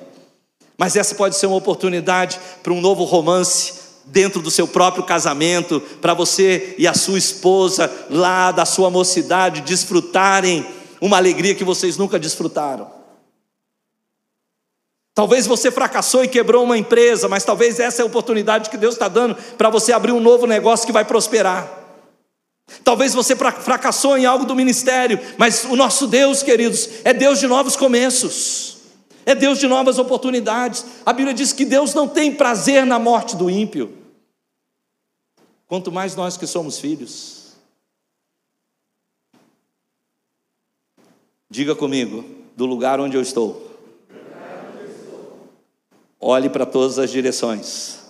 mas 0.78 0.96
essa 0.96 1.14
pode 1.14 1.36
ser 1.36 1.46
uma 1.46 1.56
oportunidade 1.56 2.40
para 2.62 2.72
um 2.72 2.80
novo 2.80 3.04
romance 3.04 3.84
dentro 4.06 4.40
do 4.40 4.50
seu 4.50 4.66
próprio 4.66 5.04
casamento, 5.04 5.80
para 6.00 6.14
você 6.14 6.74
e 6.78 6.86
a 6.86 6.94
sua 6.94 7.18
esposa 7.18 7.90
lá 8.10 8.50
da 8.50 8.64
sua 8.64 8.90
mocidade 8.90 9.60
desfrutarem 9.62 10.66
uma 11.00 11.16
alegria 11.16 11.54
que 11.54 11.64
vocês 11.64 11.96
nunca 11.96 12.18
desfrutaram. 12.18 12.90
Talvez 15.14 15.46
você 15.46 15.70
fracassou 15.70 16.24
e 16.24 16.28
quebrou 16.28 16.64
uma 16.64 16.76
empresa, 16.76 17.28
mas 17.28 17.44
talvez 17.44 17.78
essa 17.78 18.02
é 18.02 18.04
a 18.04 18.06
oportunidade 18.06 18.68
que 18.68 18.76
Deus 18.76 18.94
está 18.94 19.06
dando 19.06 19.36
para 19.56 19.70
você 19.70 19.92
abrir 19.92 20.12
um 20.12 20.20
novo 20.20 20.46
negócio 20.46 20.86
que 20.86 20.92
vai 20.92 21.04
prosperar. 21.04 21.83
Talvez 22.82 23.14
você 23.14 23.36
fracassou 23.36 24.16
em 24.16 24.24
algo 24.24 24.44
do 24.44 24.54
ministério, 24.54 25.18
mas 25.38 25.64
o 25.64 25.76
nosso 25.76 26.06
Deus, 26.06 26.42
queridos, 26.42 26.88
é 27.04 27.12
Deus 27.12 27.38
de 27.38 27.46
novos 27.46 27.76
começos, 27.76 28.78
é 29.26 29.34
Deus 29.34 29.58
de 29.58 29.66
novas 29.66 29.98
oportunidades. 29.98 30.84
A 31.04 31.12
Bíblia 31.12 31.34
diz 31.34 31.52
que 31.52 31.64
Deus 31.64 31.94
não 31.94 32.08
tem 32.08 32.34
prazer 32.34 32.84
na 32.86 32.98
morte 32.98 33.36
do 33.36 33.50
ímpio, 33.50 33.96
quanto 35.66 35.92
mais 35.92 36.16
nós 36.16 36.36
que 36.36 36.46
somos 36.46 36.78
filhos. 36.78 37.54
Diga 41.50 41.74
comigo, 41.74 42.24
do 42.56 42.66
lugar 42.66 42.98
onde 42.98 43.16
eu 43.16 43.22
estou, 43.22 43.78
olhe 46.18 46.48
para 46.48 46.66
todas 46.66 46.98
as 46.98 47.10
direções, 47.10 48.00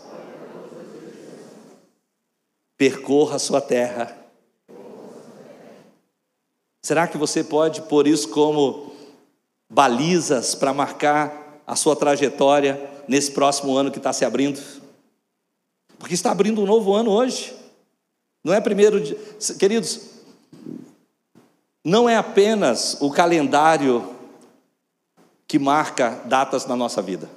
percorra 2.77 3.37
a 3.37 3.41
sua 3.41 3.61
terra 3.61 4.24
Será 6.85 7.09
que 7.09 7.17
você 7.17 7.43
pode 7.43 7.81
pôr 7.81 8.07
isso 8.07 8.29
como 8.29 8.93
balizas 9.71 10.55
para 10.55 10.75
marcar 10.75 11.63
a 11.67 11.75
sua 11.75 11.97
trajetória 11.97 12.79
nesse 13.09 13.31
próximo 13.31 13.75
ano 13.75 13.91
que 13.91 13.97
está 13.97 14.13
se 14.13 14.23
abrindo? 14.23 14.61
Porque 15.99 16.13
está 16.13 16.31
abrindo 16.31 16.61
um 16.61 16.67
novo 16.67 16.93
ano 16.93 17.11
hoje. 17.11 17.57
Não 18.45 18.53
é 18.53 18.61
primeiro 18.61 19.01
de... 19.01 19.15
Queridos, 19.55 19.99
não 21.83 22.07
é 22.07 22.19
apenas 22.19 22.99
o 23.01 23.11
calendário 23.11 24.15
que 25.49 25.59
marca 25.59 26.21
datas 26.27 26.67
na 26.67 26.77
nossa 26.77 27.01
vida. 27.01 27.31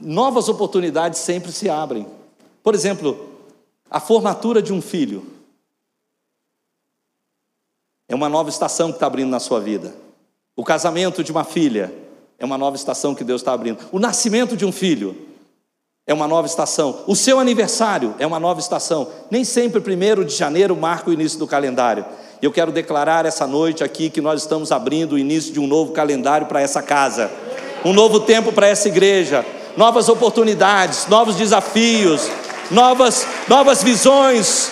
Novas 0.00 0.48
oportunidades 0.48 1.20
sempre 1.20 1.52
se 1.52 1.68
abrem. 1.68 2.06
Por 2.62 2.74
exemplo, 2.74 3.28
a 3.90 4.00
formatura 4.00 4.62
de 4.62 4.72
um 4.72 4.80
filho. 4.80 5.33
É 8.14 8.16
uma 8.16 8.28
nova 8.28 8.48
estação 8.48 8.92
que 8.92 8.96
está 8.96 9.08
abrindo 9.08 9.28
na 9.28 9.40
sua 9.40 9.58
vida. 9.58 9.92
O 10.54 10.62
casamento 10.62 11.24
de 11.24 11.32
uma 11.32 11.42
filha 11.42 11.92
é 12.38 12.44
uma 12.44 12.56
nova 12.56 12.76
estação 12.76 13.12
que 13.12 13.24
Deus 13.24 13.40
está 13.40 13.52
abrindo. 13.52 13.80
O 13.90 13.98
nascimento 13.98 14.56
de 14.56 14.64
um 14.64 14.70
filho 14.70 15.16
é 16.06 16.14
uma 16.14 16.28
nova 16.28 16.46
estação. 16.46 17.02
O 17.08 17.16
seu 17.16 17.40
aniversário 17.40 18.14
é 18.20 18.24
uma 18.24 18.38
nova 18.38 18.60
estação. 18.60 19.08
Nem 19.32 19.42
sempre 19.42 19.80
primeiro 19.80 20.24
de 20.24 20.32
janeiro 20.32 20.76
marca 20.76 21.10
o 21.10 21.12
início 21.12 21.40
do 21.40 21.46
calendário. 21.48 22.06
Eu 22.40 22.52
quero 22.52 22.70
declarar 22.70 23.26
essa 23.26 23.48
noite 23.48 23.82
aqui 23.82 24.08
que 24.08 24.20
nós 24.20 24.42
estamos 24.42 24.70
abrindo 24.70 25.14
o 25.14 25.18
início 25.18 25.52
de 25.52 25.58
um 25.58 25.66
novo 25.66 25.90
calendário 25.90 26.46
para 26.46 26.60
essa 26.60 26.80
casa, 26.80 27.28
um 27.84 27.92
novo 27.92 28.20
tempo 28.20 28.52
para 28.52 28.68
essa 28.68 28.86
igreja, 28.86 29.44
novas 29.76 30.08
oportunidades, 30.08 31.08
novos 31.08 31.34
desafios, 31.34 32.30
novas, 32.70 33.26
novas 33.48 33.82
visões, 33.82 34.70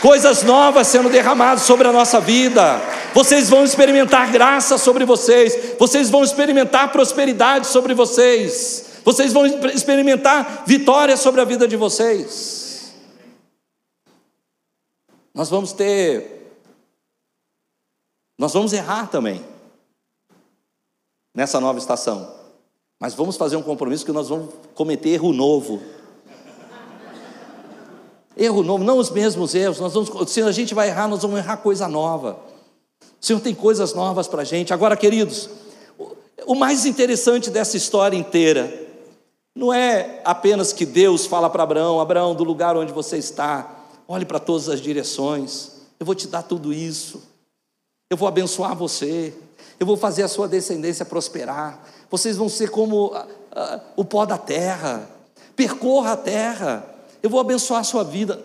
coisas 0.00 0.42
novas 0.42 0.86
sendo 0.86 1.08
derramadas 1.08 1.62
sobre 1.62 1.86
a 1.88 1.92
nossa 1.92 2.20
vida. 2.20 2.80
Vocês 3.14 3.48
vão 3.48 3.64
experimentar 3.64 4.30
graça 4.30 4.78
sobre 4.78 5.04
vocês, 5.04 5.74
vocês 5.78 6.10
vão 6.10 6.22
experimentar 6.22 6.92
prosperidade 6.92 7.66
sobre 7.66 7.94
vocês, 7.94 9.00
vocês 9.04 9.32
vão 9.32 9.46
experimentar 9.46 10.64
vitória 10.66 11.16
sobre 11.16 11.40
a 11.40 11.44
vida 11.44 11.66
de 11.66 11.76
vocês. 11.76 12.94
Nós 15.34 15.50
vamos 15.50 15.72
ter 15.72 16.34
Nós 18.38 18.52
vamos 18.52 18.72
errar 18.72 19.06
também 19.06 19.44
nessa 21.34 21.60
nova 21.60 21.78
estação. 21.78 22.34
Mas 22.98 23.12
vamos 23.12 23.36
fazer 23.36 23.56
um 23.56 23.62
compromisso 23.62 24.06
que 24.06 24.12
nós 24.12 24.30
vamos 24.30 24.54
cometer 24.74 25.10
erro 25.10 25.32
novo. 25.32 25.82
Erro 28.36 28.62
novo, 28.62 28.84
não 28.84 28.98
os 28.98 29.10
mesmos 29.10 29.54
erros. 29.54 29.80
Nós 29.80 29.94
vamos, 29.94 30.30
se 30.30 30.42
a 30.42 30.52
gente 30.52 30.74
vai 30.74 30.88
errar, 30.88 31.08
nós 31.08 31.22
vamos 31.22 31.38
errar 31.38 31.56
coisa 31.56 31.88
nova. 31.88 32.38
O 33.20 33.24
Senhor 33.24 33.40
tem 33.40 33.54
coisas 33.54 33.94
novas 33.94 34.28
para 34.28 34.42
a 34.42 34.44
gente. 34.44 34.74
Agora, 34.74 34.96
queridos, 34.96 35.48
o 36.46 36.54
mais 36.54 36.84
interessante 36.84 37.50
dessa 37.50 37.76
história 37.76 38.16
inteira 38.16 38.86
não 39.54 39.72
é 39.72 40.20
apenas 40.22 40.72
que 40.72 40.84
Deus 40.84 41.24
fala 41.24 41.48
para 41.48 41.62
Abraão: 41.62 41.98
Abraão, 41.98 42.34
do 42.34 42.44
lugar 42.44 42.76
onde 42.76 42.92
você 42.92 43.16
está, 43.16 43.84
olhe 44.06 44.26
para 44.26 44.38
todas 44.38 44.68
as 44.68 44.80
direções, 44.80 45.72
eu 45.98 46.04
vou 46.04 46.14
te 46.14 46.28
dar 46.28 46.42
tudo 46.42 46.74
isso, 46.74 47.22
eu 48.10 48.18
vou 48.18 48.28
abençoar 48.28 48.76
você, 48.76 49.32
eu 49.80 49.86
vou 49.86 49.96
fazer 49.96 50.22
a 50.22 50.28
sua 50.28 50.46
descendência 50.46 51.06
prosperar, 51.06 51.82
vocês 52.10 52.36
vão 52.36 52.50
ser 52.50 52.70
como 52.70 53.06
uh, 53.06 53.16
uh, 53.16 53.80
o 53.96 54.04
pó 54.04 54.26
da 54.26 54.36
terra, 54.36 55.08
percorra 55.56 56.12
a 56.12 56.16
terra, 56.16 56.95
eu 57.26 57.30
vou 57.30 57.40
abençoar 57.40 57.80
a 57.80 57.84
sua 57.84 58.04
vida. 58.04 58.40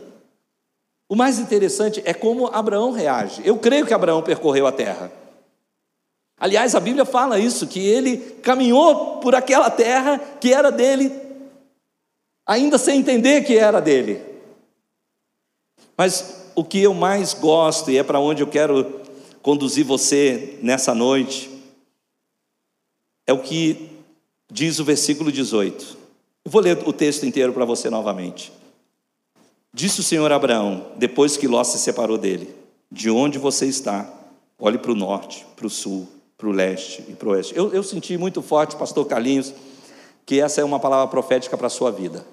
O 1.08 1.16
mais 1.16 1.38
interessante 1.38 2.02
é 2.04 2.16
como 2.16 2.48
Abraão 2.48 2.92
reage. 2.92 3.42
Eu 3.46 3.58
creio 3.60 3.86
que 3.86 3.94
Abraão 3.94 4.24
percorreu 4.24 4.66
a 4.66 4.72
terra. 4.72 5.12
Aliás, 6.36 6.74
a 6.74 6.80
Bíblia 6.80 7.06
fala 7.06 7.38
isso, 7.38 7.68
que 7.68 7.80
ele 7.80 8.18
caminhou 8.42 9.18
por 9.18 9.36
aquela 9.36 9.70
terra 9.70 10.18
que 10.18 10.52
era 10.52 10.72
dele, 10.72 11.14
ainda 12.44 12.80
sem 12.80 13.00
entender 13.00 13.44
que 13.44 13.56
era 13.56 13.80
dele. 13.80 14.20
Mas 15.96 16.50
o 16.56 16.64
que 16.64 16.82
eu 16.82 16.96
mais 16.96 17.36
gosto, 17.36 17.92
e 17.92 18.00
é 18.00 18.04
para 18.04 18.20
onde 18.20 18.42
eu 18.42 18.48
quero 18.48 19.02
conduzir 19.44 19.86
você 19.86 20.58
nessa 20.64 20.96
noite, 20.96 21.52
é 23.28 23.34
o 23.34 23.44
que 23.44 23.92
diz 24.52 24.80
o 24.80 24.84
versículo 24.84 25.32
18. 25.32 25.98
Eu 26.44 26.52
vou 26.52 26.62
ler 26.62 26.80
o 26.88 26.92
texto 26.92 27.28
inteiro 27.28 27.54
para 27.54 27.66
você 27.66 27.88
novamente. 27.88 28.52
Disse 29.74 30.02
o 30.02 30.04
Senhor 30.04 30.32
a 30.32 30.36
Abraão, 30.36 30.92
depois 30.98 31.38
que 31.38 31.48
Ló 31.48 31.64
se 31.64 31.80
separou 31.80 32.18
dele: 32.18 32.54
De 32.92 33.10
onde 33.10 33.40
você 33.40 33.66
está? 33.66 34.12
Olhe 34.60 34.78
para 34.78 34.92
o 34.92 34.96
norte, 34.96 35.46
para 35.56 35.66
o 35.66 35.70
sul, 35.70 36.08
para 36.38 36.48
o 36.48 36.52
leste 36.52 37.06
e 37.08 37.14
para 37.14 37.30
o 37.30 37.32
oeste. 37.32 37.56
Eu, 37.56 37.74
eu 37.74 37.82
senti 37.82 38.18
muito 38.18 38.42
forte, 38.42 38.76
pastor 38.76 39.06
Carlinhos, 39.06 39.54
que 40.26 40.42
essa 40.42 40.60
é 40.60 40.64
uma 40.64 40.80
palavra 40.80 41.08
profética 41.08 41.58
para 41.58 41.68
a 41.68 41.70
sua 41.70 41.92
vida. 41.92 42.26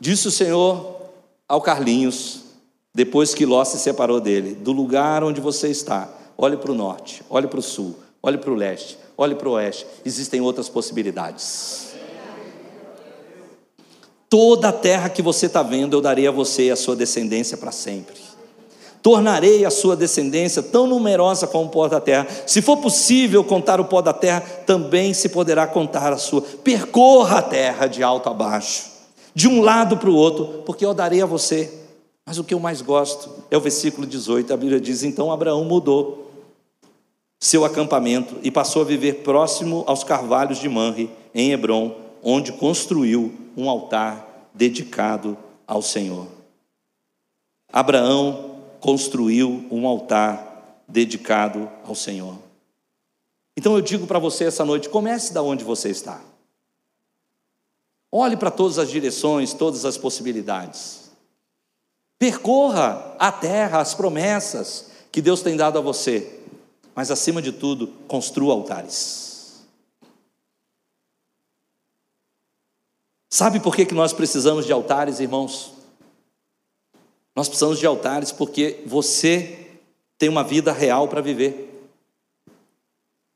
Disse 0.00 0.26
o 0.26 0.32
Senhor 0.32 1.00
ao 1.48 1.62
Carlinhos, 1.62 2.42
depois 2.92 3.34
que 3.34 3.46
Ló 3.46 3.64
se 3.64 3.78
separou 3.78 4.20
dele: 4.20 4.54
Do 4.56 4.72
lugar 4.72 5.22
onde 5.22 5.40
você 5.40 5.68
está, 5.68 6.12
olhe 6.36 6.56
para 6.56 6.72
o 6.72 6.74
norte, 6.74 7.22
olhe 7.30 7.46
para 7.46 7.60
o 7.60 7.62
sul, 7.62 7.96
olhe 8.20 8.36
para 8.36 8.50
o 8.50 8.54
leste, 8.54 8.98
olhe 9.16 9.36
para 9.36 9.48
o 9.48 9.52
oeste. 9.52 9.86
Existem 10.04 10.40
outras 10.40 10.68
possibilidades. 10.68 11.93
Toda 14.34 14.70
a 14.70 14.72
terra 14.72 15.08
que 15.08 15.22
você 15.22 15.46
está 15.46 15.62
vendo, 15.62 15.96
eu 15.96 16.00
darei 16.00 16.26
a 16.26 16.32
você 16.32 16.64
e 16.64 16.70
a 16.72 16.74
sua 16.74 16.96
descendência 16.96 17.56
para 17.56 17.70
sempre 17.70 18.16
tornarei 19.00 19.64
a 19.64 19.70
sua 19.70 19.94
descendência 19.94 20.60
tão 20.60 20.88
numerosa 20.88 21.46
como 21.46 21.66
o 21.66 21.68
pó 21.68 21.86
da 21.86 22.00
terra. 22.00 22.26
Se 22.46 22.60
for 22.60 22.78
possível 22.78 23.44
contar 23.44 23.78
o 23.78 23.84
pó 23.84 24.00
da 24.00 24.12
terra, 24.14 24.40
também 24.40 25.12
se 25.12 25.28
poderá 25.28 25.68
contar 25.68 26.12
a 26.12 26.16
sua. 26.16 26.40
Percorra 26.40 27.38
a 27.38 27.42
terra 27.42 27.86
de 27.86 28.02
alto 28.02 28.28
a 28.28 28.34
baixo, 28.34 28.90
de 29.32 29.46
um 29.46 29.60
lado 29.60 29.98
para 29.98 30.10
o 30.10 30.16
outro, 30.16 30.62
porque 30.64 30.84
eu 30.84 30.94
darei 30.94 31.20
a 31.20 31.26
você. 31.26 31.70
Mas 32.26 32.36
o 32.36 32.42
que 32.42 32.54
eu 32.54 32.58
mais 32.58 32.80
gosto 32.80 33.30
é 33.52 33.56
o 33.56 33.60
versículo 33.60 34.04
18. 34.04 34.52
A 34.52 34.56
Bíblia 34.56 34.80
diz: 34.80 35.04
Então 35.04 35.30
Abraão 35.30 35.64
mudou 35.64 36.32
seu 37.38 37.64
acampamento 37.64 38.36
e 38.42 38.50
passou 38.50 38.82
a 38.82 38.84
viver 38.84 39.16
próximo 39.16 39.84
aos 39.86 40.02
carvalhos 40.02 40.58
de 40.58 40.68
Manre, 40.68 41.08
em 41.32 41.52
Hebron, 41.52 41.94
onde 42.22 42.52
construiu 42.52 43.43
um 43.56 43.68
altar 43.68 44.48
dedicado 44.54 45.36
ao 45.66 45.82
Senhor. 45.82 46.28
Abraão 47.72 48.60
construiu 48.80 49.66
um 49.70 49.86
altar 49.86 50.82
dedicado 50.86 51.70
ao 51.84 51.94
Senhor. 51.94 52.38
Então 53.56 53.74
eu 53.74 53.80
digo 53.80 54.06
para 54.06 54.18
você 54.18 54.44
essa 54.44 54.64
noite: 54.64 54.88
comece 54.88 55.32
da 55.32 55.42
onde 55.42 55.64
você 55.64 55.90
está. 55.90 56.20
Olhe 58.12 58.36
para 58.36 58.50
todas 58.50 58.78
as 58.78 58.90
direções, 58.90 59.52
todas 59.52 59.84
as 59.84 59.98
possibilidades. 59.98 61.10
Percorra 62.16 63.16
a 63.18 63.32
terra, 63.32 63.80
as 63.80 63.92
promessas 63.92 64.90
que 65.10 65.20
Deus 65.20 65.42
tem 65.42 65.56
dado 65.56 65.78
a 65.78 65.82
você. 65.82 66.40
Mas 66.94 67.10
acima 67.10 67.42
de 67.42 67.50
tudo, 67.50 67.88
construa 68.06 68.54
altares. 68.54 69.33
Sabe 73.34 73.58
por 73.58 73.74
que, 73.74 73.84
que 73.84 73.94
nós 73.94 74.12
precisamos 74.12 74.64
de 74.64 74.72
altares, 74.72 75.18
irmãos? 75.18 75.72
Nós 77.34 77.48
precisamos 77.48 77.80
de 77.80 77.84
altares 77.84 78.30
porque 78.30 78.84
você 78.86 79.70
tem 80.16 80.28
uma 80.28 80.44
vida 80.44 80.70
real 80.70 81.08
para 81.08 81.20
viver. 81.20 81.84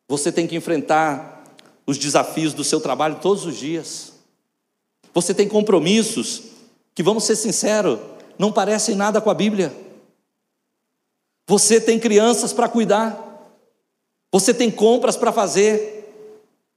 Você 0.07 0.31
tem 0.31 0.47
que 0.47 0.55
enfrentar 0.55 1.43
os 1.85 1.99
desafios 1.99 2.55
do 2.55 2.63
seu 2.63 2.81
trabalho 2.81 3.19
todos 3.21 3.45
os 3.45 3.57
dias. 3.57 4.13
Você 5.13 5.35
tem 5.35 5.49
compromissos 5.49 6.45
que, 6.95 7.03
vamos 7.03 7.25
ser 7.25 7.35
sinceros, 7.35 7.99
não 8.39 8.53
parecem 8.53 8.95
nada 8.95 9.21
com 9.21 9.31
a 9.31 9.35
Bíblia. 9.35 9.75
Você 11.49 11.81
tem 11.81 11.99
crianças 11.99 12.53
para 12.53 12.69
cuidar. 12.69 13.51
Você 14.33 14.55
tem 14.55 14.71
compras 14.71 15.17
para 15.17 15.33
fazer. 15.33 16.09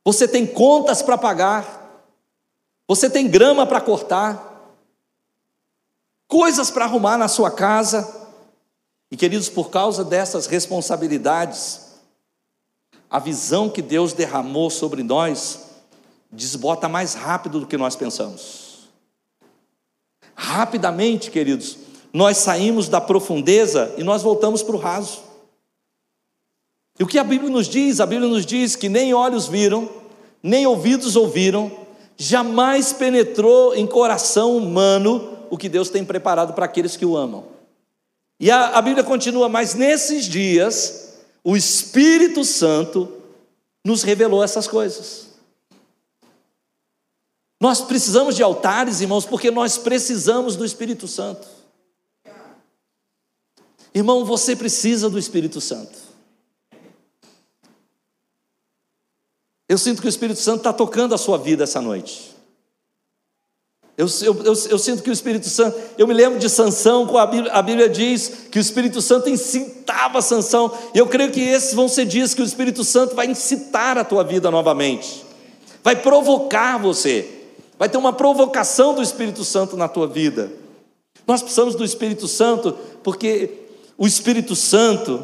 Você 0.03 0.28
tem 0.28 0.43
contas 0.43 1.03
para 1.03 1.19
pagar. 1.19 1.80
Você 2.91 3.09
tem 3.09 3.25
grama 3.25 3.65
para 3.65 3.79
cortar 3.79 4.75
coisas 6.27 6.69
para 6.69 6.83
arrumar 6.83 7.17
na 7.17 7.29
sua 7.29 7.49
casa. 7.49 8.29
E 9.09 9.15
queridos, 9.15 9.47
por 9.47 9.69
causa 9.69 10.03
dessas 10.03 10.45
responsabilidades, 10.45 11.93
a 13.09 13.17
visão 13.17 13.69
que 13.69 13.81
Deus 13.81 14.11
derramou 14.11 14.69
sobre 14.69 15.03
nós 15.03 15.69
desbota 16.29 16.89
mais 16.89 17.13
rápido 17.13 17.61
do 17.61 17.65
que 17.65 17.77
nós 17.77 17.95
pensamos. 17.95 18.89
Rapidamente, 20.35 21.31
queridos, 21.31 21.77
nós 22.11 22.35
saímos 22.39 22.89
da 22.89 22.99
profundeza 22.99 23.95
e 23.97 24.03
nós 24.03 24.21
voltamos 24.21 24.61
para 24.61 24.75
o 24.75 24.79
raso. 24.79 25.23
E 26.99 27.03
o 27.05 27.07
que 27.07 27.17
a 27.17 27.23
Bíblia 27.23 27.49
nos 27.49 27.69
diz? 27.69 28.01
A 28.01 28.05
Bíblia 28.05 28.27
nos 28.27 28.45
diz 28.45 28.75
que 28.75 28.89
nem 28.89 29.13
olhos 29.13 29.47
viram, 29.47 29.89
nem 30.43 30.67
ouvidos 30.67 31.15
ouviram, 31.15 31.80
jamais 32.18 32.93
penetrou 32.93 33.76
em 33.76 33.88
coração 33.88 34.55
humano 34.57 35.38
o 35.49 35.57
que 35.57 35.68
Deus 35.68 35.89
tem 35.89 36.05
preparado 36.05 36.53
para 36.53 36.66
aqueles 36.66 36.95
que 36.95 37.05
o 37.05 37.18
amam. 37.18 37.45
E 38.39 38.49
a, 38.49 38.70
a 38.78 38.82
Bíblia 38.82 39.03
continua, 39.03 39.47
mas 39.47 39.76
nesses 39.76 40.26
dias, 40.26 41.20
o 41.43 41.55
Espírito 41.55 42.43
Santo 42.43 43.12
nos 43.84 44.03
revelou 44.03 44.43
essas 44.43 44.68
coisas. 44.68 45.28
Nós 47.59 47.82
precisamos 47.82 48.36
de 48.36 48.41
altares, 48.41 49.01
irmãos, 49.01 49.26
porque 49.26 49.51
nós 49.51 49.78
precisamos 49.78 50.55
do 50.55 50.66
Espírito 50.66 51.07
Santo. 51.07 51.47
Irmão, 53.93 54.26
você 54.26 54.55
precisa 54.55 55.09
do 55.09 55.20
Espírito 55.20 55.62
Santo. 55.62 56.11
Eu 59.72 59.78
sinto 59.78 60.01
que 60.01 60.07
o 60.07 60.09
Espírito 60.09 60.38
Santo 60.38 60.57
está 60.57 60.74
tocando 60.74 61.15
a 61.15 61.17
sua 61.17 61.38
vida 61.38 61.63
essa 61.63 61.80
noite. 61.80 62.36
Eu, 63.97 64.05
eu, 64.22 64.36
eu, 64.43 64.53
eu, 64.69 64.78
sinto 64.78 65.01
que 65.01 65.09
o 65.09 65.13
Espírito 65.13 65.47
Santo, 65.47 65.80
eu 65.97 66.05
me 66.05 66.13
lembro 66.13 66.38
de 66.38 66.49
Sansão, 66.49 67.17
a 67.17 67.26
Bíblia, 67.26 67.53
a 67.53 67.61
Bíblia 67.61 67.88
diz 67.88 68.49
que 68.51 68.59
o 68.59 68.61
Espírito 68.61 69.01
Santo 69.01 69.30
incitava 69.30 70.22
Sansão, 70.22 70.78
e 70.93 70.97
eu 70.97 71.07
creio 71.07 71.32
que 71.32 71.39
esses 71.39 71.74
vão 71.74 71.88
ser 71.88 72.03
dias 72.03 72.34
que 72.34 72.41
o 72.41 72.45
Espírito 72.45 72.84
Santo 72.84 73.15
vai 73.15 73.28
incitar 73.28 73.97
a 73.97 74.03
tua 74.03 74.26
vida 74.26 74.51
novamente, 74.51 75.24
vai 75.82 75.95
provocar 75.95 76.78
você, 76.78 77.30
vai 77.80 77.88
ter 77.88 77.97
uma 77.97 78.11
provocação 78.11 78.93
do 78.93 79.01
Espírito 79.01 79.45
Santo 79.45 79.78
na 79.78 79.88
tua 79.88 80.05
vida. 80.05 80.51
Nós 81.26 81.41
precisamos 81.41 81.76
do 81.76 81.86
Espírito 81.86 82.28
Santo, 82.28 82.78
porque 83.01 83.67
o 83.97 84.05
Espírito 84.05 84.53
Santo 84.53 85.24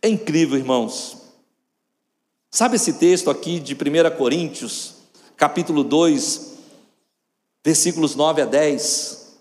é 0.00 0.08
incrível, 0.08 0.56
irmãos. 0.56 1.21
Sabe 2.54 2.76
esse 2.76 2.92
texto 2.92 3.30
aqui 3.30 3.58
de 3.58 3.72
1 3.72 4.14
Coríntios, 4.18 4.96
capítulo 5.38 5.82
2, 5.82 6.52
versículos 7.64 8.14
9 8.14 8.42
a 8.42 8.44
10, 8.44 9.38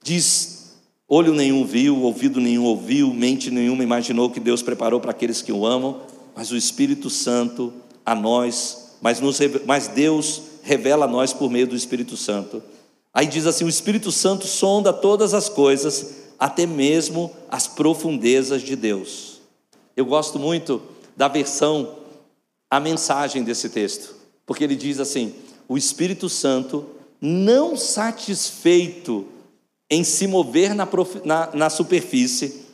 diz: 0.00 0.76
Olho 1.08 1.34
nenhum 1.34 1.64
viu, 1.64 2.02
ouvido 2.02 2.40
nenhum 2.40 2.66
ouviu, 2.66 3.12
mente 3.12 3.50
nenhuma 3.50 3.82
imaginou 3.82 4.30
que 4.30 4.38
Deus 4.38 4.62
preparou 4.62 5.00
para 5.00 5.10
aqueles 5.10 5.42
que 5.42 5.50
o 5.50 5.66
amam, 5.66 6.02
mas 6.36 6.52
o 6.52 6.56
Espírito 6.56 7.10
Santo 7.10 7.72
a 8.06 8.14
nós, 8.14 8.92
mas, 9.02 9.18
nos, 9.18 9.40
mas 9.66 9.88
Deus 9.88 10.42
revela 10.62 11.06
a 11.06 11.08
nós 11.08 11.32
por 11.32 11.50
meio 11.50 11.66
do 11.66 11.74
Espírito 11.74 12.16
Santo. 12.16 12.62
Aí 13.12 13.26
diz 13.26 13.44
assim: 13.44 13.64
o 13.64 13.68
Espírito 13.68 14.12
Santo 14.12 14.46
sonda 14.46 14.92
todas 14.92 15.34
as 15.34 15.48
coisas, 15.48 16.14
até 16.38 16.64
mesmo 16.64 17.28
as 17.50 17.66
profundezas 17.66 18.62
de 18.62 18.76
Deus. 18.76 19.40
Eu 19.96 20.06
gosto 20.06 20.38
muito 20.38 20.80
da 21.20 21.28
versão, 21.28 21.96
a 22.70 22.80
mensagem 22.80 23.44
desse 23.44 23.68
texto, 23.68 24.14
porque 24.46 24.64
ele 24.64 24.74
diz 24.74 24.98
assim: 24.98 25.34
o 25.68 25.76
Espírito 25.76 26.30
Santo, 26.30 26.86
não 27.20 27.76
satisfeito 27.76 29.26
em 29.90 30.02
se 30.02 30.26
mover 30.26 30.74
na, 30.74 30.88
na, 31.22 31.50
na 31.52 31.68
superfície, 31.68 32.64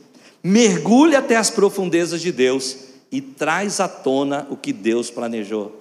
mergulha 0.45 1.19
até 1.19 1.35
as 1.35 1.51
profundezas 1.51 2.21
de 2.21 2.31
Deus 2.31 2.77
e 3.11 3.21
traz 3.21 3.81
à 3.81 3.89
tona 3.89 4.47
o 4.49 4.57
que 4.57 4.73
Deus 4.73 5.11
planejou. 5.11 5.77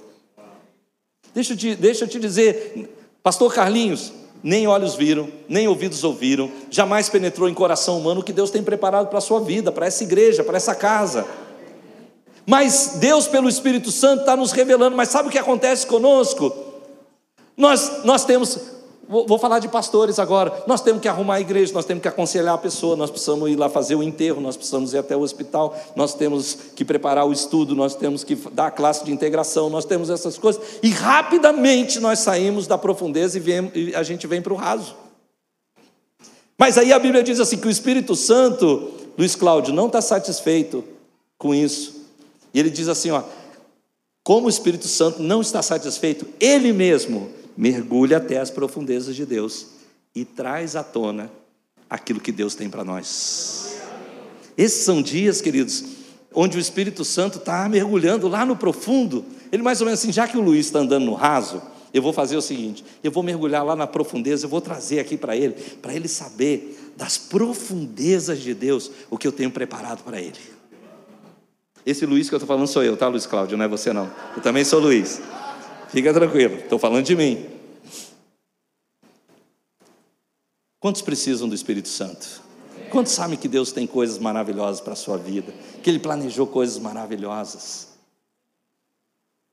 Deixa 1.35 1.53
eu 1.53 1.57
te, 1.57 1.75
deixa 1.75 2.05
eu 2.05 2.07
te 2.07 2.19
dizer, 2.19 2.89
Pastor 3.21 3.53
Carlinhos, 3.53 4.11
nem 4.41 4.65
olhos 4.65 4.95
viram, 4.95 5.29
nem 5.47 5.67
ouvidos 5.67 6.03
ouviram, 6.03 6.49
jamais 6.71 7.09
penetrou 7.09 7.47
em 7.47 7.53
coração 7.53 7.99
humano 7.99 8.21
o 8.21 8.23
que 8.23 8.33
Deus 8.33 8.49
tem 8.49 8.63
preparado 8.63 9.09
para 9.09 9.19
a 9.19 9.21
sua 9.21 9.39
vida, 9.39 9.71
para 9.71 9.85
essa 9.85 10.03
igreja, 10.03 10.43
para 10.43 10.57
essa 10.57 10.73
casa. 10.73 11.27
Mas 12.45 12.97
Deus, 12.99 13.27
pelo 13.27 13.49
Espírito 13.49 13.91
Santo, 13.91 14.21
está 14.21 14.35
nos 14.35 14.51
revelando. 14.51 14.95
Mas 14.95 15.09
sabe 15.09 15.29
o 15.29 15.31
que 15.31 15.37
acontece 15.37 15.87
conosco? 15.87 16.53
Nós, 17.57 18.03
nós 18.03 18.25
temos 18.25 18.75
Vou, 19.07 19.27
vou, 19.27 19.37
falar 19.37 19.59
de 19.59 19.67
pastores 19.67 20.17
agora. 20.17 20.63
Nós 20.65 20.81
temos 20.81 21.01
que 21.01 21.07
arrumar 21.07 21.35
a 21.35 21.41
igreja, 21.41 21.71
nós 21.73 21.85
temos 21.85 22.01
que 22.01 22.07
aconselhar 22.07 22.55
a 22.55 22.57
pessoa, 22.57 22.95
nós 22.95 23.11
precisamos 23.11 23.49
ir 23.49 23.55
lá 23.55 23.69
fazer 23.69 23.95
o 23.95 24.01
enterro, 24.01 24.41
nós 24.41 24.57
precisamos 24.57 24.93
ir 24.93 24.97
até 24.97 25.15
o 25.15 25.21
hospital, 25.21 25.77
nós 25.95 26.15
temos 26.15 26.57
que 26.75 26.83
preparar 26.83 27.25
o 27.25 27.31
estudo, 27.31 27.75
nós 27.75 27.93
temos 27.93 28.23
que 28.23 28.35
dar 28.51 28.67
a 28.67 28.71
classe 28.71 29.05
de 29.05 29.11
integração, 29.11 29.69
nós 29.69 29.85
temos 29.85 30.09
essas 30.09 30.37
coisas. 30.37 30.61
E 30.81 30.89
rapidamente 30.89 31.99
nós 31.99 32.19
saímos 32.19 32.65
da 32.65 32.77
profundeza 32.77 33.37
e, 33.37 33.89
e 33.91 33.95
a 33.95 34.01
gente 34.01 34.25
vem 34.25 34.41
para 34.41 34.53
o 34.53 34.57
raso. 34.57 34.95
Mas 36.57 36.77
aí 36.77 36.91
a 36.91 36.97
Bíblia 36.97 37.21
diz 37.21 37.39
assim: 37.39 37.57
que 37.57 37.67
o 37.67 37.71
Espírito 37.71 38.15
Santo, 38.15 38.91
Luiz 39.17 39.35
Cláudio, 39.35 39.73
não 39.73 39.85
está 39.85 40.01
satisfeito 40.01 40.83
com 41.37 41.53
isso. 41.53 42.04
E 42.55 42.59
ele 42.59 42.69
diz 42.69 42.87
assim: 42.87 43.11
ó, 43.11 43.21
como 44.23 44.47
o 44.47 44.49
Espírito 44.49 44.87
Santo 44.87 45.21
não 45.21 45.41
está 45.41 45.61
satisfeito, 45.61 46.25
ele 46.39 46.71
mesmo 46.71 47.29
mergulha 47.55 48.15
até 48.15 48.39
as 48.39 48.49
profundezas 48.49 49.13
de 49.13 49.25
Deus 49.25 49.67
e 50.15 50.23
traz 50.23 50.73
à 50.77 50.81
tona 50.81 51.29
aquilo 51.89 52.21
que 52.21 52.31
Deus 52.31 52.55
tem 52.55 52.69
para 52.69 52.85
nós. 52.85 53.75
Esses 54.57 54.85
são 54.85 55.01
dias, 55.01 55.41
queridos, 55.41 55.83
onde 56.33 56.57
o 56.57 56.59
Espírito 56.59 57.03
Santo 57.03 57.39
está 57.39 57.67
mergulhando 57.67 58.29
lá 58.29 58.45
no 58.45 58.55
profundo. 58.55 59.25
Ele 59.51 59.61
mais 59.61 59.81
ou 59.81 59.85
menos 59.85 59.99
assim, 59.99 60.13
já 60.13 60.25
que 60.25 60.37
o 60.37 60.41
Luiz 60.41 60.67
está 60.67 60.79
andando 60.79 61.05
no 61.05 61.13
raso, 61.13 61.61
eu 61.93 62.01
vou 62.01 62.13
fazer 62.13 62.37
o 62.37 62.41
seguinte: 62.41 62.85
eu 63.03 63.11
vou 63.11 63.21
mergulhar 63.21 63.65
lá 63.65 63.75
na 63.75 63.85
profundeza, 63.85 64.45
eu 64.45 64.49
vou 64.49 64.61
trazer 64.61 65.01
aqui 65.01 65.17
para 65.17 65.35
ele, 65.35 65.55
para 65.81 65.93
ele 65.93 66.07
saber 66.07 66.93
das 66.95 67.17
profundezas 67.17 68.39
de 68.39 68.53
Deus 68.53 68.89
o 69.09 69.17
que 69.17 69.27
eu 69.27 69.33
tenho 69.33 69.51
preparado 69.51 70.05
para 70.05 70.21
ele. 70.21 70.54
Esse 71.85 72.05
Luiz 72.05 72.27
que 72.27 72.35
eu 72.35 72.37
estou 72.37 72.47
falando 72.47 72.67
sou 72.67 72.83
eu, 72.83 72.97
tá, 72.97 73.07
Luiz 73.07 73.25
Cláudio? 73.27 73.57
Não 73.57 73.65
é 73.65 73.67
você 73.67 73.93
não. 73.93 74.11
Eu 74.35 74.41
também 74.41 74.65
sou 74.65 74.79
Luiz. 74.79 75.21
Fica 75.89 76.13
tranquilo, 76.13 76.55
estou 76.55 76.79
falando 76.79 77.05
de 77.05 77.15
mim. 77.15 77.45
Quantos 80.79 81.01
precisam 81.01 81.47
do 81.47 81.55
Espírito 81.55 81.87
Santo? 81.87 82.41
Quantos 82.89 83.11
sabem 83.11 83.37
que 83.37 83.47
Deus 83.47 83.71
tem 83.71 83.85
coisas 83.85 84.17
maravilhosas 84.17 84.81
para 84.81 84.93
a 84.93 84.95
sua 84.95 85.17
vida? 85.17 85.53
Que 85.83 85.89
Ele 85.89 85.99
planejou 85.99 86.47
coisas 86.47 86.77
maravilhosas? 86.79 87.89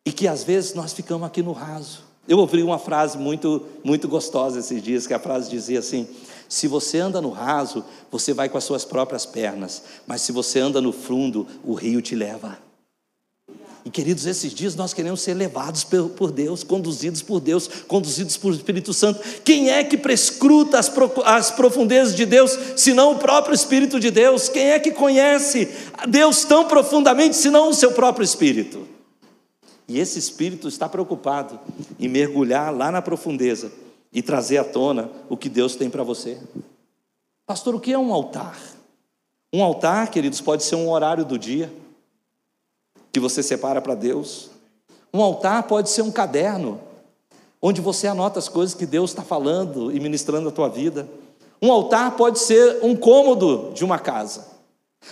E 0.04 0.12
que 0.12 0.26
às 0.26 0.42
vezes 0.42 0.74
nós 0.74 0.92
ficamos 0.92 1.26
aqui 1.26 1.42
no 1.42 1.52
raso. 1.52 2.02
Eu 2.26 2.38
ouvi 2.38 2.62
uma 2.62 2.78
frase 2.78 3.18
muito, 3.18 3.66
muito 3.84 4.08
gostosa 4.08 4.58
esses 4.58 4.82
dias, 4.82 5.06
que 5.06 5.14
a 5.14 5.18
frase 5.18 5.50
dizia 5.50 5.80
assim: 5.80 6.08
se 6.52 6.68
você 6.68 6.98
anda 6.98 7.18
no 7.18 7.30
raso, 7.30 7.82
você 8.10 8.34
vai 8.34 8.46
com 8.46 8.58
as 8.58 8.64
suas 8.64 8.84
próprias 8.84 9.24
pernas, 9.24 9.82
mas 10.06 10.20
se 10.20 10.32
você 10.32 10.60
anda 10.60 10.82
no 10.82 10.92
fundo, 10.92 11.46
o 11.64 11.72
rio 11.72 12.02
te 12.02 12.14
leva. 12.14 12.58
E 13.86 13.88
queridos, 13.88 14.26
esses 14.26 14.52
dias 14.52 14.74
nós 14.74 14.92
queremos 14.92 15.22
ser 15.22 15.32
levados 15.32 15.82
por 15.82 16.30
Deus, 16.30 16.62
conduzidos 16.62 17.22
por 17.22 17.40
Deus, 17.40 17.66
conduzidos 17.88 18.36
por 18.36 18.52
Espírito 18.52 18.92
Santo. 18.92 19.22
Quem 19.42 19.70
é 19.70 19.82
que 19.82 19.96
prescruta 19.96 20.78
as, 20.78 20.92
as 21.24 21.50
profundezas 21.52 22.14
de 22.14 22.26
Deus, 22.26 22.54
senão 22.76 23.12
o 23.12 23.18
próprio 23.18 23.54
Espírito 23.54 23.98
de 23.98 24.10
Deus? 24.10 24.50
Quem 24.50 24.72
é 24.72 24.78
que 24.78 24.90
conhece 24.90 25.70
Deus 26.06 26.44
tão 26.44 26.66
profundamente, 26.66 27.34
senão 27.34 27.70
o 27.70 27.74
seu 27.74 27.92
próprio 27.92 28.24
Espírito? 28.24 28.86
E 29.88 29.98
esse 29.98 30.18
Espírito 30.18 30.68
está 30.68 30.86
preocupado 30.86 31.58
em 31.98 32.08
mergulhar 32.08 32.76
lá 32.76 32.92
na 32.92 33.00
profundeza 33.00 33.72
e 34.12 34.22
trazer 34.22 34.58
à 34.58 34.64
tona 34.64 35.10
o 35.28 35.36
que 35.36 35.48
Deus 35.48 35.74
tem 35.74 35.88
para 35.88 36.02
você. 36.02 36.38
Pastor, 37.46 37.74
o 37.74 37.80
que 37.80 37.92
é 37.92 37.98
um 37.98 38.12
altar? 38.12 38.58
Um 39.52 39.62
altar, 39.62 40.10
queridos, 40.10 40.40
pode 40.40 40.62
ser 40.62 40.76
um 40.76 40.90
horário 40.90 41.24
do 41.24 41.38
dia 41.38 41.72
que 43.10 43.20
você 43.20 43.42
separa 43.42 43.80
para 43.80 43.94
Deus. 43.94 44.50
Um 45.12 45.20
altar 45.22 45.64
pode 45.64 45.90
ser 45.90 46.02
um 46.02 46.10
caderno, 46.10 46.80
onde 47.60 47.80
você 47.80 48.06
anota 48.06 48.38
as 48.38 48.48
coisas 48.48 48.74
que 48.74 48.86
Deus 48.86 49.10
está 49.10 49.22
falando 49.22 49.92
e 49.92 50.00
ministrando 50.00 50.48
a 50.48 50.52
tua 50.52 50.68
vida. 50.68 51.08
Um 51.60 51.70
altar 51.70 52.16
pode 52.16 52.38
ser 52.38 52.78
um 52.82 52.96
cômodo 52.96 53.72
de 53.74 53.84
uma 53.84 53.98
casa. 53.98 54.46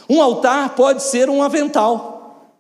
Um 0.09 0.22
altar 0.22 0.74
pode 0.74 1.03
ser 1.03 1.28
um 1.28 1.42
avental. 1.42 2.57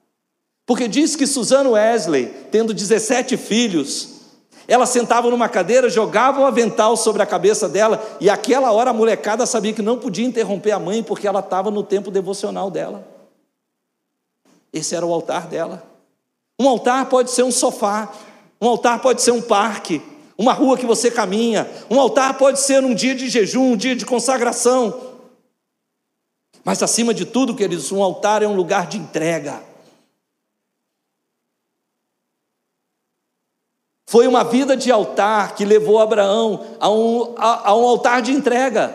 Porque 0.66 0.86
diz 0.86 1.16
que 1.16 1.26
Suzano 1.26 1.70
Wesley, 1.70 2.26
tendo 2.50 2.74
17 2.74 3.36
filhos, 3.36 4.19
ela 4.70 4.86
sentava 4.86 5.28
numa 5.28 5.48
cadeira, 5.48 5.90
jogava 5.90 6.40
o 6.40 6.46
avental 6.46 6.96
sobre 6.96 7.20
a 7.20 7.26
cabeça 7.26 7.68
dela, 7.68 8.00
e 8.20 8.30
aquela 8.30 8.70
hora 8.70 8.90
a 8.90 8.92
molecada 8.92 9.44
sabia 9.44 9.72
que 9.72 9.82
não 9.82 9.98
podia 9.98 10.24
interromper 10.24 10.70
a 10.70 10.78
mãe, 10.78 11.02
porque 11.02 11.26
ela 11.26 11.40
estava 11.40 11.72
no 11.72 11.82
tempo 11.82 12.08
devocional 12.08 12.70
dela. 12.70 13.04
Esse 14.72 14.94
era 14.94 15.04
o 15.04 15.12
altar 15.12 15.48
dela. 15.48 15.82
Um 16.56 16.68
altar 16.68 17.06
pode 17.06 17.32
ser 17.32 17.42
um 17.42 17.50
sofá, 17.50 18.12
um 18.60 18.68
altar 18.68 19.00
pode 19.02 19.22
ser 19.22 19.32
um 19.32 19.42
parque, 19.42 20.00
uma 20.38 20.52
rua 20.52 20.78
que 20.78 20.86
você 20.86 21.10
caminha, 21.10 21.68
um 21.90 21.98
altar 21.98 22.38
pode 22.38 22.60
ser 22.60 22.80
um 22.84 22.94
dia 22.94 23.16
de 23.16 23.28
jejum, 23.28 23.72
um 23.72 23.76
dia 23.76 23.96
de 23.96 24.06
consagração. 24.06 25.00
Mas 26.64 26.80
acima 26.80 27.12
de 27.12 27.24
tudo, 27.24 27.56
queridos, 27.56 27.90
um 27.90 28.00
altar 28.04 28.40
é 28.40 28.46
um 28.46 28.54
lugar 28.54 28.86
de 28.86 28.98
entrega. 28.98 29.68
Foi 34.10 34.26
uma 34.26 34.42
vida 34.42 34.76
de 34.76 34.90
altar 34.90 35.54
que 35.54 35.64
levou 35.64 36.00
Abraão 36.00 36.66
a 36.80 36.90
um, 36.90 37.32
a, 37.38 37.68
a 37.68 37.76
um 37.76 37.86
altar 37.86 38.20
de 38.20 38.32
entrega. 38.32 38.92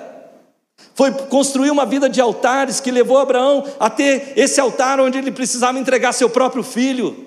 Foi 0.94 1.10
construir 1.10 1.72
uma 1.72 1.86
vida 1.86 2.10
de 2.10 2.20
altares 2.20 2.82
que 2.82 2.92
levou 2.92 3.18
Abraão 3.18 3.64
a 3.80 3.90
ter 3.90 4.34
esse 4.36 4.60
altar 4.60 5.00
onde 5.00 5.18
ele 5.18 5.32
precisava 5.32 5.80
entregar 5.80 6.12
seu 6.12 6.30
próprio 6.30 6.64
filho. 6.64 7.26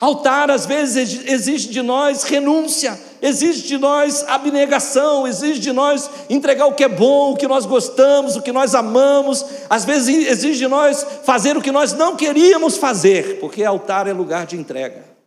Altar 0.00 0.50
às 0.50 0.64
vezes 0.64 1.22
exige 1.26 1.68
de 1.68 1.82
nós 1.82 2.22
renúncia, 2.22 2.98
exige 3.20 3.64
de 3.64 3.76
nós 3.76 4.24
abnegação, 4.26 5.26
exige 5.26 5.60
de 5.60 5.70
nós 5.70 6.08
entregar 6.30 6.64
o 6.64 6.72
que 6.72 6.84
é 6.84 6.88
bom, 6.88 7.32
o 7.32 7.36
que 7.36 7.46
nós 7.46 7.66
gostamos, 7.66 8.36
o 8.36 8.40
que 8.40 8.52
nós 8.52 8.74
amamos, 8.74 9.44
às 9.68 9.84
vezes 9.84 10.26
exige 10.28 10.60
de 10.60 10.68
nós 10.68 11.06
fazer 11.24 11.58
o 11.58 11.60
que 11.60 11.70
nós 11.70 11.92
não 11.92 12.16
queríamos 12.16 12.78
fazer, 12.78 13.38
porque 13.38 13.62
altar 13.62 14.06
é 14.06 14.14
lugar 14.14 14.46
de 14.46 14.56
entrega. 14.56 15.17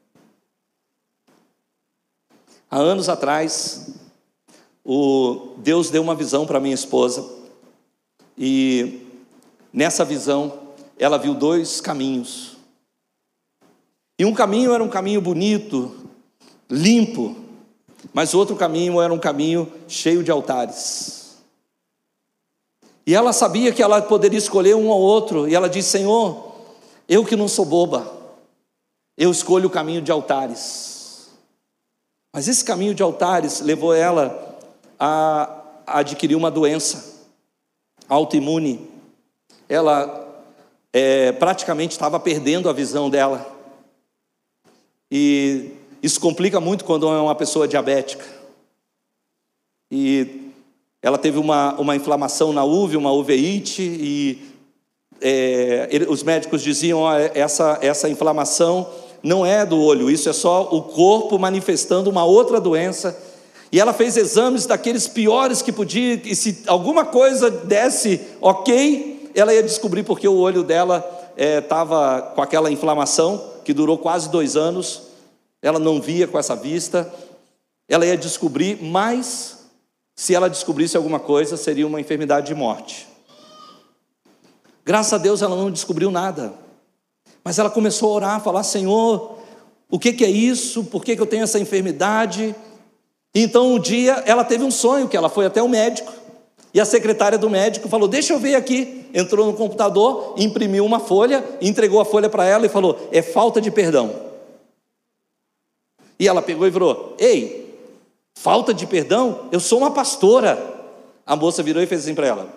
Há 2.73 2.77
anos 2.77 3.09
atrás, 3.09 3.89
o 4.81 5.55
Deus 5.57 5.89
deu 5.89 6.01
uma 6.01 6.15
visão 6.15 6.47
para 6.47 6.57
minha 6.57 6.73
esposa 6.73 7.29
e 8.37 9.05
nessa 9.73 10.05
visão 10.05 10.57
ela 10.97 11.17
viu 11.17 11.33
dois 11.33 11.81
caminhos. 11.81 12.55
E 14.17 14.23
um 14.23 14.33
caminho 14.33 14.71
era 14.71 14.81
um 14.81 14.87
caminho 14.87 15.19
bonito, 15.19 15.93
limpo, 16.69 17.35
mas 18.13 18.33
outro 18.33 18.55
caminho 18.55 19.01
era 19.01 19.13
um 19.13 19.19
caminho 19.19 19.69
cheio 19.85 20.23
de 20.23 20.31
altares. 20.31 21.41
E 23.05 23.13
ela 23.13 23.33
sabia 23.33 23.73
que 23.73 23.83
ela 23.83 24.01
poderia 24.01 24.39
escolher 24.39 24.77
um 24.77 24.87
ou 24.87 25.01
outro, 25.01 25.45
e 25.45 25.53
ela 25.53 25.67
disse: 25.67 25.89
Senhor, 25.89 26.53
eu 27.09 27.25
que 27.25 27.35
não 27.35 27.49
sou 27.49 27.65
boba, 27.65 28.09
eu 29.17 29.29
escolho 29.29 29.67
o 29.67 29.71
caminho 29.71 30.01
de 30.01 30.09
altares. 30.09 30.90
Mas 32.33 32.47
esse 32.47 32.63
caminho 32.63 32.93
de 32.93 33.03
altares 33.03 33.59
levou 33.59 33.93
ela 33.93 34.57
a, 34.97 35.61
adquirir 35.85 36.35
uma 36.35 36.49
doença 36.49 37.27
autoimune. 38.07 38.89
Ela 39.67 40.43
é, 40.93 41.31
praticamente 41.33 41.91
estava 41.91 42.19
perdendo 42.19 42.69
a 42.69 42.73
visão 42.73 43.09
dela. 43.09 43.45
E 45.11 45.71
isso 46.01 46.19
complica 46.21 46.59
muito 46.61 46.85
quando 46.85 47.07
é 47.07 47.19
uma 47.19 47.35
pessoa 47.35 47.67
diabética. 47.67 48.25
E 49.91 50.51
ela 51.01 51.17
teve 51.17 51.37
uma, 51.37 51.73
uma 51.79 51.95
inflamação 51.95 52.53
na 52.53 52.63
uve, 52.63 52.95
uma 52.95 53.11
uveíte, 53.11 53.81
e 53.81 54.51
é, 55.19 55.89
os 56.07 56.23
médicos 56.23 56.63
diziam: 56.63 56.99
ó, 56.99 57.13
essa, 57.13 57.77
essa 57.81 58.07
inflamação 58.07 58.89
não 59.23 59.45
é 59.45 59.65
do 59.65 59.79
olho, 59.79 60.09
isso 60.09 60.29
é 60.29 60.33
só 60.33 60.63
o 60.71 60.81
corpo 60.81 61.37
manifestando 61.37 62.09
uma 62.09 62.25
outra 62.25 62.59
doença. 62.59 63.17
E 63.71 63.79
ela 63.79 63.93
fez 63.93 64.17
exames 64.17 64.65
daqueles 64.65 65.07
piores 65.07 65.61
que 65.61 65.71
podia, 65.71 66.21
e 66.25 66.35
se 66.35 66.63
alguma 66.67 67.05
coisa 67.05 67.49
desse 67.49 68.19
ok, 68.41 69.31
ela 69.33 69.53
ia 69.53 69.63
descobrir 69.63 70.03
porque 70.03 70.27
o 70.27 70.37
olho 70.37 70.63
dela 70.63 71.05
estava 71.37 72.17
é, 72.17 72.35
com 72.35 72.41
aquela 72.41 72.69
inflamação 72.69 73.51
que 73.63 73.73
durou 73.73 73.97
quase 73.97 74.29
dois 74.29 74.57
anos, 74.57 75.03
ela 75.61 75.79
não 75.79 76.01
via 76.01 76.27
com 76.27 76.37
essa 76.37 76.55
vista, 76.55 77.11
ela 77.87 78.05
ia 78.05 78.17
descobrir, 78.17 78.81
mas 78.81 79.59
se 80.15 80.35
ela 80.35 80.49
descobrisse 80.49 80.97
alguma 80.97 81.19
coisa, 81.19 81.55
seria 81.55 81.87
uma 81.87 82.01
enfermidade 82.01 82.47
de 82.47 82.55
morte. 82.55 83.07
Graças 84.83 85.13
a 85.13 85.17
Deus 85.17 85.41
ela 85.41 85.55
não 85.55 85.71
descobriu 85.71 86.11
nada, 86.11 86.53
mas 87.43 87.59
ela 87.59 87.69
começou 87.69 88.11
a 88.11 88.15
orar, 88.15 88.35
a 88.35 88.39
falar: 88.39 88.63
Senhor, 88.63 89.37
o 89.89 89.99
que, 89.99 90.13
que 90.13 90.23
é 90.23 90.29
isso? 90.29 90.83
Por 90.85 91.03
que, 91.03 91.15
que 91.15 91.21
eu 91.21 91.27
tenho 91.27 91.43
essa 91.43 91.59
enfermidade? 91.59 92.55
Então 93.33 93.75
um 93.75 93.79
dia 93.79 94.23
ela 94.25 94.43
teve 94.43 94.63
um 94.63 94.71
sonho 94.71 95.07
que 95.07 95.15
ela 95.15 95.29
foi 95.29 95.45
até 95.45 95.61
o 95.61 95.69
médico 95.69 96.11
e 96.73 96.79
a 96.79 96.85
secretária 96.85 97.37
do 97.37 97.49
médico 97.49 97.89
falou: 97.89 98.07
Deixa 98.07 98.33
eu 98.33 98.39
ver 98.39 98.55
aqui. 98.55 99.09
Entrou 99.13 99.45
no 99.45 99.53
computador, 99.53 100.35
imprimiu 100.37 100.85
uma 100.85 100.99
folha, 100.99 101.43
entregou 101.61 101.99
a 101.99 102.05
folha 102.05 102.29
para 102.29 102.45
ela 102.45 102.65
e 102.65 102.69
falou: 102.69 103.09
É 103.11 103.21
falta 103.21 103.59
de 103.59 103.69
perdão. 103.69 104.31
E 106.17 106.27
ela 106.27 106.41
pegou 106.41 106.65
e 106.65 106.69
virou: 106.69 107.15
Ei, 107.19 107.77
falta 108.35 108.73
de 108.73 108.87
perdão? 108.87 109.49
Eu 109.51 109.59
sou 109.59 109.79
uma 109.79 109.91
pastora. 109.91 110.69
A 111.25 111.35
moça 111.35 111.61
virou 111.61 111.83
e 111.83 111.87
fez 111.87 112.01
assim 112.01 112.15
para 112.15 112.27
ela: 112.27 112.49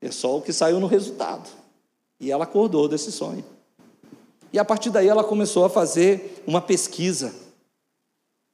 É 0.00 0.10
só 0.10 0.36
o 0.36 0.42
que 0.42 0.52
saiu 0.52 0.78
no 0.78 0.86
resultado. 0.86 1.61
E 2.22 2.30
ela 2.30 2.44
acordou 2.44 2.88
desse 2.88 3.12
sonho. 3.12 3.44
E 4.50 4.58
a 4.58 4.64
partir 4.64 4.88
daí 4.88 5.08
ela 5.08 5.22
começou 5.22 5.66
a 5.66 5.68
fazer 5.68 6.42
uma 6.46 6.62
pesquisa 6.62 7.34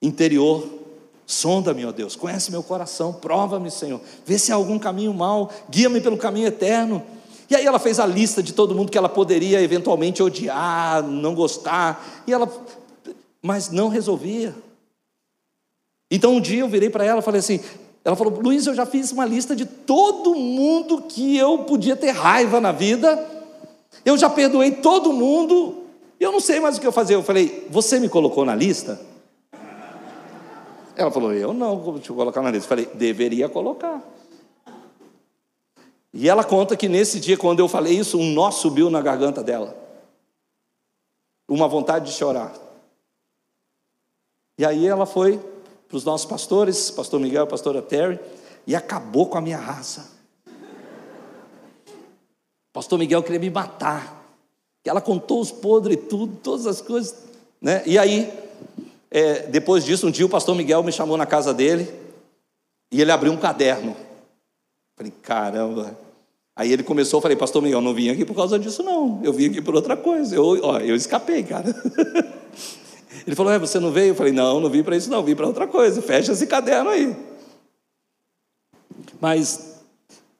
interior 0.02 0.78
Sonda-me, 1.30 1.84
ó 1.84 1.92
Deus, 1.92 2.16
conhece 2.16 2.50
meu 2.50 2.62
coração, 2.62 3.12
prova-me, 3.12 3.70
Senhor, 3.70 4.00
vê 4.24 4.38
se 4.38 4.50
há 4.50 4.54
algum 4.54 4.78
caminho 4.78 5.12
mal, 5.12 5.52
guia-me 5.68 6.00
pelo 6.00 6.16
caminho 6.16 6.46
eterno. 6.46 7.04
E 7.50 7.54
aí 7.54 7.66
ela 7.66 7.78
fez 7.78 8.00
a 8.00 8.06
lista 8.06 8.42
de 8.42 8.54
todo 8.54 8.74
mundo 8.74 8.90
que 8.90 8.96
ela 8.96 9.10
poderia 9.10 9.60
eventualmente 9.60 10.22
odiar, 10.22 11.02
não 11.02 11.34
gostar, 11.34 12.22
e 12.26 12.32
ela, 12.32 12.50
mas 13.42 13.70
não 13.70 13.90
resolvia. 13.90 14.54
Então 16.10 16.36
um 16.36 16.40
dia 16.40 16.60
eu 16.60 16.68
virei 16.68 16.88
para 16.88 17.04
ela 17.04 17.20
e 17.20 17.22
falei 17.22 17.40
assim: 17.40 17.60
ela 18.02 18.16
falou, 18.16 18.40
Luiz, 18.40 18.66
eu 18.66 18.74
já 18.74 18.86
fiz 18.86 19.12
uma 19.12 19.26
lista 19.26 19.54
de 19.54 19.66
todo 19.66 20.34
mundo 20.34 21.02
que 21.02 21.36
eu 21.36 21.58
podia 21.58 21.94
ter 21.94 22.12
raiva 22.12 22.58
na 22.58 22.72
vida, 22.72 23.16
eu 24.04 24.16
já 24.16 24.30
perdoei 24.30 24.72
todo 24.72 25.12
mundo, 25.12 25.84
eu 26.18 26.32
não 26.32 26.40
sei 26.40 26.60
mais 26.60 26.76
o 26.76 26.80
que 26.80 26.86
eu 26.86 26.92
fazer. 26.92 27.14
Eu 27.14 27.22
falei, 27.22 27.66
você 27.70 28.00
me 28.00 28.08
colocou 28.08 28.44
na 28.44 28.54
lista? 28.54 29.00
Ela 30.96 31.10
falou, 31.10 31.32
eu 31.32 31.52
não 31.52 31.78
vou 31.78 31.98
te 31.98 32.12
colocar 32.12 32.42
na 32.42 32.50
lista. 32.50 32.64
Eu 32.64 32.68
falei, 32.68 32.86
deveria 32.94 33.48
colocar. 33.48 34.02
E 36.12 36.28
ela 36.28 36.42
conta 36.42 36.76
que 36.76 36.88
nesse 36.88 37.20
dia, 37.20 37.36
quando 37.36 37.60
eu 37.60 37.68
falei 37.68 37.96
isso, 37.96 38.18
um 38.18 38.32
nó 38.32 38.50
subiu 38.50 38.90
na 38.90 39.00
garganta 39.00 39.42
dela. 39.42 39.76
Uma 41.48 41.68
vontade 41.68 42.06
de 42.06 42.12
chorar. 42.12 42.52
E 44.58 44.64
aí 44.64 44.86
ela 44.86 45.06
foi 45.06 45.38
para 45.86 45.96
os 45.96 46.04
nossos 46.04 46.26
pastores, 46.26 46.90
pastor 46.90 47.20
Miguel 47.20 47.44
e 47.44 47.48
pastora 47.48 47.80
Terry, 47.80 48.18
e 48.66 48.74
acabou 48.74 49.26
com 49.26 49.38
a 49.38 49.40
minha 49.40 49.56
raça. 49.56 50.17
Pastor 52.72 52.98
Miguel 52.98 53.22
queria 53.22 53.40
me 53.40 53.50
matar. 53.50 54.16
Ela 54.84 55.00
contou 55.00 55.40
os 55.40 55.50
podres 55.50 55.96
e 55.96 56.00
tudo, 56.00 56.36
todas 56.42 56.66
as 56.66 56.80
coisas. 56.80 57.14
Né? 57.60 57.82
E 57.84 57.98
aí, 57.98 58.32
é, 59.10 59.46
depois 59.48 59.84
disso, 59.84 60.06
um 60.06 60.10
dia 60.10 60.24
o 60.24 60.28
pastor 60.28 60.54
Miguel 60.54 60.82
me 60.82 60.92
chamou 60.92 61.16
na 61.16 61.26
casa 61.26 61.52
dele 61.52 61.88
e 62.90 63.00
ele 63.00 63.10
abriu 63.10 63.32
um 63.32 63.36
caderno. 63.36 63.96
Falei, 64.96 65.12
caramba. 65.22 65.98
Aí 66.56 66.72
ele 66.72 66.82
começou, 66.82 67.18
eu 67.18 67.22
falei, 67.22 67.36
pastor 67.36 67.62
Miguel, 67.62 67.80
não 67.80 67.94
vim 67.94 68.10
aqui 68.10 68.24
por 68.24 68.34
causa 68.34 68.58
disso, 68.58 68.82
não. 68.82 69.20
Eu 69.22 69.32
vim 69.32 69.46
aqui 69.46 69.62
por 69.62 69.74
outra 69.74 69.96
coisa. 69.96 70.34
Eu, 70.34 70.58
ó, 70.62 70.78
eu 70.78 70.96
escapei, 70.96 71.42
cara. 71.42 71.68
Ele 73.26 73.36
falou, 73.36 73.52
é, 73.52 73.58
você 73.58 73.78
não 73.78 73.90
veio? 73.90 74.08
Eu 74.08 74.14
falei, 74.14 74.32
não, 74.32 74.58
não 74.58 74.70
vim 74.70 74.82
para 74.82 74.96
isso, 74.96 75.10
não, 75.10 75.22
vim 75.22 75.36
para 75.36 75.46
outra 75.46 75.66
coisa. 75.66 76.00
Fecha 76.00 76.32
esse 76.32 76.46
caderno 76.46 76.88
aí. 76.88 77.14
Mas, 79.20 79.67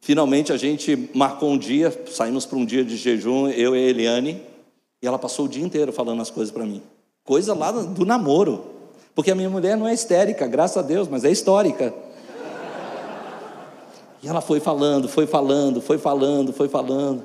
finalmente, 0.09 0.55
a 0.55 0.57
gente 0.57 1.11
marcou 1.13 1.51
um 1.51 1.59
dia, 1.59 1.93
saímos 2.11 2.47
para 2.47 2.57
um 2.57 2.65
dia 2.65 2.83
de 2.83 2.97
jejum, 2.97 3.47
eu 3.49 3.77
e 3.77 3.79
a 3.79 3.89
Eliane, 3.91 4.43
e 5.03 5.07
ela 5.07 5.19
passou 5.19 5.45
o 5.45 5.49
dia 5.51 5.63
inteiro 5.63 5.93
falando 5.93 6.23
as 6.23 6.31
coisas 6.31 6.51
para 6.51 6.65
mim. 6.65 6.81
Coisa 7.23 7.53
lá 7.53 7.71
do 7.71 8.07
namoro. 8.07 8.65
Porque 9.15 9.31
a 9.31 9.35
minha 9.35 9.51
mulher 9.51 9.77
não 9.77 9.87
é 9.87 9.93
histérica, 9.93 10.47
graças 10.47 10.79
a 10.79 10.81
Deus, 10.81 11.09
mas 11.09 11.27
é 11.27 11.31
histórica. 11.31 11.93
E 14.23 14.27
ela 14.27 14.41
foi 14.41 14.61
falando, 14.61 15.11
foi 15.11 15.27
falando, 15.27 15.83
foi 15.83 15.99
falando, 15.99 16.55
foi 16.55 16.71
falando. 16.71 17.23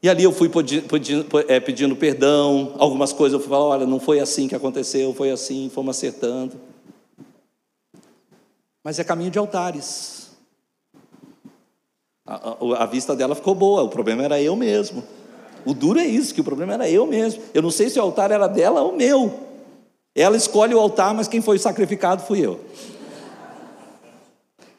E 0.00 0.08
ali 0.08 0.22
eu 0.22 0.30
fui 0.30 0.48
pedindo, 0.48 1.26
é, 1.48 1.58
pedindo 1.58 1.96
perdão, 1.96 2.76
algumas 2.78 3.12
coisas 3.12 3.40
eu 3.40 3.44
falar, 3.44 3.64
olha, 3.64 3.86
não 3.88 3.98
foi 3.98 4.20
assim 4.20 4.46
que 4.46 4.54
aconteceu, 4.54 5.12
foi 5.12 5.32
assim, 5.32 5.68
fomos 5.74 5.96
acertando. 5.96 6.52
Mas 8.84 9.00
é 9.00 9.04
caminho 9.04 9.32
de 9.32 9.38
altares. 9.40 10.19
A, 12.30 12.34
a, 12.34 12.84
a 12.84 12.86
vista 12.86 13.16
dela 13.16 13.34
ficou 13.34 13.56
boa, 13.56 13.82
o 13.82 13.88
problema 13.88 14.22
era 14.22 14.40
eu 14.40 14.54
mesmo. 14.54 15.02
O 15.66 15.74
duro 15.74 15.98
é 15.98 16.06
isso, 16.06 16.32
que 16.32 16.40
o 16.40 16.44
problema 16.44 16.74
era 16.74 16.88
eu 16.88 17.04
mesmo. 17.04 17.42
Eu 17.52 17.60
não 17.60 17.72
sei 17.72 17.90
se 17.90 17.98
o 17.98 18.02
altar 18.02 18.30
era 18.30 18.46
dela 18.46 18.82
ou 18.82 18.94
meu. 18.94 19.48
Ela 20.14 20.36
escolhe 20.36 20.72
o 20.72 20.78
altar, 20.78 21.12
mas 21.12 21.26
quem 21.26 21.42
foi 21.42 21.58
sacrificado 21.58 22.22
fui 22.22 22.38
eu. 22.38 22.64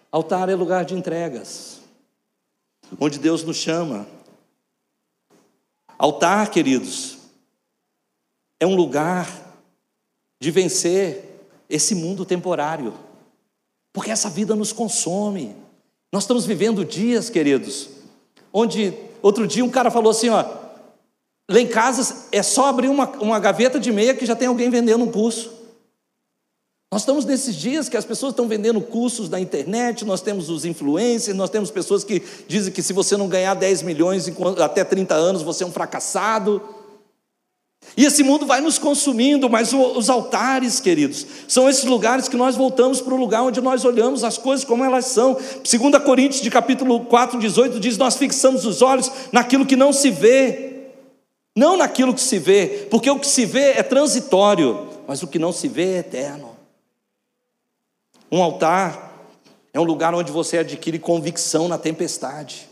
Altar 0.09 0.47
é 0.47 0.55
lugar 0.55 0.85
de 0.85 0.95
entregas, 0.95 1.81
onde 2.97 3.19
Deus 3.19 3.43
nos 3.43 3.57
chama. 3.57 4.07
Altar, 5.97 6.49
queridos, 6.51 7.17
é 8.61 8.65
um 8.65 8.75
lugar 8.75 9.29
de 10.39 10.51
vencer 10.51 11.47
esse 11.69 11.95
mundo 11.95 12.25
temporário, 12.25 12.93
porque 13.91 14.09
essa 14.09 14.29
vida 14.29 14.55
nos 14.55 14.71
consome. 14.71 15.53
Nós 16.11 16.23
estamos 16.23 16.45
vivendo 16.45 16.83
dias, 16.83 17.29
queridos, 17.29 17.89
onde 18.51 18.93
outro 19.21 19.47
dia 19.47 19.63
um 19.63 19.69
cara 19.69 19.89
falou 19.89 20.11
assim: 20.11 20.29
ó, 20.29 20.61
Lá 21.51 21.59
em 21.59 21.67
casa 21.67 22.27
é 22.31 22.41
só 22.41 22.67
abrir 22.67 22.87
uma, 22.87 23.05
uma 23.19 23.37
gaveta 23.37 23.77
de 23.77 23.91
meia 23.91 24.15
que 24.15 24.25
já 24.25 24.35
tem 24.35 24.47
alguém 24.47 24.69
vendendo 24.69 25.03
um 25.03 25.11
curso. 25.11 25.51
Nós 26.93 27.01
estamos 27.01 27.25
nesses 27.25 27.55
dias 27.55 27.89
que 27.89 27.97
as 27.97 28.05
pessoas 28.05 28.31
estão 28.31 28.47
vendendo 28.47 28.79
cursos 28.79 29.29
na 29.29 29.39
internet, 29.39 30.05
nós 30.05 30.21
temos 30.21 30.49
os 30.49 30.63
influencers, 30.63 31.35
nós 31.35 31.49
temos 31.49 31.69
pessoas 31.69 32.05
que 32.05 32.21
dizem 32.47 32.71
que 32.71 32.81
se 32.81 32.93
você 32.93 33.17
não 33.17 33.27
ganhar 33.27 33.53
10 33.53 33.81
milhões 33.81 34.31
até 34.59 34.83
30 34.83 35.13
anos, 35.13 35.41
você 35.41 35.63
é 35.63 35.67
um 35.67 35.71
fracassado. 35.71 36.61
E 37.97 38.05
esse 38.05 38.23
mundo 38.23 38.45
vai 38.45 38.61
nos 38.61 38.77
consumindo, 38.77 39.49
mas 39.49 39.73
os 39.73 40.09
altares, 40.09 40.79
queridos, 40.79 41.25
são 41.47 41.69
esses 41.69 41.83
lugares 41.83 42.29
que 42.29 42.37
nós 42.37 42.55
voltamos 42.55 43.01
para 43.01 43.13
o 43.13 43.17
lugar 43.17 43.43
onde 43.43 43.59
nós 43.59 43.83
olhamos 43.83 44.23
as 44.23 44.37
coisas 44.37 44.63
como 44.63 44.83
elas 44.83 45.05
são. 45.05 45.33
2 45.33 46.03
Coríntios, 46.03 46.41
de 46.41 46.49
capítulo 46.49 47.01
4, 47.01 47.37
18, 47.39 47.79
diz: 47.79 47.97
Nós 47.97 48.15
fixamos 48.15 48.65
os 48.65 48.81
olhos 48.81 49.11
naquilo 49.31 49.65
que 49.65 49.75
não 49.75 49.91
se 49.91 50.09
vê 50.09 50.71
não 51.55 51.75
naquilo 51.75 52.13
que 52.13 52.21
se 52.21 52.39
vê, 52.39 52.87
porque 52.89 53.09
o 53.09 53.19
que 53.19 53.27
se 53.27 53.45
vê 53.45 53.71
é 53.71 53.83
transitório, 53.83 54.87
mas 55.07 55.21
o 55.21 55.27
que 55.27 55.37
não 55.37 55.51
se 55.51 55.67
vê 55.67 55.95
é 55.95 55.97
eterno. 55.97 56.55
Um 58.31 58.41
altar 58.41 59.27
é 59.73 59.79
um 59.79 59.83
lugar 59.83 60.15
onde 60.15 60.31
você 60.31 60.59
adquire 60.59 60.97
convicção 60.97 61.67
na 61.67 61.77
tempestade. 61.77 62.69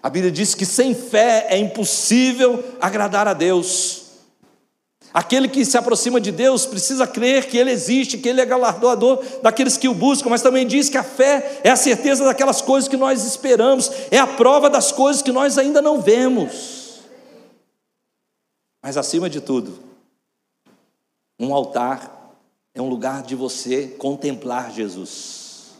A 0.00 0.08
Bíblia 0.08 0.30
diz 0.30 0.54
que 0.54 0.64
sem 0.64 0.94
fé 0.94 1.46
é 1.48 1.58
impossível 1.58 2.62
agradar 2.80 3.26
a 3.26 3.34
Deus. 3.34 4.01
Aquele 5.14 5.46
que 5.46 5.64
se 5.64 5.76
aproxima 5.76 6.18
de 6.18 6.32
Deus 6.32 6.64
precisa 6.64 7.06
crer 7.06 7.46
que 7.46 7.58
Ele 7.58 7.70
existe, 7.70 8.16
que 8.16 8.28
Ele 8.28 8.40
é 8.40 8.46
galardoador 8.46 9.22
daqueles 9.42 9.76
que 9.76 9.88
o 9.88 9.94
buscam, 9.94 10.30
mas 10.30 10.40
também 10.40 10.66
diz 10.66 10.88
que 10.88 10.96
a 10.96 11.02
fé 11.02 11.60
é 11.62 11.70
a 11.70 11.76
certeza 11.76 12.24
daquelas 12.24 12.62
coisas 12.62 12.88
que 12.88 12.96
nós 12.96 13.22
esperamos, 13.24 13.90
é 14.10 14.18
a 14.18 14.26
prova 14.26 14.70
das 14.70 14.90
coisas 14.90 15.20
que 15.20 15.30
nós 15.30 15.58
ainda 15.58 15.82
não 15.82 16.00
vemos. 16.00 17.02
Mas 18.82 18.96
acima 18.96 19.28
de 19.28 19.40
tudo, 19.40 19.78
um 21.38 21.54
altar 21.54 22.32
é 22.74 22.80
um 22.80 22.88
lugar 22.88 23.22
de 23.22 23.34
você 23.34 23.88
contemplar 23.98 24.72
Jesus. 24.72 25.72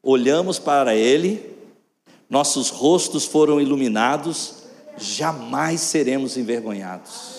Olhamos 0.00 0.58
para 0.60 0.94
Ele, 0.94 1.56
nossos 2.30 2.70
rostos 2.70 3.24
foram 3.24 3.60
iluminados, 3.60 4.54
jamais 4.96 5.80
seremos 5.80 6.36
envergonhados. 6.36 7.31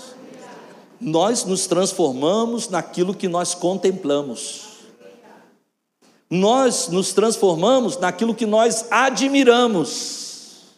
Nós 1.04 1.44
nos 1.44 1.68
transformamos 1.68 2.70
naquilo 2.70 3.14
que 3.14 3.28
nós 3.28 3.54
contemplamos. 3.54 4.70
Nós 6.30 6.88
nos 6.88 7.12
transformamos 7.14 7.98
naquilo 7.98 8.34
que 8.34 8.46
nós 8.46 8.86
admiramos. 8.90 10.72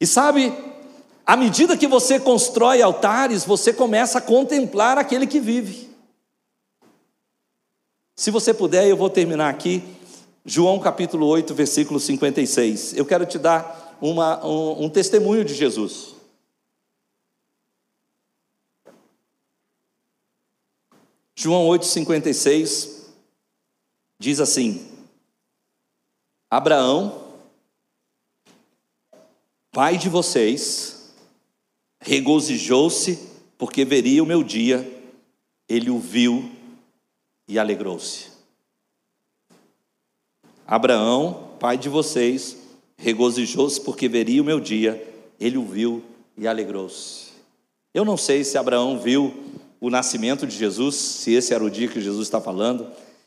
E 0.00 0.06
sabe, 0.06 0.52
à 1.26 1.36
medida 1.36 1.76
que 1.76 1.86
você 1.86 2.18
constrói 2.18 2.80
altares, 2.80 3.44
você 3.44 3.72
começa 3.72 4.18
a 4.18 4.22
contemplar 4.22 4.96
aquele 4.96 5.26
que 5.26 5.38
vive. 5.38 5.90
Se 8.16 8.30
você 8.30 8.52
puder, 8.54 8.88
eu 8.88 8.96
vou 8.96 9.10
terminar 9.10 9.50
aqui. 9.50 9.84
João 10.44 10.78
capítulo 10.78 11.26
8, 11.26 11.54
versículo 11.54 12.00
56. 12.00 12.94
Eu 12.96 13.04
quero 13.04 13.26
te 13.26 13.38
dar 13.38 13.96
uma, 14.00 14.44
um, 14.44 14.84
um 14.84 14.88
testemunho 14.88 15.44
de 15.44 15.54
Jesus. 15.54 16.19
João 21.42 21.68
8,56 21.68 22.98
diz 24.18 24.40
assim: 24.40 24.86
Abraão, 26.50 27.32
pai 29.72 29.96
de 29.96 30.10
vocês, 30.10 31.14
regozijou-se 31.98 33.18
porque 33.56 33.86
veria 33.86 34.22
o 34.22 34.26
meu 34.26 34.44
dia, 34.44 34.86
ele 35.66 35.88
o 35.88 35.98
viu 35.98 36.52
e 37.48 37.58
alegrou-se. 37.58 38.26
Abraão, 40.66 41.56
pai 41.58 41.78
de 41.78 41.88
vocês, 41.88 42.54
regozijou-se 42.98 43.80
porque 43.80 44.10
veria 44.10 44.42
o 44.42 44.44
meu 44.44 44.60
dia, 44.60 45.02
ele 45.40 45.56
o 45.56 45.64
viu 45.64 46.04
e 46.36 46.46
alegrou-se. 46.46 47.30
Eu 47.94 48.04
não 48.04 48.18
sei 48.18 48.44
se 48.44 48.58
Abraão 48.58 49.00
viu 49.00 49.49
o 49.80 49.88
nascimento 49.88 50.46
de 50.46 50.56
Jesus, 50.56 50.94
se 50.94 51.32
esse 51.32 51.54
era 51.54 51.64
o 51.64 51.70
dia 51.70 51.88
que 51.88 52.00
Jesus 52.00 52.26
está 52.26 52.40
falando. 52.40 52.86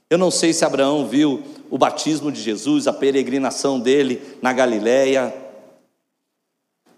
Eu 0.10 0.18
não 0.18 0.30
sei 0.30 0.54
se 0.54 0.64
Abraão 0.64 1.08
viu 1.08 1.42
o 1.70 1.78
batismo 1.78 2.32
de 2.32 2.40
Jesus, 2.40 2.88
a 2.88 2.94
peregrinação 2.94 3.80
dele 3.80 4.22
na 4.42 4.54
Galiléia. 4.54 5.34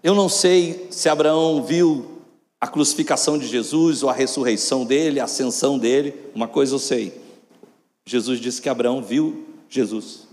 Eu 0.02 0.14
não 0.14 0.28
sei 0.28 0.88
se 0.90 1.08
Abraão 1.08 1.64
viu 1.64 2.20
a 2.60 2.66
crucificação 2.66 3.38
de 3.38 3.46
Jesus 3.46 4.02
ou 4.02 4.10
a 4.10 4.12
ressurreição 4.12 4.84
dele, 4.84 5.20
a 5.20 5.24
ascensão 5.24 5.78
dele, 5.78 6.14
uma 6.34 6.46
coisa 6.46 6.74
eu 6.74 6.78
sei. 6.78 7.18
Jesus 8.04 8.38
disse 8.38 8.60
que 8.60 8.68
Abraão 8.68 9.02
viu 9.02 9.46
Jesus. 9.68 10.26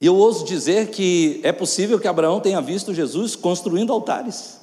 E 0.00 0.06
eu 0.06 0.16
ouso 0.16 0.44
dizer 0.44 0.90
que 0.90 1.38
é 1.44 1.52
possível 1.52 2.00
que 2.00 2.08
Abraão 2.08 2.40
tenha 2.40 2.60
visto 2.60 2.92
Jesus 2.92 3.36
construindo 3.36 3.92
altares. 3.92 4.61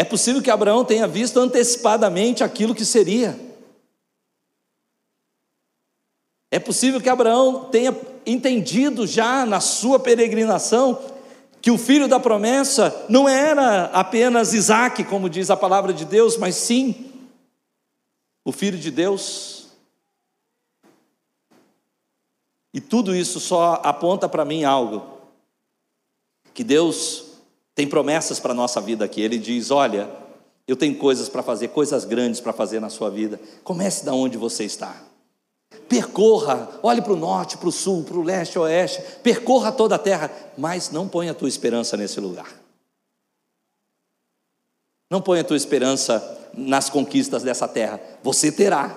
É 0.00 0.04
possível 0.04 0.40
que 0.40 0.50
Abraão 0.50 0.82
tenha 0.82 1.06
visto 1.06 1.38
antecipadamente 1.38 2.42
aquilo 2.42 2.74
que 2.74 2.86
seria. 2.86 3.38
É 6.50 6.58
possível 6.58 7.02
que 7.02 7.08
Abraão 7.10 7.64
tenha 7.66 7.94
entendido 8.24 9.06
já 9.06 9.44
na 9.44 9.60
sua 9.60 10.00
peregrinação 10.00 10.98
que 11.60 11.70
o 11.70 11.76
filho 11.76 12.08
da 12.08 12.18
promessa 12.18 13.04
não 13.10 13.28
era 13.28 13.90
apenas 13.92 14.54
Isaac, 14.54 15.04
como 15.04 15.28
diz 15.28 15.50
a 15.50 15.56
palavra 15.56 15.92
de 15.92 16.06
Deus, 16.06 16.38
mas 16.38 16.54
sim 16.54 17.12
o 18.42 18.52
filho 18.52 18.78
de 18.78 18.90
Deus. 18.90 19.68
E 22.72 22.80
tudo 22.80 23.14
isso 23.14 23.38
só 23.38 23.82
aponta 23.84 24.26
para 24.30 24.46
mim 24.46 24.64
algo: 24.64 25.04
que 26.54 26.64
Deus 26.64 27.29
tem 27.74 27.86
promessas 27.86 28.38
para 28.38 28.52
a 28.52 28.54
nossa 28.54 28.80
vida 28.80 29.04
aqui. 29.04 29.20
Ele 29.20 29.38
diz: 29.38 29.70
Olha, 29.70 30.10
eu 30.66 30.76
tenho 30.76 30.96
coisas 30.96 31.28
para 31.28 31.42
fazer, 31.42 31.68
coisas 31.68 32.04
grandes 32.04 32.40
para 32.40 32.52
fazer 32.52 32.80
na 32.80 32.90
sua 32.90 33.10
vida. 33.10 33.40
Comece 33.64 34.04
da 34.04 34.12
onde 34.12 34.36
você 34.36 34.64
está 34.64 35.10
percorra, 35.90 36.68
olhe 36.84 37.02
para 37.02 37.12
o 37.12 37.16
norte, 37.16 37.58
para 37.58 37.68
o 37.68 37.72
sul, 37.72 38.04
para 38.04 38.16
o 38.16 38.22
leste, 38.22 38.56
oeste, 38.56 39.02
percorra 39.24 39.72
toda 39.72 39.96
a 39.96 39.98
terra, 39.98 40.30
mas 40.56 40.92
não 40.92 41.08
ponha 41.08 41.32
a 41.32 41.34
tua 41.34 41.48
esperança 41.48 41.96
nesse 41.96 42.20
lugar. 42.20 42.46
Não 45.10 45.20
ponha 45.20 45.40
a 45.40 45.44
tua 45.44 45.56
esperança 45.56 46.38
nas 46.54 46.88
conquistas 46.88 47.42
dessa 47.42 47.66
terra. 47.66 48.00
Você 48.22 48.52
terá. 48.52 48.96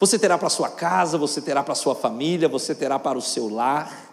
Você 0.00 0.18
terá 0.18 0.38
para 0.38 0.48
sua 0.48 0.70
casa, 0.70 1.18
você 1.18 1.40
terá 1.40 1.62
para 1.62 1.74
sua 1.74 1.94
família, 1.94 2.48
você 2.48 2.74
terá 2.74 2.98
para 2.98 3.18
o 3.18 3.22
seu 3.22 3.48
lar. 3.48 4.05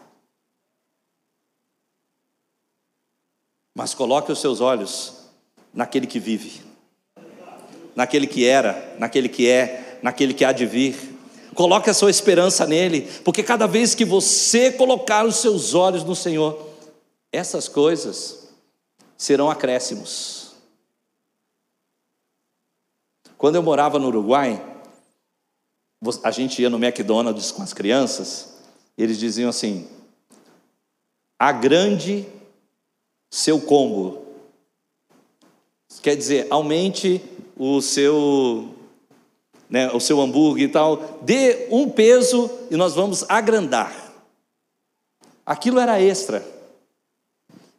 Mas 3.74 3.93
coloque 3.93 4.32
os 4.32 4.39
seus 4.39 4.61
olhos 4.61 5.13
naquele 5.74 6.05
que 6.05 6.19
vive, 6.19 6.61
naquele 7.95 8.28
que 8.28 8.45
era, 8.45 8.95
naquele 8.99 9.28
que 9.28 9.49
é, 9.49 9.99
naquele 10.03 10.34
que 10.34 10.45
há 10.45 10.51
de 10.51 10.65
vir. 10.65 10.95
Coloque 11.55 11.89
a 11.89 11.93
sua 11.93 12.09
esperança 12.09 12.65
nele, 12.65 13.01
porque 13.24 13.43
cada 13.43 13.67
vez 13.67 13.95
que 13.95 14.05
você 14.05 14.71
colocar 14.71 15.26
os 15.26 15.38
seus 15.38 15.74
olhos 15.74 16.03
no 16.03 16.15
Senhor, 16.15 16.69
essas 17.32 17.67
coisas 17.67 18.49
serão 19.17 19.49
acréscimos. 19.49 20.53
Quando 23.38 23.55
eu 23.55 23.63
morava 23.63 23.99
no 23.99 24.07
Uruguai, 24.07 24.61
a 26.24 26.32
gente 26.32 26.61
ia 26.61 26.69
no 26.69 26.84
McDonald's 26.84 27.51
com 27.51 27.63
as 27.63 27.74
crianças, 27.74 28.53
eles 28.97 29.17
diziam 29.17 29.49
assim: 29.49 29.88
agrande 31.38 32.26
seu 33.34 33.59
combo. 33.59 34.21
Quer 36.03 36.15
dizer, 36.15 36.45
aumente 36.51 37.19
o 37.57 37.81
seu 37.81 38.69
né, 39.67 39.91
o 39.91 39.99
seu 39.99 40.21
hambúrguer 40.21 40.65
e 40.65 40.71
tal, 40.71 41.19
dê 41.23 41.67
um 41.71 41.89
peso 41.89 42.47
e 42.69 42.75
nós 42.75 42.93
vamos 42.93 43.25
agrandar. 43.27 44.13
Aquilo 45.43 45.79
era 45.79 45.99
extra. 45.99 46.45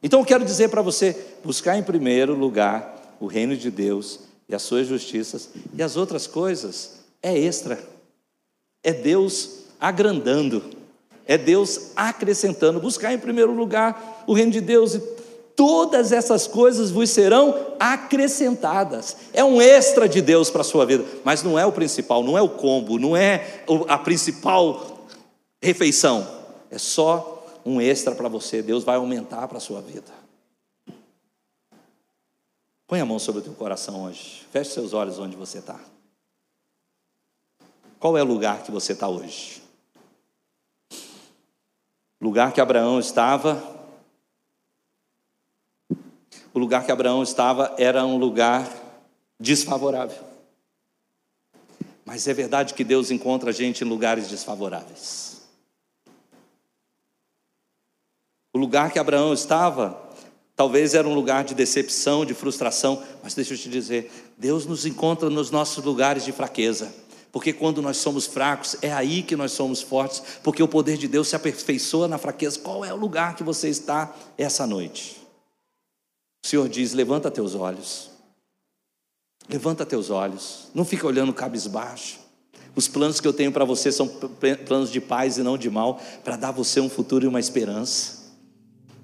Então 0.02 0.18
eu 0.18 0.26
quero 0.26 0.44
dizer 0.44 0.70
para 0.70 0.82
você: 0.82 1.16
buscar 1.44 1.78
em 1.78 1.84
primeiro 1.84 2.34
lugar 2.34 3.16
o 3.20 3.26
reino 3.26 3.56
de 3.56 3.70
Deus 3.70 4.20
e 4.48 4.56
as 4.56 4.62
suas 4.62 4.88
justiças, 4.88 5.50
e 5.72 5.80
as 5.84 5.96
outras 5.96 6.26
coisas 6.26 7.04
é 7.22 7.38
extra. 7.38 7.78
É 8.82 8.92
Deus 8.92 9.60
agrandando, 9.80 10.64
é 11.24 11.38
Deus 11.38 11.92
acrescentando. 11.94 12.80
Buscar 12.80 13.14
em 13.14 13.18
primeiro 13.20 13.52
lugar 13.52 14.24
o 14.26 14.34
reino 14.34 14.50
de 14.50 14.60
Deus 14.60 14.96
e 14.96 15.23
todas 15.56 16.12
essas 16.12 16.46
coisas 16.46 16.90
vos 16.90 17.10
serão 17.10 17.74
acrescentadas. 17.78 19.16
É 19.32 19.44
um 19.44 19.60
extra 19.60 20.08
de 20.08 20.20
Deus 20.20 20.50
para 20.50 20.60
a 20.60 20.64
sua 20.64 20.84
vida, 20.84 21.04
mas 21.24 21.42
não 21.42 21.58
é 21.58 21.64
o 21.64 21.72
principal, 21.72 22.22
não 22.22 22.36
é 22.36 22.42
o 22.42 22.48
combo, 22.48 22.98
não 22.98 23.16
é 23.16 23.64
a 23.88 23.98
principal 23.98 25.06
refeição. 25.62 26.26
É 26.70 26.78
só 26.78 27.60
um 27.64 27.80
extra 27.80 28.14
para 28.14 28.28
você. 28.28 28.62
Deus 28.62 28.84
vai 28.84 28.96
aumentar 28.96 29.48
para 29.48 29.58
a 29.58 29.60
sua 29.60 29.80
vida. 29.80 30.12
Põe 32.86 33.00
a 33.00 33.06
mão 33.06 33.18
sobre 33.18 33.40
o 33.40 33.44
teu 33.44 33.54
coração 33.54 34.04
hoje. 34.04 34.46
Feche 34.50 34.70
seus 34.70 34.92
olhos 34.92 35.18
onde 35.18 35.36
você 35.36 35.58
está. 35.58 35.80
Qual 37.98 38.18
é 38.18 38.22
o 38.22 38.26
lugar 38.26 38.62
que 38.62 38.70
você 38.70 38.92
está 38.92 39.08
hoje? 39.08 39.62
Lugar 42.20 42.52
que 42.52 42.60
Abraão 42.60 43.00
estava 43.00 43.73
o 46.54 46.58
lugar 46.58 46.86
que 46.86 46.92
Abraão 46.92 47.20
estava 47.20 47.74
era 47.76 48.06
um 48.06 48.16
lugar 48.16 48.70
desfavorável. 49.40 50.22
Mas 52.04 52.28
é 52.28 52.32
verdade 52.32 52.74
que 52.74 52.84
Deus 52.84 53.10
encontra 53.10 53.50
a 53.50 53.52
gente 53.52 53.82
em 53.82 53.88
lugares 53.88 54.28
desfavoráveis. 54.28 55.42
O 58.52 58.58
lugar 58.58 58.92
que 58.92 59.00
Abraão 59.00 59.34
estava, 59.34 60.00
talvez 60.54 60.94
era 60.94 61.08
um 61.08 61.14
lugar 61.14 61.42
de 61.42 61.56
decepção, 61.56 62.24
de 62.24 62.34
frustração, 62.34 63.02
mas 63.20 63.34
deixa 63.34 63.54
eu 63.54 63.58
te 63.58 63.68
dizer, 63.68 64.12
Deus 64.38 64.64
nos 64.64 64.86
encontra 64.86 65.28
nos 65.28 65.50
nossos 65.50 65.84
lugares 65.84 66.24
de 66.24 66.30
fraqueza. 66.30 66.94
Porque 67.32 67.52
quando 67.52 67.82
nós 67.82 67.96
somos 67.96 68.26
fracos, 68.26 68.76
é 68.80 68.92
aí 68.92 69.24
que 69.24 69.34
nós 69.34 69.50
somos 69.50 69.82
fortes, 69.82 70.22
porque 70.40 70.62
o 70.62 70.68
poder 70.68 70.96
de 70.96 71.08
Deus 71.08 71.26
se 71.26 71.34
aperfeiçoa 71.34 72.06
na 72.06 72.16
fraqueza. 72.16 72.60
Qual 72.60 72.84
é 72.84 72.94
o 72.94 72.96
lugar 72.96 73.34
que 73.34 73.42
você 73.42 73.68
está 73.68 74.14
essa 74.38 74.64
noite? 74.68 75.23
O 76.44 76.46
Senhor 76.46 76.68
diz: 76.68 76.92
levanta 76.92 77.30
teus 77.30 77.54
olhos. 77.54 78.10
Levanta 79.48 79.86
teus 79.86 80.10
olhos. 80.10 80.68
Não 80.74 80.84
fica 80.84 81.06
olhando 81.06 81.32
cabisbaixo. 81.32 82.18
Os 82.76 82.86
planos 82.86 83.18
que 83.18 83.26
eu 83.26 83.32
tenho 83.32 83.50
para 83.50 83.64
você 83.64 83.90
são 83.90 84.06
planos 84.66 84.90
de 84.90 85.00
paz 85.00 85.38
e 85.38 85.42
não 85.42 85.56
de 85.56 85.70
mal, 85.70 85.98
para 86.22 86.36
dar 86.36 86.50
você 86.50 86.80
um 86.80 86.90
futuro 86.90 87.24
e 87.24 87.28
uma 87.28 87.40
esperança. 87.40 88.24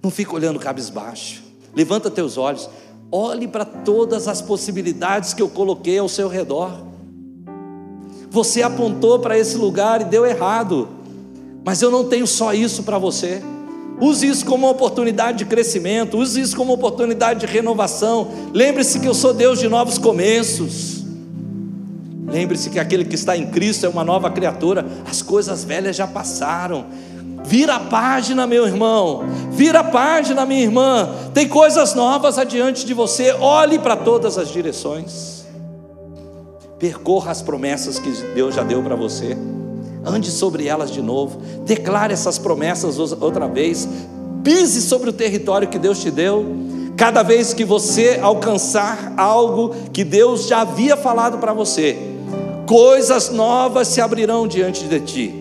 Não 0.02 0.10
fica 0.10 0.34
olhando 0.34 0.58
cabisbaixo. 0.58 1.42
Levanta 1.74 2.10
teus 2.10 2.36
olhos. 2.36 2.68
Olhe 3.10 3.48
para 3.48 3.64
todas 3.64 4.28
as 4.28 4.42
possibilidades 4.42 5.32
que 5.32 5.40
eu 5.40 5.48
coloquei 5.48 5.98
ao 5.98 6.08
seu 6.08 6.28
redor. 6.28 6.84
Você 8.28 8.62
apontou 8.62 9.18
para 9.18 9.38
esse 9.38 9.56
lugar 9.56 10.02
e 10.02 10.04
deu 10.04 10.26
errado. 10.26 10.88
Mas 11.64 11.80
eu 11.80 11.90
não 11.90 12.06
tenho 12.06 12.26
só 12.26 12.52
isso 12.52 12.82
para 12.82 12.98
você. 12.98 13.42
Use 14.00 14.26
isso 14.26 14.46
como 14.46 14.66
uma 14.66 14.72
oportunidade 14.72 15.38
de 15.38 15.44
crescimento, 15.44 16.18
use 16.18 16.40
isso 16.40 16.56
como 16.56 16.72
uma 16.72 16.78
oportunidade 16.78 17.40
de 17.40 17.46
renovação. 17.46 18.28
Lembre-se 18.54 18.98
que 18.98 19.06
eu 19.06 19.14
sou 19.14 19.34
Deus 19.34 19.58
de 19.58 19.68
novos 19.68 19.98
começos. 19.98 21.04
Lembre-se 22.26 22.70
que 22.70 22.78
aquele 22.78 23.04
que 23.04 23.14
está 23.14 23.36
em 23.36 23.48
Cristo 23.48 23.84
é 23.84 23.88
uma 23.88 24.04
nova 24.04 24.30
criatura, 24.30 24.86
as 25.08 25.20
coisas 25.20 25.64
velhas 25.64 25.96
já 25.96 26.06
passaram. 26.06 26.86
Vira 27.44 27.76
a 27.76 27.80
página, 27.80 28.46
meu 28.46 28.66
irmão. 28.66 29.24
Vira 29.50 29.80
a 29.80 29.84
página, 29.84 30.46
minha 30.46 30.62
irmã. 30.62 31.08
Tem 31.34 31.48
coisas 31.48 31.94
novas 31.94 32.38
adiante 32.38 32.86
de 32.86 32.94
você. 32.94 33.32
Olhe 33.32 33.78
para 33.78 33.96
todas 33.96 34.38
as 34.38 34.48
direções. 34.48 35.44
Percorra 36.78 37.32
as 37.32 37.42
promessas 37.42 37.98
que 37.98 38.10
Deus 38.34 38.54
já 38.54 38.62
deu 38.62 38.82
para 38.82 38.94
você. 38.94 39.36
Ande 40.04 40.30
sobre 40.30 40.66
elas 40.66 40.90
de 40.90 41.02
novo. 41.02 41.40
Declare 41.64 42.12
essas 42.12 42.38
promessas 42.38 42.98
outra 42.98 43.46
vez. 43.46 43.88
Pise 44.42 44.80
sobre 44.82 45.10
o 45.10 45.12
território 45.12 45.68
que 45.68 45.78
Deus 45.78 46.00
te 46.00 46.10
deu. 46.10 46.44
Cada 46.96 47.22
vez 47.22 47.54
que 47.54 47.64
você 47.64 48.18
alcançar 48.20 49.14
algo 49.16 49.74
que 49.92 50.04
Deus 50.04 50.46
já 50.46 50.60
havia 50.60 50.96
falado 50.96 51.38
para 51.38 51.52
você, 51.52 51.96
coisas 52.66 53.30
novas 53.30 53.88
se 53.88 54.00
abrirão 54.00 54.46
diante 54.46 54.84
de 54.84 55.00
ti. 55.00 55.40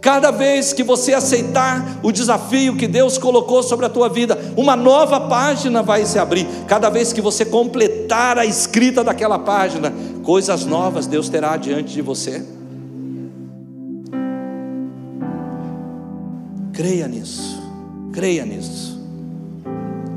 Cada 0.00 0.32
vez 0.32 0.72
que 0.72 0.82
você 0.82 1.14
aceitar 1.14 2.00
o 2.02 2.10
desafio 2.10 2.76
que 2.76 2.88
Deus 2.88 3.18
colocou 3.18 3.62
sobre 3.62 3.86
a 3.86 3.88
tua 3.88 4.08
vida, 4.08 4.36
uma 4.56 4.74
nova 4.74 5.20
página 5.20 5.80
vai 5.80 6.04
se 6.04 6.18
abrir. 6.18 6.44
Cada 6.66 6.90
vez 6.90 7.12
que 7.12 7.20
você 7.20 7.44
completar 7.44 8.36
a 8.36 8.44
escrita 8.44 9.04
daquela 9.04 9.38
página, 9.38 9.92
coisas 10.24 10.66
novas 10.66 11.06
Deus 11.06 11.28
terá 11.28 11.56
diante 11.56 11.94
de 11.94 12.02
você. 12.02 12.44
Creia 16.82 17.06
nisso, 17.06 17.62
creia 18.12 18.44
nisso. 18.44 19.00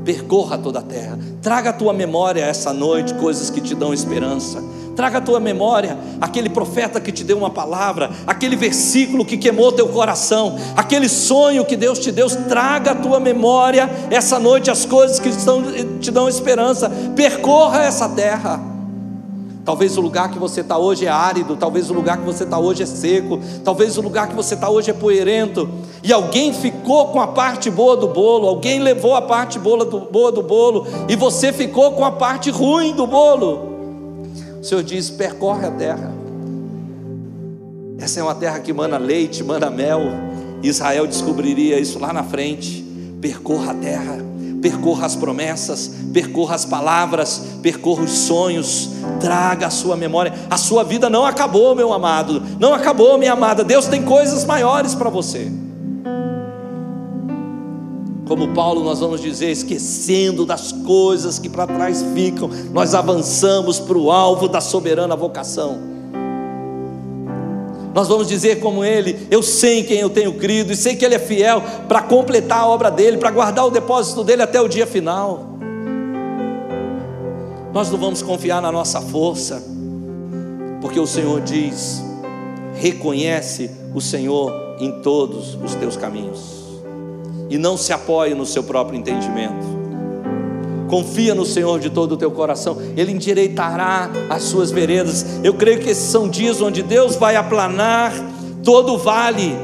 Percorra 0.04 0.58
toda 0.58 0.80
a 0.80 0.82
terra, 0.82 1.16
traga 1.40 1.70
à 1.70 1.72
tua 1.72 1.92
memória 1.92 2.44
essa 2.44 2.72
noite 2.72 3.14
coisas 3.14 3.50
que 3.50 3.60
te 3.60 3.72
dão 3.72 3.94
esperança 3.94 4.60
Traga 4.96 5.18
à 5.18 5.20
tua 5.20 5.38
memória 5.38 5.96
aquele 6.20 6.48
profeta 6.48 6.98
que 6.98 7.12
te 7.12 7.22
deu 7.22 7.36
uma 7.36 7.50
palavra, 7.50 8.10
aquele 8.26 8.56
versículo 8.56 9.26
que 9.26 9.36
queimou 9.36 9.70
teu 9.70 9.86
coração, 9.88 10.58
aquele 10.74 11.06
sonho 11.06 11.66
que 11.66 11.76
Deus 11.76 11.98
te 11.98 12.10
deu. 12.10 12.26
Traga 12.48 12.92
à 12.92 12.94
tua 12.94 13.20
memória 13.20 13.88
essa 14.10 14.38
noite 14.38 14.70
as 14.70 14.86
coisas 14.86 15.20
que 15.20 15.28
te 16.00 16.10
dão 16.10 16.28
esperança. 16.28 16.90
Percorra 17.14 17.82
essa 17.82 18.08
terra. 18.08 18.75
Talvez 19.66 19.98
o 19.98 20.00
lugar 20.00 20.30
que 20.30 20.38
você 20.38 20.60
está 20.60 20.78
hoje 20.78 21.06
é 21.06 21.08
árido, 21.08 21.56
talvez 21.56 21.90
o 21.90 21.92
lugar 21.92 22.18
que 22.18 22.24
você 22.24 22.44
está 22.44 22.56
hoje 22.56 22.84
é 22.84 22.86
seco, 22.86 23.40
talvez 23.64 23.98
o 23.98 24.00
lugar 24.00 24.28
que 24.28 24.34
você 24.36 24.54
está 24.54 24.70
hoje 24.70 24.90
é 24.90 24.94
poeirento, 24.94 25.68
e 26.04 26.12
alguém 26.12 26.54
ficou 26.54 27.08
com 27.08 27.20
a 27.20 27.26
parte 27.26 27.68
boa 27.68 27.96
do 27.96 28.06
bolo, 28.06 28.46
alguém 28.46 28.78
levou 28.78 29.16
a 29.16 29.22
parte 29.22 29.58
boa 29.58 29.84
do, 29.84 29.98
boa 30.02 30.30
do 30.30 30.40
bolo, 30.40 30.86
e 31.08 31.16
você 31.16 31.52
ficou 31.52 31.90
com 31.94 32.04
a 32.04 32.12
parte 32.12 32.48
ruim 32.48 32.94
do 32.94 33.08
bolo. 33.08 33.74
O 34.60 34.64
Senhor 34.64 34.84
diz: 34.84 35.10
percorre 35.10 35.66
a 35.66 35.70
terra. 35.72 36.14
Essa 37.98 38.20
é 38.20 38.22
uma 38.22 38.36
terra 38.36 38.60
que 38.60 38.72
mana 38.72 38.98
leite, 38.98 39.42
mana 39.42 39.68
mel. 39.68 40.00
Israel 40.62 41.08
descobriria 41.08 41.76
isso 41.80 41.98
lá 41.98 42.12
na 42.12 42.22
frente. 42.22 42.84
Percorra 43.20 43.72
a 43.72 43.74
terra, 43.74 44.24
percorra 44.66 45.06
as 45.06 45.14
promessas, 45.14 45.92
percorra 46.12 46.56
as 46.56 46.64
palavras, 46.64 47.40
percorra 47.62 48.02
os 48.02 48.10
sonhos, 48.10 48.90
traga 49.20 49.68
a 49.68 49.70
sua 49.70 49.96
memória. 49.96 50.34
A 50.50 50.56
sua 50.56 50.82
vida 50.82 51.08
não 51.08 51.24
acabou, 51.24 51.72
meu 51.76 51.92
amado, 51.92 52.42
não 52.58 52.74
acabou, 52.74 53.16
minha 53.16 53.32
amada. 53.32 53.62
Deus 53.62 53.86
tem 53.86 54.02
coisas 54.02 54.44
maiores 54.44 54.92
para 54.92 55.08
você. 55.08 55.52
Como 58.26 58.48
Paulo, 58.54 58.82
nós 58.82 58.98
vamos 58.98 59.20
dizer, 59.20 59.52
esquecendo 59.52 60.44
das 60.44 60.72
coisas 60.72 61.38
que 61.38 61.48
para 61.48 61.68
trás 61.68 62.04
ficam, 62.12 62.50
nós 62.72 62.92
avançamos 62.92 63.78
para 63.78 63.96
o 63.96 64.10
alvo 64.10 64.48
da 64.48 64.60
soberana 64.60 65.14
vocação. 65.14 65.95
Nós 67.96 68.08
vamos 68.08 68.28
dizer 68.28 68.60
como 68.60 68.84
ele: 68.84 69.26
Eu 69.30 69.42
sei 69.42 69.78
em 69.78 69.84
quem 69.84 70.00
eu 70.00 70.10
tenho 70.10 70.34
crido 70.34 70.70
e 70.70 70.76
sei 70.76 70.94
que 70.94 71.02
ele 71.02 71.14
é 71.14 71.18
fiel 71.18 71.62
para 71.88 72.02
completar 72.02 72.58
a 72.58 72.66
obra 72.66 72.90
dele, 72.90 73.16
para 73.16 73.30
guardar 73.30 73.64
o 73.64 73.70
depósito 73.70 74.22
dele 74.22 74.42
até 74.42 74.60
o 74.60 74.68
dia 74.68 74.86
final. 74.86 75.56
Nós 77.72 77.90
não 77.90 77.98
vamos 77.98 78.20
confiar 78.20 78.60
na 78.60 78.70
nossa 78.70 79.00
força, 79.00 79.64
porque 80.82 81.00
o 81.00 81.06
Senhor 81.06 81.40
diz: 81.40 82.04
reconhece 82.74 83.70
o 83.94 84.00
Senhor 84.02 84.52
em 84.78 85.00
todos 85.00 85.54
os 85.54 85.74
teus 85.74 85.96
caminhos 85.96 86.66
e 87.48 87.56
não 87.56 87.78
se 87.78 87.94
apoie 87.94 88.34
no 88.34 88.44
seu 88.44 88.62
próprio 88.62 88.98
entendimento. 88.98 89.75
Confia 90.88 91.34
no 91.34 91.44
Senhor 91.44 91.80
de 91.80 91.90
todo 91.90 92.12
o 92.12 92.16
teu 92.16 92.30
coração, 92.30 92.78
Ele 92.96 93.12
endireitará 93.12 94.10
as 94.30 94.44
suas 94.44 94.70
veredas. 94.70 95.26
Eu 95.42 95.54
creio 95.54 95.80
que 95.80 95.90
esses 95.90 96.10
são 96.10 96.28
dias 96.28 96.60
onde 96.60 96.82
Deus 96.82 97.16
vai 97.16 97.36
aplanar 97.36 98.12
todo 98.62 98.94
o 98.94 98.98
vale, 98.98 99.56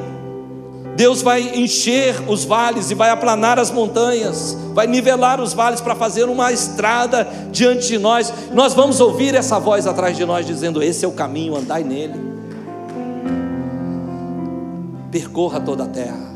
Deus 0.96 1.22
vai 1.22 1.40
encher 1.56 2.22
os 2.28 2.44
vales 2.44 2.90
e 2.90 2.94
vai 2.94 3.10
aplanar 3.10 3.58
as 3.58 3.70
montanhas, 3.70 4.56
vai 4.74 4.86
nivelar 4.86 5.40
os 5.40 5.52
vales 5.52 5.80
para 5.80 5.94
fazer 5.94 6.24
uma 6.24 6.52
estrada 6.52 7.26
diante 7.50 7.88
de 7.88 7.98
nós. 7.98 8.32
Nós 8.52 8.74
vamos 8.74 9.00
ouvir 9.00 9.34
essa 9.34 9.58
voz 9.58 9.86
atrás 9.86 10.16
de 10.16 10.24
nós 10.24 10.46
dizendo: 10.46 10.82
Esse 10.82 11.04
é 11.04 11.08
o 11.08 11.12
caminho, 11.12 11.56
andai 11.56 11.82
nele. 11.82 12.32
Percorra 15.10 15.60
toda 15.60 15.84
a 15.84 15.88
terra 15.88 16.32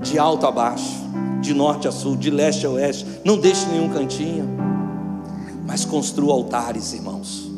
de 0.00 0.18
alto 0.18 0.46
a 0.46 0.50
baixo, 0.50 0.96
de 1.40 1.54
norte 1.54 1.88
a 1.88 1.92
sul, 1.92 2.16
de 2.16 2.30
leste 2.30 2.66
a 2.66 2.70
oeste. 2.70 3.06
Não 3.24 3.38
deixe 3.38 3.66
nenhum 3.66 3.88
cantinho, 3.88 4.48
mas 5.66 5.84
construa 5.84 6.34
altares, 6.34 6.92
irmãos. 6.92 7.50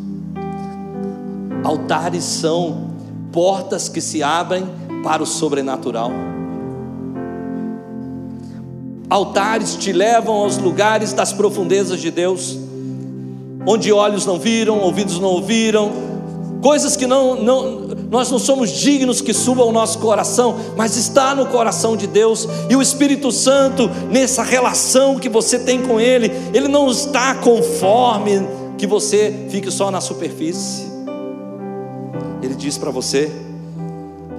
Altares 1.64 2.24
são 2.24 2.90
portas 3.30 3.88
que 3.88 4.00
se 4.00 4.22
abrem 4.22 4.66
para 5.02 5.22
o 5.22 5.26
sobrenatural. 5.26 6.10
Altares 9.08 9.76
te 9.76 9.92
levam 9.92 10.34
aos 10.34 10.56
lugares 10.56 11.12
das 11.12 11.32
profundezas 11.32 12.00
de 12.00 12.10
Deus, 12.10 12.58
onde 13.66 13.92
olhos 13.92 14.24
não 14.24 14.38
viram, 14.38 14.78
ouvidos 14.78 15.18
não 15.18 15.28
ouviram, 15.28 15.92
coisas 16.62 16.96
que 16.96 17.06
não, 17.06 17.34
não, 17.42 17.80
nós 18.12 18.30
não 18.30 18.38
somos 18.38 18.70
dignos 18.72 19.22
que 19.22 19.32
suba 19.32 19.62
ao 19.62 19.72
nosso 19.72 19.98
coração, 19.98 20.56
mas 20.76 20.98
está 20.98 21.34
no 21.34 21.46
coração 21.46 21.96
de 21.96 22.06
Deus, 22.06 22.46
e 22.68 22.76
o 22.76 22.82
Espírito 22.82 23.32
Santo, 23.32 23.88
nessa 24.10 24.42
relação 24.42 25.18
que 25.18 25.30
você 25.30 25.58
tem 25.58 25.80
com 25.80 25.98
Ele, 25.98 26.30
Ele 26.52 26.68
não 26.68 26.90
está 26.90 27.34
conforme 27.36 28.46
que 28.76 28.86
você 28.86 29.46
fique 29.48 29.70
só 29.70 29.90
na 29.90 29.98
superfície, 30.02 30.84
Ele 32.42 32.54
diz 32.54 32.76
para 32.76 32.90
você: 32.90 33.32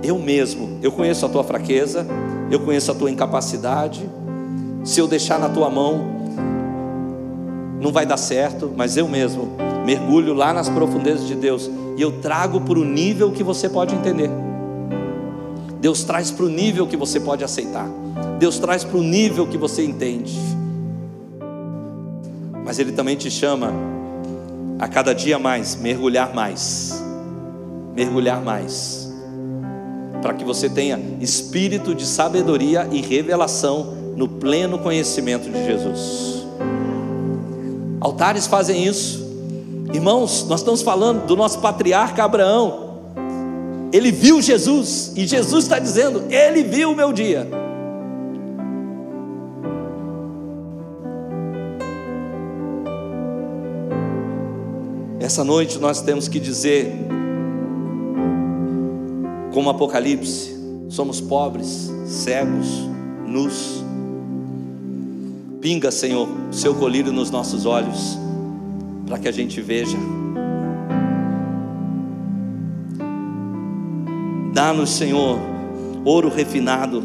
Eu 0.04 0.20
mesmo, 0.20 0.78
eu 0.84 0.92
conheço 0.92 1.26
a 1.26 1.30
tua 1.30 1.44
fraqueza, 1.44 2.06
eu 2.52 2.60
conheço 2.60 2.92
a 2.92 2.94
tua 2.94 3.10
incapacidade, 3.10 4.08
se 4.84 5.00
eu 5.00 5.08
deixar 5.08 5.40
na 5.40 5.50
tua 5.50 5.72
mão, 5.72 6.06
não 7.82 7.92
vai 7.92 8.06
dar 8.06 8.18
certo, 8.18 8.72
mas 8.78 8.98
eu 8.98 9.08
mesmo 9.08 9.73
mergulho 9.86 10.34
lá 10.34 10.54
nas 10.54 10.70
profundezas 10.70 11.28
de 11.28 11.36
Deus 11.36 11.70
e 11.98 12.02
eu 12.02 12.20
trago 12.22 12.62
para 12.62 12.80
o 12.80 12.86
nível 12.86 13.32
que 13.32 13.44
você 13.44 13.70
pode 13.70 13.94
entender. 13.94 14.30
Deus 15.80 16.04
traz 16.04 16.32
para 16.32 16.46
o 16.46 16.50
nível 16.50 16.88
que 16.88 16.96
você 16.96 17.20
pode 17.20 17.44
aceitar. 17.44 17.90
Deus 18.40 18.58
traz 18.58 18.84
para 18.84 18.98
o 18.98 19.04
nível 19.04 19.46
que 19.46 19.58
você 19.58 19.84
entende. 19.84 20.40
Mas 22.66 22.80
Ele 22.80 22.94
também 22.94 23.16
te 23.16 23.30
chama 23.30 23.74
a 24.80 24.88
cada 24.88 25.14
dia 25.14 25.38
mais, 25.38 25.76
mergulhar 25.76 26.34
mais, 26.34 27.04
mergulhar 27.94 28.42
mais, 28.42 29.14
para 30.22 30.34
que 30.34 30.44
você 30.44 30.70
tenha 30.70 31.00
espírito 31.20 31.94
de 31.94 32.06
sabedoria 32.06 32.88
e 32.92 33.02
revelação 33.02 33.94
no 34.16 34.28
pleno 34.28 34.80
conhecimento 34.80 35.50
de 35.50 35.66
Jesus. 35.66 36.46
Altares 38.00 38.48
fazem 38.48 38.86
isso. 38.86 39.23
Irmãos, 39.94 40.48
nós 40.50 40.62
estamos 40.62 40.82
falando 40.82 41.28
do 41.28 41.36
nosso 41.36 41.60
patriarca 41.60 42.24
Abraão. 42.24 42.94
Ele 43.92 44.12
viu 44.12 44.42
Jesus, 44.42 45.14
e 45.16 45.28
Jesus 45.28 45.66
está 45.66 45.78
dizendo: 45.78 46.24
Ele 46.32 46.64
viu 46.64 46.92
o 46.92 46.96
meu 46.96 47.14
dia. 47.14 47.48
Essa 55.20 55.44
noite 55.44 55.78
nós 55.78 56.02
temos 56.02 56.28
que 56.28 56.40
dizer, 56.40 56.92
como 59.54 59.70
Apocalipse, 59.70 60.58
somos 60.90 61.22
pobres, 61.22 61.94
cegos, 62.08 62.68
nus. 63.28 63.84
Pinga, 65.62 65.92
Senhor, 65.92 66.28
seu 66.52 66.74
colírio 66.74 67.14
nos 67.14 67.30
nossos 67.30 67.68
olhos 67.68 68.23
para 69.06 69.20
que 69.20 69.28
a 69.28 69.32
gente 69.32 69.62
veja. 69.62 69.98
Dá-nos, 74.54 74.92
Senhor, 74.92 75.40
ouro 76.06 76.30
refinado. 76.30 77.04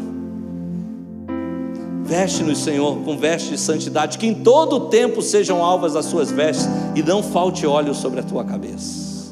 Veste-nos, 2.03 2.59
Senhor, 2.59 2.97
com 3.03 3.17
vestes 3.17 3.51
de 3.51 3.57
santidade, 3.57 4.17
que 4.17 4.27
em 4.27 4.33
todo 4.33 4.75
o 4.75 4.79
tempo 4.89 5.21
sejam 5.21 5.63
alvas 5.63 5.95
as 5.95 6.05
suas 6.05 6.31
vestes 6.31 6.67
e 6.95 7.03
não 7.03 7.21
falte 7.21 7.67
óleo 7.67 7.93
sobre 7.93 8.19
a 8.19 8.23
tua 8.23 8.43
cabeça. 8.43 9.31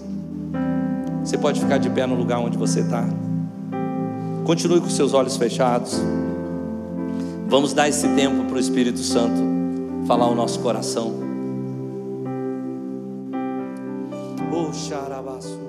Você 1.23 1.37
pode 1.37 1.59
ficar 1.59 1.77
de 1.77 1.89
pé 1.89 2.05
no 2.05 2.15
lugar 2.15 2.39
onde 2.39 2.57
você 2.57 2.79
está. 2.81 3.03
Continue 4.45 4.79
com 4.79 4.89
seus 4.89 5.13
olhos 5.13 5.35
fechados. 5.35 5.99
Vamos 7.47 7.73
dar 7.73 7.89
esse 7.89 8.07
tempo 8.09 8.45
para 8.45 8.55
o 8.55 8.59
Espírito 8.59 8.99
Santo 8.99 9.41
falar 10.07 10.27
o 10.27 10.35
nosso 10.35 10.59
coração. 10.59 11.26
Oh, 14.59 14.73
xarabaço. 14.73 15.66